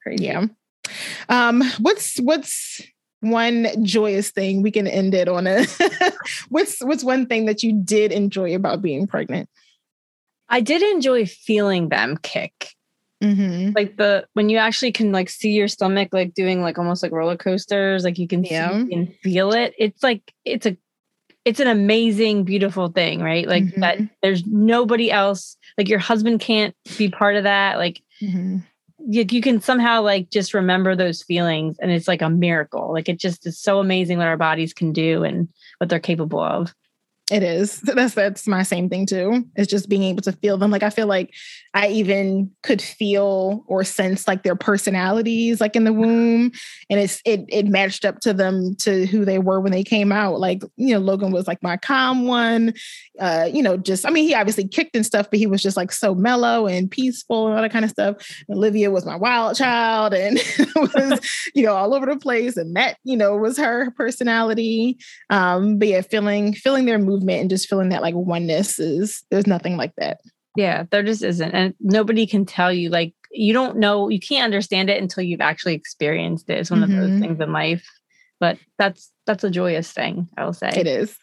Crazy. 0.04 0.26
Yeah. 0.26 0.46
Um, 1.30 1.64
what's, 1.80 2.18
what's, 2.18 2.82
one 3.22 3.68
joyous 3.84 4.32
thing 4.32 4.62
we 4.62 4.72
can 4.72 4.88
end 4.88 5.14
it 5.14 5.28
on 5.28 5.46
a 5.46 5.66
what's 6.50 6.80
what's 6.80 7.04
one 7.04 7.26
thing 7.26 7.48
that 7.48 7.62
you 7.62 7.74
did 7.74 8.14
enjoy 8.14 8.56
about 8.56 8.82
being 8.82 9.06
pregnant 9.06 9.50
i 10.48 10.62
did 10.62 10.82
enjoy 10.82 11.26
feeling 11.26 11.90
them 11.90 12.16
kick 12.16 12.70
Mm-hmm. 13.22 13.72
Like 13.76 13.98
the 13.98 14.26
when 14.34 14.50
you 14.50 14.58
actually 14.58 14.92
can 14.92 15.12
like 15.12 15.30
see 15.30 15.52
your 15.52 15.68
stomach 15.68 16.10
like 16.14 16.34
doing 16.34 16.62
like 16.62 16.78
almost 16.78 17.04
like 17.04 17.12
roller 17.12 17.36
coasters, 17.36 18.04
like 18.04 18.18
you 18.18 18.28
can 18.28 18.44
yeah. 18.44 18.70
see 18.70 18.94
and 18.94 19.14
feel 19.22 19.52
it. 19.52 19.74
It's 19.78 20.02
like 20.02 20.34
it's 20.46 20.66
a 20.66 20.78
it's 21.46 21.60
an 21.60 21.68
amazing, 21.68 22.44
beautiful 22.44 22.90
thing, 22.90 23.22
right? 23.22 23.48
Like 23.48 23.64
mm-hmm. 23.64 23.82
that 23.82 24.00
there's 24.22 24.46
nobody 24.46 25.12
else, 25.12 25.58
like 25.78 25.90
your 25.90 26.00
husband 26.00 26.40
can't 26.40 26.76
be 26.98 27.10
part 27.10 27.36
of 27.36 27.44
that. 27.44 27.78
Like 27.78 28.02
mm-hmm. 28.22 28.58
you, 29.00 29.26
you 29.30 29.42
can 29.42 29.60
somehow 29.62 30.02
like 30.02 30.30
just 30.30 30.54
remember 30.54 30.96
those 30.96 31.24
feelings 31.24 31.78
and 31.80 31.92
it's 31.92 32.08
like 32.08 32.22
a 32.22 32.30
miracle. 32.30 32.94
Like 32.94 33.10
it 33.10 33.20
just 33.20 33.46
is 33.48 33.60
so 33.60 33.80
amazing 33.80 34.18
what 34.18 34.28
our 34.28 34.38
bodies 34.38 34.74
can 34.74 34.94
do 34.94 35.24
and 35.24 35.48
what 35.80 35.90
they're 35.90 36.00
capable 36.00 36.42
of. 36.42 36.74
It 37.32 37.44
is. 37.44 37.80
That's 37.82 38.14
that's 38.14 38.48
my 38.48 38.64
same 38.64 38.90
thing 38.90 39.06
too. 39.06 39.46
It's 39.56 39.70
just 39.70 39.90
being 39.90 40.04
able 40.04 40.22
to 40.24 40.32
feel 40.32 40.58
them. 40.58 40.72
Like 40.72 40.84
I 40.84 40.90
feel 40.90 41.08
like 41.08 41.34
I 41.74 41.88
even 41.90 42.52
could 42.64 42.82
feel 42.82 43.64
or 43.68 43.84
sense 43.84 44.28
like 44.28 44.44
their 44.44 44.56
personalities 44.56 45.62
like 45.62 45.76
in 45.76 45.84
the 45.84 45.94
womb. 45.94 46.52
And 46.90 47.00
it's 47.00 47.22
it 47.26 47.46
it 47.50 47.68
matched 47.68 48.06
up 48.06 48.20
to 48.22 48.34
them 48.34 48.76
to 48.80 49.06
who 49.06 49.26
they 49.26 49.38
were 49.38 49.60
when 49.60 49.72
they 49.72 49.84
came 49.84 50.12
out. 50.12 50.40
Like, 50.40 50.64
you 50.78 50.94
know, 50.94 51.00
Logan 51.00 51.32
was 51.32 51.48
like 51.48 51.62
my 51.62 51.78
calm 51.78 52.26
one. 52.26 52.74
Uh, 53.20 53.50
you 53.52 53.62
know, 53.62 53.78
just 53.78 54.06
I 54.06 54.10
mean, 54.10 54.28
he 54.28 54.34
obviously 54.34 54.68
kicked 54.68 54.96
and 54.96 55.06
stuff, 55.06 55.30
but 55.30 55.40
he 55.40 55.48
was 55.48 55.62
just 55.62 55.78
like 55.78 55.92
so 55.92 56.16
mellow 56.16 56.68
and 56.68 56.90
peaceful 56.90 57.48
and 57.48 57.56
all 57.56 57.62
that 57.62 57.72
kind 57.72 57.86
of 57.86 57.92
stuff. 57.92 58.16
Olivia 58.50 58.90
was 58.90 59.06
my 59.06 59.16
wild 59.16 59.56
child 59.56 60.14
and 60.14 60.40
was, 60.76 61.20
you 61.54 61.64
know, 61.64 61.76
all 61.76 61.94
over 61.94 62.06
the 62.06 62.18
place. 62.18 62.58
And 62.58 62.76
that, 62.76 62.98
you 63.04 63.18
know, 63.18 63.36
was 63.36 63.58
her 63.58 63.92
personality. 63.92 64.98
Um, 65.30 65.78
but 65.78 65.88
yeah, 65.88 66.02
feeling 66.02 66.54
feeling 66.54 66.86
their 66.86 66.98
mood 66.98 67.19
movement 67.20 67.42
and 67.42 67.50
just 67.50 67.68
feeling 67.68 67.90
that 67.90 68.02
like 68.02 68.16
oneness 68.16 68.80
is 68.80 69.24
there's 69.30 69.48
nothing 69.48 69.78
like 69.78 69.94
that. 69.98 70.20
Yeah, 70.56 70.84
there 70.92 71.04
just 71.04 71.24
isn't. 71.24 71.52
And 71.52 71.74
nobody 71.80 72.26
can 72.26 72.46
tell 72.46 72.72
you 72.72 72.90
like 72.90 73.14
you 73.32 73.54
don't 73.54 73.78
know, 73.78 74.10
you 74.10 74.20
can't 74.20 74.46
understand 74.46 74.90
it 74.90 75.02
until 75.02 75.24
you've 75.24 75.42
actually 75.42 75.76
experienced 75.76 76.50
it. 76.50 76.58
It's 76.58 76.72
one 76.72 76.82
mm-hmm. 76.82 76.92
of 76.92 76.98
those 76.98 77.10
mm-hmm. 77.12 77.22
things 77.22 77.40
in 77.40 77.52
life. 77.52 77.88
But 78.40 78.58
that's 78.78 79.12
that's 79.26 79.44
a 79.44 79.50
joyous 79.50 79.92
thing, 79.92 80.28
I 80.38 80.46
will 80.46 80.54
say. 80.54 80.70
It 80.70 80.88
is. 80.88 81.16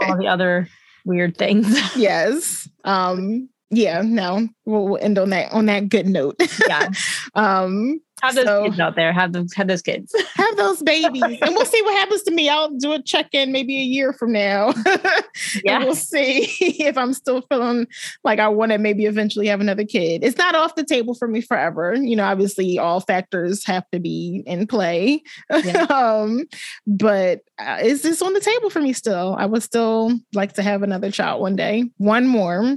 All 0.00 0.18
the 0.18 0.28
other 0.30 0.68
weird 1.04 1.36
things. 1.36 1.66
yes. 1.96 2.68
Um 2.84 3.48
yeah, 3.70 4.00
no, 4.02 4.48
we'll, 4.64 4.88
we'll 4.88 5.02
end 5.02 5.18
on 5.18 5.30
that 5.30 5.52
on 5.52 5.66
that 5.66 5.88
good 5.88 6.06
note. 6.06 6.36
yeah. 6.66 6.88
um 7.34 8.00
have 8.22 8.34
those 8.34 8.44
so, 8.44 8.64
kids 8.64 8.80
out 8.80 8.96
there. 8.96 9.12
Have 9.12 9.32
those 9.32 9.52
have 9.54 9.68
those 9.68 9.82
kids. 9.82 10.14
have 10.34 10.56
those 10.56 10.82
babies. 10.82 11.22
and 11.22 11.54
we'll 11.54 11.64
see 11.64 11.82
what 11.82 11.94
happens 11.94 12.22
to 12.22 12.30
me. 12.30 12.48
I'll 12.48 12.70
do 12.70 12.92
a 12.92 13.02
check-in 13.02 13.52
maybe 13.52 13.76
a 13.76 13.84
year 13.84 14.12
from 14.12 14.32
now. 14.32 14.72
yeah. 15.64 15.78
we'll 15.78 15.94
see 15.94 16.48
if 16.60 16.96
I'm 16.96 17.12
still 17.12 17.42
feeling 17.42 17.86
like 18.24 18.38
I 18.38 18.48
want 18.48 18.72
to 18.72 18.78
maybe 18.78 19.06
eventually 19.06 19.46
have 19.48 19.60
another 19.60 19.84
kid. 19.84 20.24
It's 20.24 20.38
not 20.38 20.54
off 20.54 20.74
the 20.74 20.84
table 20.84 21.14
for 21.14 21.28
me 21.28 21.40
forever. 21.40 21.94
You 21.94 22.16
know, 22.16 22.24
obviously 22.24 22.78
all 22.78 23.00
factors 23.00 23.64
have 23.66 23.88
to 23.92 24.00
be 24.00 24.42
in 24.46 24.66
play. 24.66 25.22
Yeah. 25.50 25.82
um, 25.90 26.46
but 26.86 27.40
uh, 27.58 27.78
is 27.82 28.02
this 28.02 28.22
on 28.22 28.32
the 28.32 28.40
table 28.40 28.70
for 28.70 28.80
me 28.80 28.92
still? 28.92 29.34
I 29.38 29.46
would 29.46 29.62
still 29.62 30.18
like 30.34 30.54
to 30.54 30.62
have 30.62 30.82
another 30.82 31.10
child 31.10 31.40
one 31.40 31.56
day. 31.56 31.90
One 31.96 32.26
more. 32.26 32.76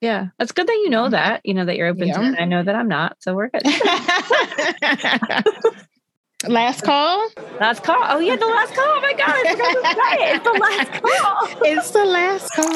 Yeah, 0.00 0.28
that's 0.38 0.52
good 0.52 0.66
that 0.66 0.74
you 0.74 0.90
know 0.90 1.04
mm-hmm. 1.04 1.12
that. 1.12 1.40
You 1.44 1.54
know 1.54 1.64
that 1.64 1.76
you're 1.76 1.88
open 1.88 2.08
yeah. 2.08 2.18
to 2.18 2.32
it. 2.32 2.40
I 2.40 2.44
know 2.44 2.62
that 2.62 2.74
I'm 2.74 2.88
not, 2.88 3.16
so 3.20 3.34
we're 3.34 3.48
good. 3.48 3.62
last 6.46 6.82
call. 6.82 7.26
Last 7.58 7.82
call. 7.82 8.04
Oh 8.08 8.20
yeah, 8.20 8.36
the 8.36 8.46
last 8.46 8.72
call. 8.74 8.84
Oh 8.86 9.00
my 9.00 9.14
god, 9.14 9.30
I 9.30 9.52
forgot 9.52 9.74
to 9.74 9.82
say 9.94 10.30
it. 10.30 10.36
It's 10.36 10.44
the 10.44 10.52
last 10.52 10.92
call. 11.02 11.48
It's 11.64 11.90
the 11.90 12.04
last 12.04 12.48
call. 12.54 12.68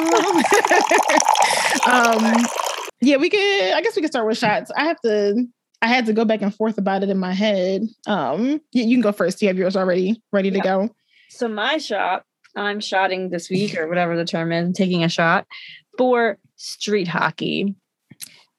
um, 1.93 2.45
yeah, 3.01 3.17
we 3.17 3.29
could. 3.29 3.73
I 3.73 3.81
guess 3.81 3.95
we 3.95 4.01
could 4.01 4.11
start 4.11 4.27
with 4.27 4.37
shots. 4.37 4.71
I 4.75 4.83
have 4.85 4.99
to. 5.01 5.47
I 5.81 5.87
had 5.87 6.05
to 6.05 6.13
go 6.13 6.23
back 6.23 6.41
and 6.41 6.55
forth 6.55 6.77
about 6.77 7.03
it 7.03 7.09
in 7.09 7.17
my 7.17 7.33
head. 7.33 7.81
Um, 8.07 8.61
you, 8.71 8.83
you 8.83 8.95
can 8.95 9.01
go 9.01 9.11
first. 9.11 9.41
You 9.41 9.49
have 9.49 9.57
yours 9.57 9.75
already 9.75 10.21
ready 10.31 10.51
to 10.51 10.59
go. 10.59 10.89
So 11.29 11.47
my 11.47 11.77
shot. 11.77 12.23
I'm 12.55 12.79
shotting 12.79 13.29
this 13.29 13.49
week 13.49 13.75
or 13.77 13.87
whatever 13.87 14.15
the 14.15 14.25
term 14.25 14.51
is. 14.51 14.77
taking 14.77 15.03
a 15.03 15.09
shot 15.09 15.47
for 15.97 16.37
street 16.63 17.07
hockey. 17.07 17.75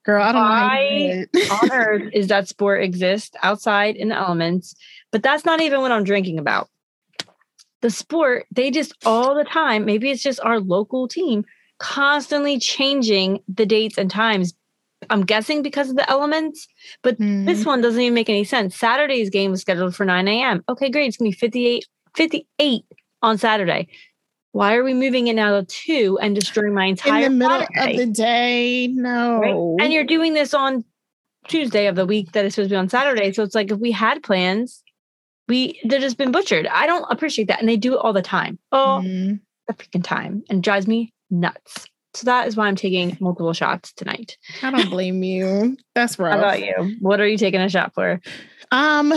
Girl, 0.04 0.22
I 0.22 0.32
don't 0.32 0.42
Why 0.42 1.26
know. 1.32 1.40
on 1.62 1.72
earth 1.72 2.10
is 2.12 2.28
that 2.28 2.48
sport 2.48 2.82
exist 2.82 3.36
outside 3.42 3.96
in 3.96 4.10
the 4.10 4.16
elements? 4.16 4.74
But 5.10 5.22
that's 5.22 5.44
not 5.44 5.60
even 5.60 5.80
what 5.80 5.92
I'm 5.92 6.04
drinking 6.04 6.38
about. 6.38 6.68
The 7.80 7.90
sport, 7.90 8.46
they 8.50 8.70
just 8.70 8.94
all 9.06 9.34
the 9.34 9.44
time, 9.44 9.84
maybe 9.84 10.10
it's 10.10 10.22
just 10.22 10.40
our 10.40 10.60
local 10.60 11.08
team 11.08 11.44
constantly 11.78 12.58
changing 12.58 13.40
the 13.48 13.66
dates 13.66 13.98
and 13.98 14.10
times. 14.10 14.54
I'm 15.10 15.24
guessing 15.24 15.62
because 15.62 15.90
of 15.90 15.96
the 15.96 16.08
elements, 16.08 16.66
but 17.02 17.18
mm. 17.18 17.44
this 17.44 17.66
one 17.66 17.82
doesn't 17.82 18.00
even 18.00 18.14
make 18.14 18.30
any 18.30 18.44
sense. 18.44 18.74
Saturday's 18.74 19.28
game 19.28 19.50
was 19.50 19.60
scheduled 19.60 19.94
for 19.94 20.06
9 20.06 20.28
a.m. 20.28 20.64
Okay, 20.68 20.88
great. 20.90 21.08
It's 21.08 21.18
gonna 21.18 21.30
be 21.30 21.36
58, 21.36 21.86
58 22.14 22.84
on 23.22 23.36
Saturday. 23.36 23.88
Why 24.54 24.76
are 24.76 24.84
we 24.84 24.94
moving 24.94 25.26
it 25.26 25.34
now 25.34 25.60
to 25.60 25.66
two 25.66 26.16
and 26.22 26.32
destroying 26.32 26.74
my 26.74 26.84
entire 26.84 27.26
in 27.26 27.32
the 27.32 27.38
middle 27.38 27.66
Saturday? 27.74 27.90
of 27.94 27.98
the 27.98 28.06
day? 28.06 28.86
No, 28.86 29.40
right? 29.40 29.84
and 29.84 29.92
you're 29.92 30.04
doing 30.04 30.32
this 30.32 30.54
on 30.54 30.84
Tuesday 31.48 31.88
of 31.88 31.96
the 31.96 32.06
week 32.06 32.30
that 32.32 32.44
is 32.44 32.54
supposed 32.54 32.70
to 32.70 32.74
be 32.74 32.78
on 32.78 32.88
Saturday. 32.88 33.32
So 33.32 33.42
it's 33.42 33.56
like 33.56 33.72
if 33.72 33.80
we 33.80 33.90
had 33.90 34.22
plans, 34.22 34.84
we 35.48 35.80
they're 35.82 35.98
just 35.98 36.18
been 36.18 36.30
butchered. 36.30 36.68
I 36.68 36.86
don't 36.86 37.04
appreciate 37.10 37.48
that, 37.48 37.58
and 37.58 37.68
they 37.68 37.76
do 37.76 37.94
it 37.94 37.98
all 37.98 38.12
the 38.12 38.22
time. 38.22 38.60
Oh, 38.70 39.02
mm. 39.04 39.40
the 39.66 39.74
freaking 39.74 40.04
time, 40.04 40.44
and 40.48 40.62
drives 40.62 40.86
me 40.86 41.12
nuts. 41.32 41.86
So 42.14 42.26
that 42.26 42.46
is 42.46 42.56
why 42.56 42.68
I'm 42.68 42.76
taking 42.76 43.18
multiple 43.20 43.54
shots 43.54 43.92
tonight. 43.92 44.38
I 44.62 44.70
don't 44.70 44.88
blame 44.88 45.24
you. 45.24 45.76
That's 45.96 46.16
rough. 46.16 46.32
How 46.34 46.38
about 46.38 46.60
you? 46.60 46.94
What 47.00 47.18
are 47.18 47.26
you 47.26 47.38
taking 47.38 47.60
a 47.60 47.68
shot 47.68 47.92
for? 47.92 48.20
Um, 48.70 49.12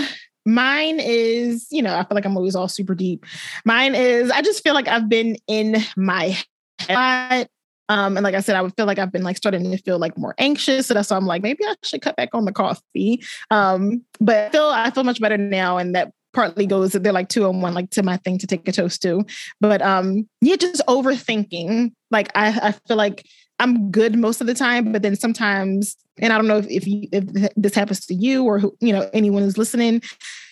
Mine 0.47 0.99
is, 1.01 1.67
you 1.69 1.81
know, 1.81 1.93
I 1.93 2.03
feel 2.05 2.15
like 2.15 2.25
I'm 2.25 2.37
always 2.37 2.55
all 2.55 2.69
super 2.69 2.95
deep. 2.95 3.25
Mine 3.65 3.93
is, 3.93 4.31
I 4.31 4.41
just 4.41 4.63
feel 4.63 4.73
like 4.73 4.87
I've 4.87 5.09
been 5.09 5.35
in 5.47 5.83
my 5.97 6.37
head. 6.79 7.49
Um, 7.89 8.17
and 8.17 8.23
like 8.23 8.35
I 8.35 8.39
said, 8.39 8.55
I 8.55 8.61
would 8.61 8.73
feel 8.75 8.85
like 8.85 8.97
I've 8.97 9.11
been 9.11 9.23
like 9.23 9.37
starting 9.37 9.69
to 9.69 9.77
feel 9.77 9.99
like 9.99 10.17
more 10.17 10.35
anxious. 10.37 10.87
So 10.87 10.93
that's 10.93 11.09
why 11.09 11.17
I'm 11.17 11.25
like, 11.25 11.41
maybe 11.41 11.65
I 11.65 11.75
should 11.83 12.01
cut 12.01 12.15
back 12.15 12.29
on 12.33 12.45
the 12.45 12.51
coffee. 12.51 13.21
Um, 13.51 14.03
but 14.19 14.47
I 14.47 14.49
feel 14.49 14.65
I 14.65 14.89
feel 14.91 15.03
much 15.03 15.21
better 15.21 15.37
now. 15.37 15.77
And 15.77 15.95
that 15.95 16.11
partly 16.33 16.65
goes 16.65 16.91
that 16.91 17.03
they're 17.03 17.13
like 17.13 17.29
two 17.29 17.45
on 17.45 17.61
one, 17.61 17.73
like 17.73 17.89
to 17.91 18.03
my 18.03 18.17
thing 18.17 18.37
to 18.39 18.47
take 18.47 18.67
a 18.67 18.71
toast 18.71 19.01
to. 19.01 19.25
But 19.59 19.81
um, 19.81 20.27
yeah, 20.41 20.55
just 20.55 20.81
overthinking. 20.87 21.91
Like 22.11 22.29
I, 22.35 22.47
I 22.69 22.71
feel 22.87 22.97
like 22.97 23.25
I'm 23.59 23.89
good 23.89 24.17
most 24.17 24.41
of 24.41 24.47
the 24.47 24.53
time, 24.53 24.91
but 24.91 25.01
then 25.01 25.15
sometimes, 25.15 25.97
and 26.19 26.31
I 26.31 26.37
don't 26.37 26.47
know 26.47 26.57
if 26.57 26.67
if, 26.67 26.87
you, 26.87 27.07
if 27.11 27.51
this 27.55 27.73
happens 27.73 28.05
to 28.05 28.13
you 28.13 28.43
or 28.43 28.59
who, 28.59 28.75
you 28.79 28.93
know 28.93 29.09
anyone 29.13 29.43
who's 29.43 29.57
listening, 29.57 30.01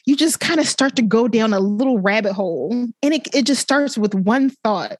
you 0.05 0.15
just 0.15 0.39
kind 0.39 0.59
of 0.59 0.67
start 0.67 0.95
to 0.95 1.01
go 1.01 1.27
down 1.27 1.53
a 1.53 1.59
little 1.59 1.99
rabbit 1.99 2.33
hole, 2.33 2.71
and 2.71 3.13
it 3.13 3.27
it 3.33 3.45
just 3.45 3.61
starts 3.61 3.97
with 3.97 4.15
one 4.15 4.49
thought. 4.63 4.97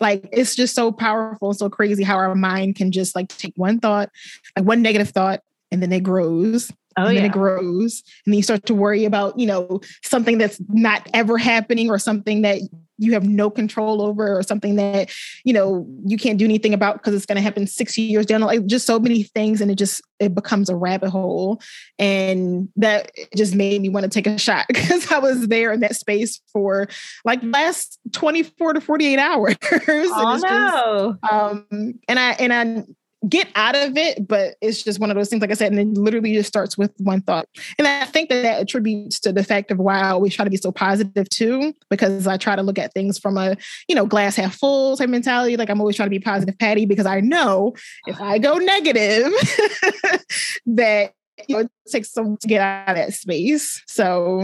Like 0.00 0.28
it's 0.32 0.54
just 0.54 0.74
so 0.74 0.92
powerful, 0.92 1.50
and 1.50 1.58
so 1.58 1.68
crazy 1.68 2.04
how 2.04 2.16
our 2.16 2.34
mind 2.34 2.76
can 2.76 2.92
just 2.92 3.14
like 3.14 3.28
take 3.28 3.54
one 3.56 3.80
thought, 3.80 4.10
like 4.56 4.64
one 4.64 4.82
negative 4.82 5.10
thought, 5.10 5.40
and 5.70 5.82
then 5.82 5.92
it 5.92 6.02
grows. 6.02 6.70
Oh, 6.96 7.06
and 7.06 7.16
yeah. 7.16 7.24
it 7.24 7.32
grows. 7.32 8.02
And 8.24 8.32
then 8.32 8.36
you 8.36 8.42
start 8.42 8.66
to 8.66 8.74
worry 8.74 9.04
about, 9.04 9.38
you 9.38 9.46
know, 9.46 9.80
something 10.02 10.38
that's 10.38 10.60
not 10.68 11.08
ever 11.12 11.38
happening 11.38 11.90
or 11.90 11.98
something 11.98 12.42
that 12.42 12.60
you 12.98 13.12
have 13.12 13.24
no 13.24 13.50
control 13.50 14.02
over 14.02 14.38
or 14.38 14.42
something 14.42 14.76
that 14.76 15.10
you 15.44 15.52
know 15.52 15.86
you 16.04 16.16
can't 16.16 16.38
do 16.38 16.44
anything 16.44 16.72
about 16.72 16.94
because 16.94 17.14
it's 17.14 17.26
going 17.26 17.36
to 17.36 17.42
happen 17.42 17.66
six 17.66 17.98
years 17.98 18.26
down 18.26 18.40
like 18.40 18.64
just 18.66 18.86
so 18.86 18.98
many 18.98 19.22
things 19.22 19.60
and 19.60 19.70
it 19.70 19.74
just 19.74 20.00
it 20.20 20.34
becomes 20.34 20.68
a 20.68 20.76
rabbit 20.76 21.10
hole 21.10 21.60
and 21.98 22.68
that 22.76 23.10
just 23.36 23.54
made 23.54 23.80
me 23.82 23.88
want 23.88 24.04
to 24.04 24.10
take 24.10 24.26
a 24.26 24.38
shot 24.38 24.66
because 24.68 25.10
i 25.10 25.18
was 25.18 25.48
there 25.48 25.72
in 25.72 25.80
that 25.80 25.96
space 25.96 26.40
for 26.52 26.88
like 27.24 27.40
last 27.42 27.98
24 28.12 28.74
to 28.74 28.80
48 28.80 29.18
hours 29.18 29.56
oh, 29.72 30.38
no. 30.42 31.18
Just, 31.20 31.32
um 31.32 31.98
and 32.08 32.18
i 32.18 32.30
and 32.32 32.52
i 32.52 32.84
get 33.28 33.48
out 33.54 33.74
of 33.74 33.96
it, 33.96 34.26
but 34.26 34.54
it's 34.60 34.82
just 34.82 34.98
one 34.98 35.10
of 35.10 35.16
those 35.16 35.28
things, 35.28 35.40
like 35.40 35.50
I 35.50 35.54
said, 35.54 35.72
and 35.72 35.80
it 35.80 36.00
literally 36.00 36.34
just 36.34 36.48
starts 36.48 36.76
with 36.76 36.92
one 36.98 37.20
thought. 37.20 37.48
And 37.78 37.86
I 37.86 38.04
think 38.04 38.28
that 38.30 38.42
that 38.42 38.60
attributes 38.60 39.20
to 39.20 39.32
the 39.32 39.44
fact 39.44 39.70
of 39.70 39.78
why 39.78 40.00
I 40.00 40.10
always 40.10 40.34
try 40.34 40.44
to 40.44 40.50
be 40.50 40.56
so 40.56 40.72
positive 40.72 41.28
too, 41.28 41.74
because 41.90 42.26
I 42.26 42.36
try 42.36 42.56
to 42.56 42.62
look 42.62 42.78
at 42.78 42.92
things 42.92 43.18
from 43.18 43.36
a, 43.36 43.56
you 43.88 43.94
know, 43.94 44.06
glass 44.06 44.36
half 44.36 44.54
full 44.54 44.96
type 44.96 45.08
mentality. 45.08 45.56
Like 45.56 45.70
I'm 45.70 45.80
always 45.80 45.96
trying 45.96 46.06
to 46.06 46.10
be 46.10 46.20
positive 46.20 46.58
Patty 46.58 46.86
because 46.86 47.06
I 47.06 47.20
know 47.20 47.74
if 48.06 48.20
I 48.20 48.38
go 48.38 48.54
negative, 48.54 49.32
that 50.66 51.12
you 51.48 51.56
know, 51.56 51.60
it 51.62 51.70
takes 51.88 52.12
some 52.12 52.36
to 52.36 52.48
get 52.48 52.60
out 52.60 52.90
of 52.90 52.96
that 52.96 53.12
space. 53.14 53.82
So 53.86 54.40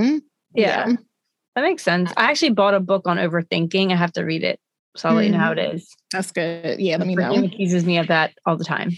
yeah. 0.54 0.88
yeah. 0.88 0.96
That 1.56 1.62
makes 1.62 1.82
sense. 1.82 2.12
I 2.16 2.30
actually 2.30 2.50
bought 2.50 2.74
a 2.74 2.80
book 2.80 3.06
on 3.06 3.16
overthinking. 3.16 3.92
I 3.92 3.96
have 3.96 4.12
to 4.12 4.22
read 4.22 4.44
it. 4.44 4.60
So 4.96 5.08
I'll 5.08 5.14
mm. 5.14 5.18
let 5.18 5.26
you 5.26 5.32
know 5.32 5.38
how 5.38 5.52
it 5.52 5.58
mm. 5.58 5.86
That's 6.12 6.32
good. 6.32 6.80
Yeah, 6.80 6.96
let 6.96 7.06
me 7.06 7.14
know. 7.14 7.32
accuses 7.44 7.84
me 7.84 7.98
of 7.98 8.08
that 8.08 8.32
all 8.46 8.56
the 8.56 8.64
time. 8.64 8.90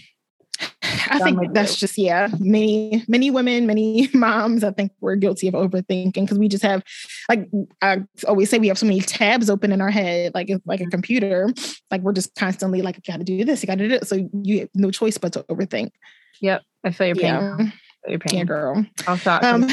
I 1.09 1.19
think 1.19 1.53
that's 1.53 1.75
just 1.75 1.97
yeah. 1.97 2.29
Many 2.39 3.03
many 3.07 3.31
women, 3.31 3.67
many 3.67 4.09
moms. 4.13 4.63
I 4.63 4.71
think 4.71 4.91
we're 5.01 5.15
guilty 5.15 5.47
of 5.47 5.53
overthinking 5.53 6.13
because 6.13 6.37
we 6.37 6.47
just 6.47 6.63
have, 6.63 6.83
like 7.29 7.49
I 7.81 8.03
always 8.27 8.49
say, 8.49 8.59
we 8.59 8.67
have 8.67 8.77
so 8.77 8.85
many 8.85 9.01
tabs 9.01 9.49
open 9.49 9.71
in 9.71 9.81
our 9.81 9.91
head, 9.91 10.33
like 10.33 10.49
like 10.65 10.81
a 10.81 10.85
computer. 10.87 11.49
Like 11.91 12.01
we're 12.01 12.13
just 12.13 12.35
constantly 12.35 12.81
like, 12.81 12.95
you 12.97 13.01
got 13.11 13.17
to 13.17 13.23
do 13.23 13.43
this, 13.45 13.61
you 13.61 13.67
got 13.67 13.77
to 13.77 13.87
do 13.87 13.95
it. 13.95 14.07
So 14.07 14.29
you 14.33 14.61
have 14.61 14.69
no 14.73 14.91
choice 14.91 15.17
but 15.17 15.33
to 15.33 15.43
overthink. 15.43 15.91
Yep, 16.41 16.61
I 16.83 16.91
feel 16.91 17.07
your 17.07 17.15
pain. 17.15 17.33
Yeah, 17.33 17.57
feel 17.57 17.69
your 18.07 18.19
pain. 18.19 18.37
yeah 18.39 18.43
girl. 18.45 18.85
I'll 19.07 19.17
stop. 19.17 19.43
Um, 19.43 19.63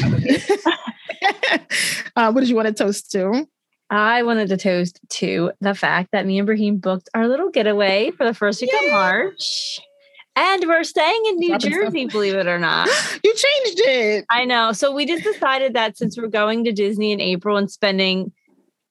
uh, 2.17 2.33
what 2.33 2.41
did 2.41 2.49
you 2.49 2.57
want 2.57 2.69
to 2.69 2.75
toast 2.75 3.11
to? 3.13 3.47
I 3.91 4.23
wanted 4.23 4.49
to 4.51 4.57
toast 4.57 5.01
to 5.09 5.51
the 5.61 5.75
fact 5.75 6.13
that 6.13 6.25
me 6.25 6.39
and 6.39 6.47
Brahim 6.47 6.77
booked 6.77 7.09
our 7.13 7.27
little 7.27 7.51
getaway 7.51 8.13
for 8.13 8.25
the 8.25 8.33
first 8.33 8.61
week 8.61 8.71
Yay! 8.73 8.87
of 8.87 8.93
March. 8.93 9.81
And 10.37 10.65
we're 10.67 10.85
staying 10.85 11.23
in 11.27 11.37
New 11.37 11.59
Jersey, 11.59 12.07
believe 12.07 12.35
it 12.35 12.47
or 12.47 12.59
not. 12.59 12.89
you 13.25 13.35
changed 13.35 13.81
it. 13.81 14.25
I 14.31 14.45
know. 14.45 14.73
So 14.73 14.95
we 14.95 15.05
just 15.07 15.25
decided 15.25 15.75
that 15.75 15.99
since 15.99 16.17
we're 16.17 16.29
going 16.29 16.65
to 16.65 16.73
Disney 16.73 17.11
in 17.11 17.21
April 17.21 17.57
and 17.57 17.69
spending 17.71 18.33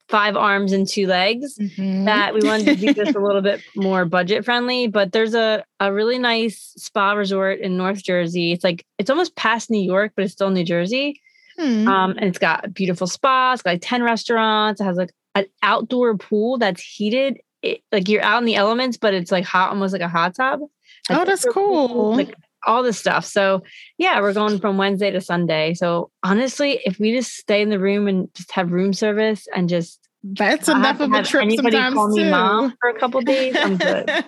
five 0.09 0.35
arms 0.35 0.73
and 0.73 0.87
two 0.87 1.07
legs, 1.07 1.57
mm-hmm. 1.57 2.05
that 2.05 2.33
we 2.33 2.41
wanted 2.41 2.65
to 2.65 2.75
do 2.75 2.93
this 2.93 3.15
a 3.15 3.19
little 3.21 3.41
bit 3.41 3.61
more 3.75 4.03
budget 4.03 4.43
friendly. 4.43 4.87
But 4.87 5.13
there's 5.13 5.33
a, 5.33 5.63
a 5.79 5.93
really 5.93 6.19
nice 6.19 6.73
spa 6.75 7.13
resort 7.13 7.59
in 7.59 7.77
North 7.77 8.03
Jersey. 8.03 8.51
It's 8.51 8.63
like, 8.63 8.85
it's 8.97 9.09
almost 9.09 9.35
past 9.35 9.69
New 9.69 9.81
York, 9.81 10.11
but 10.15 10.25
it's 10.25 10.33
still 10.33 10.49
New 10.49 10.65
Jersey. 10.65 11.21
Hmm. 11.59 11.87
Um, 11.87 12.11
and 12.11 12.25
it's 12.25 12.37
got 12.37 12.65
a 12.65 12.69
beautiful 12.69 13.05
spa. 13.05 13.53
It's 13.53 13.61
got 13.61 13.71
like 13.71 13.81
10 13.83 14.03
restaurants. 14.03 14.79
It 14.79 14.85
has 14.85 14.97
like 14.97 15.11
an 15.35 15.45
outdoor 15.61 16.17
pool 16.17 16.57
that's 16.57 16.81
heated. 16.81 17.37
It, 17.61 17.81
like 17.91 18.07
you're 18.07 18.23
out 18.23 18.39
in 18.39 18.45
the 18.45 18.55
elements, 18.55 18.97
but 18.97 19.13
it's 19.13 19.31
like 19.31 19.43
hot, 19.43 19.69
almost 19.69 19.91
like 19.91 20.01
a 20.01 20.07
hot 20.07 20.35
tub. 20.35 20.61
Like 21.09 21.19
oh, 21.19 21.25
that's 21.25 21.45
cool. 21.45 21.87
Pool, 21.89 22.15
like 22.15 22.33
all 22.65 22.83
this 22.83 22.97
stuff. 22.97 23.25
So 23.25 23.63
yeah, 23.97 24.21
we're 24.21 24.33
going 24.33 24.59
from 24.59 24.77
Wednesday 24.77 25.11
to 25.11 25.19
Sunday. 25.19 25.73
So 25.73 26.11
honestly, 26.23 26.79
if 26.85 26.99
we 26.99 27.13
just 27.13 27.33
stay 27.35 27.61
in 27.61 27.69
the 27.69 27.79
room 27.79 28.07
and 28.07 28.33
just 28.33 28.51
have 28.51 28.71
room 28.71 28.93
service 28.93 29.47
and 29.53 29.67
just 29.67 30.08
that's 30.23 30.67
enough 30.67 30.99
of 30.99 31.13
a 31.13 31.23
trip 31.23 31.43
anybody 31.43 31.77
sometimes 31.77 31.93
call 31.93 32.09
me 32.09 32.23
too. 32.23 32.29
mom 32.29 32.73
for 32.81 32.89
a 32.89 32.99
couple 32.99 33.21
days. 33.21 33.55
I'm 33.57 33.77
good. 33.77 34.09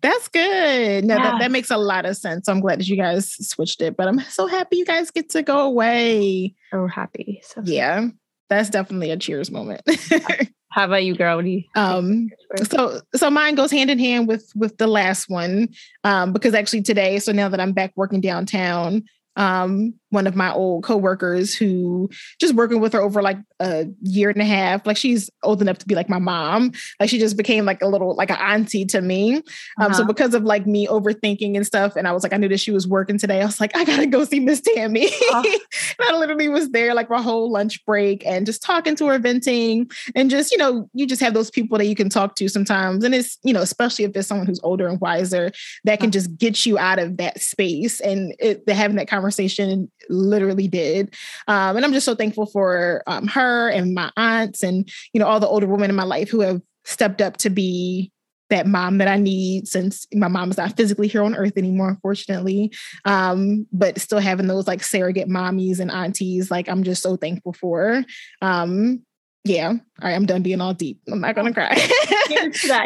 That's 0.00 0.28
good. 0.28 1.04
No, 1.04 1.16
that, 1.16 1.40
that 1.40 1.50
makes 1.50 1.70
a 1.70 1.76
lot 1.76 2.06
of 2.06 2.16
sense. 2.16 2.48
I'm 2.48 2.60
glad 2.60 2.80
that 2.80 2.88
you 2.88 2.96
guys 2.96 3.32
switched 3.46 3.80
it, 3.80 3.96
but 3.96 4.08
I'm 4.08 4.20
so 4.20 4.46
happy 4.46 4.76
you 4.76 4.84
guys 4.84 5.10
get 5.10 5.30
to 5.30 5.42
go 5.42 5.60
away. 5.60 6.54
So 6.72 6.86
happy. 6.86 7.40
So 7.44 7.62
yeah, 7.64 8.08
that's 8.48 8.70
definitely 8.70 9.10
a 9.10 9.16
cheers 9.16 9.50
moment. 9.50 9.82
How 10.70 10.84
about 10.84 11.04
you, 11.04 11.14
girl? 11.14 11.44
You? 11.44 11.64
Um, 11.74 12.28
so 12.70 13.00
so 13.14 13.30
mine 13.30 13.54
goes 13.54 13.70
hand 13.70 13.90
in 13.90 13.98
hand 13.98 14.28
with 14.28 14.50
with 14.54 14.76
the 14.78 14.86
last 14.86 15.28
one, 15.28 15.68
um, 16.04 16.32
because 16.32 16.54
actually 16.54 16.82
today, 16.82 17.18
so 17.18 17.32
now 17.32 17.48
that 17.48 17.60
I'm 17.60 17.72
back 17.72 17.92
working 17.96 18.20
downtown, 18.20 19.04
um, 19.36 19.94
one 20.10 20.26
of 20.26 20.34
my 20.34 20.52
old 20.52 20.84
coworkers 20.84 21.54
who 21.54 22.08
just 22.40 22.54
working 22.54 22.80
with 22.80 22.92
her 22.92 23.00
over 23.00 23.22
like 23.22 23.38
a 23.60 23.86
year 24.02 24.30
and 24.30 24.40
a 24.40 24.44
half. 24.44 24.86
Like 24.86 24.96
she's 24.96 25.30
old 25.42 25.60
enough 25.60 25.78
to 25.78 25.86
be 25.86 25.94
like 25.94 26.08
my 26.08 26.18
mom. 26.18 26.72
Like 26.98 27.10
she 27.10 27.18
just 27.18 27.36
became 27.36 27.64
like 27.64 27.82
a 27.82 27.88
little 27.88 28.14
like 28.14 28.30
an 28.30 28.36
auntie 28.36 28.86
to 28.86 29.00
me. 29.00 29.36
Um, 29.36 29.42
uh-huh. 29.80 29.94
So 29.94 30.06
because 30.06 30.34
of 30.34 30.44
like 30.44 30.66
me 30.66 30.86
overthinking 30.86 31.56
and 31.56 31.66
stuff, 31.66 31.96
and 31.96 32.08
I 32.08 32.12
was 32.12 32.22
like, 32.22 32.32
I 32.32 32.36
knew 32.36 32.48
that 32.48 32.60
she 32.60 32.70
was 32.70 32.86
working 32.86 33.18
today. 33.18 33.42
I 33.42 33.46
was 33.46 33.60
like, 33.60 33.72
I 33.76 33.84
gotta 33.84 34.06
go 34.06 34.24
see 34.24 34.40
Miss 34.40 34.60
Tammy. 34.60 35.06
Uh-huh. 35.06 35.42
and 35.98 36.08
I 36.08 36.16
literally 36.16 36.48
was 36.48 36.70
there 36.70 36.94
like 36.94 37.10
my 37.10 37.20
whole 37.20 37.50
lunch 37.50 37.84
break 37.84 38.24
and 38.26 38.46
just 38.46 38.62
talking 38.62 38.96
to 38.96 39.06
her, 39.08 39.18
venting, 39.18 39.90
and 40.14 40.30
just 40.30 40.52
you 40.52 40.58
know, 40.58 40.88
you 40.94 41.06
just 41.06 41.20
have 41.20 41.34
those 41.34 41.50
people 41.50 41.78
that 41.78 41.86
you 41.86 41.94
can 41.94 42.08
talk 42.08 42.34
to 42.36 42.48
sometimes, 42.48 43.04
and 43.04 43.14
it's 43.14 43.38
you 43.42 43.52
know, 43.52 43.62
especially 43.62 44.04
if 44.04 44.16
it's 44.16 44.28
someone 44.28 44.46
who's 44.46 44.60
older 44.62 44.88
and 44.88 45.00
wiser 45.00 45.50
that 45.84 45.98
can 46.00 46.06
uh-huh. 46.06 46.12
just 46.12 46.36
get 46.38 46.64
you 46.64 46.78
out 46.78 46.98
of 46.98 47.16
that 47.18 47.40
space 47.40 48.00
and 48.00 48.34
it, 48.38 48.62
having 48.68 48.96
that 48.96 49.08
conversation 49.08 49.90
literally 50.08 50.68
did. 50.68 51.14
Um, 51.46 51.76
and 51.76 51.84
I'm 51.84 51.92
just 51.92 52.06
so 52.06 52.14
thankful 52.14 52.46
for 52.46 53.02
um, 53.06 53.26
her 53.28 53.68
and 53.68 53.94
my 53.94 54.10
aunts 54.16 54.62
and, 54.62 54.88
you 55.12 55.20
know, 55.20 55.26
all 55.26 55.40
the 55.40 55.48
older 55.48 55.66
women 55.66 55.90
in 55.90 55.96
my 55.96 56.04
life 56.04 56.30
who 56.30 56.40
have 56.40 56.60
stepped 56.84 57.20
up 57.20 57.36
to 57.38 57.50
be 57.50 58.12
that 58.50 58.66
mom 58.66 58.98
that 58.98 59.08
I 59.08 59.16
need 59.16 59.68
since 59.68 60.06
my 60.14 60.28
mom 60.28 60.50
is 60.50 60.56
not 60.56 60.76
physically 60.76 61.08
here 61.08 61.22
on 61.22 61.34
earth 61.34 61.56
anymore, 61.56 61.90
unfortunately. 61.90 62.72
Um, 63.04 63.66
but 63.72 63.98
still 63.98 64.20
having 64.20 64.46
those 64.46 64.66
like 64.66 64.82
surrogate 64.82 65.28
mommies 65.28 65.80
and 65.80 65.90
aunties, 65.90 66.50
like 66.50 66.68
I'm 66.68 66.82
just 66.82 67.02
so 67.02 67.16
thankful 67.16 67.52
for. 67.52 68.04
Um, 68.40 69.02
yeah, 69.44 69.68
all 69.68 69.78
right, 70.02 70.14
I'm 70.14 70.26
done 70.26 70.42
being 70.42 70.60
all 70.60 70.74
deep. 70.74 71.00
I'm 71.10 71.20
not 71.20 71.34
gonna 71.34 71.54
cry. 71.54 71.74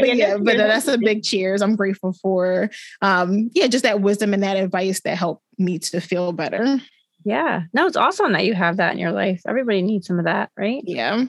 but 0.00 0.16
yeah, 0.16 0.36
but 0.36 0.56
that's 0.56 0.86
a 0.86 0.98
big 0.98 1.22
cheers. 1.22 1.62
I'm 1.62 1.76
grateful 1.76 2.12
for 2.12 2.70
um, 3.00 3.50
yeah, 3.52 3.66
just 3.66 3.84
that 3.84 4.00
wisdom 4.00 4.34
and 4.34 4.42
that 4.42 4.56
advice 4.56 5.00
that 5.02 5.16
helped 5.16 5.42
me 5.58 5.78
to 5.80 6.00
feel 6.00 6.32
better. 6.32 6.80
Yeah. 7.24 7.62
No, 7.72 7.86
it's 7.86 7.96
awesome 7.96 8.32
that 8.32 8.44
you 8.44 8.54
have 8.54 8.76
that 8.78 8.92
in 8.92 8.98
your 8.98 9.12
life. 9.12 9.42
Everybody 9.46 9.82
needs 9.82 10.06
some 10.06 10.18
of 10.18 10.24
that, 10.24 10.50
right? 10.56 10.82
Yeah, 10.84 11.24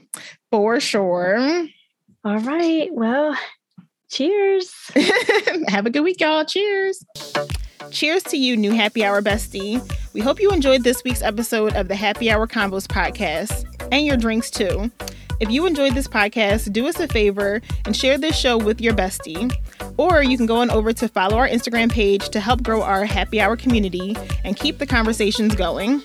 for 0.52 0.80
sure. 0.80 1.68
All 2.26 2.40
right. 2.40 2.90
Well, 2.92 3.38
cheers. 4.10 4.74
have 5.68 5.86
a 5.86 5.90
good 5.90 6.02
week, 6.02 6.20
y'all. 6.22 6.46
Cheers. 6.46 7.04
Cheers 7.92 8.24
to 8.24 8.38
you, 8.38 8.56
new 8.56 8.72
happy 8.72 9.04
hour 9.04 9.22
bestie. 9.22 9.82
We 10.14 10.22
hope 10.22 10.40
you 10.40 10.50
enjoyed 10.52 10.84
this 10.84 11.04
week's 11.04 11.22
episode 11.22 11.76
of 11.76 11.88
the 11.88 11.96
Happy 11.96 12.32
Hour 12.32 12.48
Convos 12.48 12.88
podcast 12.88 13.66
and 13.92 14.06
your 14.06 14.18
drinks 14.18 14.50
too. 14.50 14.90
If 15.44 15.52
you 15.52 15.66
enjoyed 15.66 15.94
this 15.94 16.08
podcast, 16.08 16.72
do 16.72 16.88
us 16.88 17.02
a 17.02 17.08
favor 17.10 17.62
and 17.84 17.94
share 17.94 18.18
this 18.18 18.34
show 18.34 18.58
with 18.58 18.80
your 18.80 18.94
bestie. 18.94 19.54
Or 19.98 20.24
you 20.24 20.38
can 20.38 20.46
go 20.46 20.56
on 20.62 20.72
over 20.72 20.94
to 20.94 21.10
follow 21.10 21.36
our 21.36 21.50
Instagram 21.50 21.92
page 21.92 22.30
to 22.30 22.40
help 22.40 22.64
grow 22.64 22.82
our 22.82 23.04
happy 23.04 23.42
hour 23.42 23.58
community 23.58 24.16
and 24.46 24.56
keep 24.56 24.78
the 24.78 24.86
conversations 24.86 25.54
going. 25.54 26.02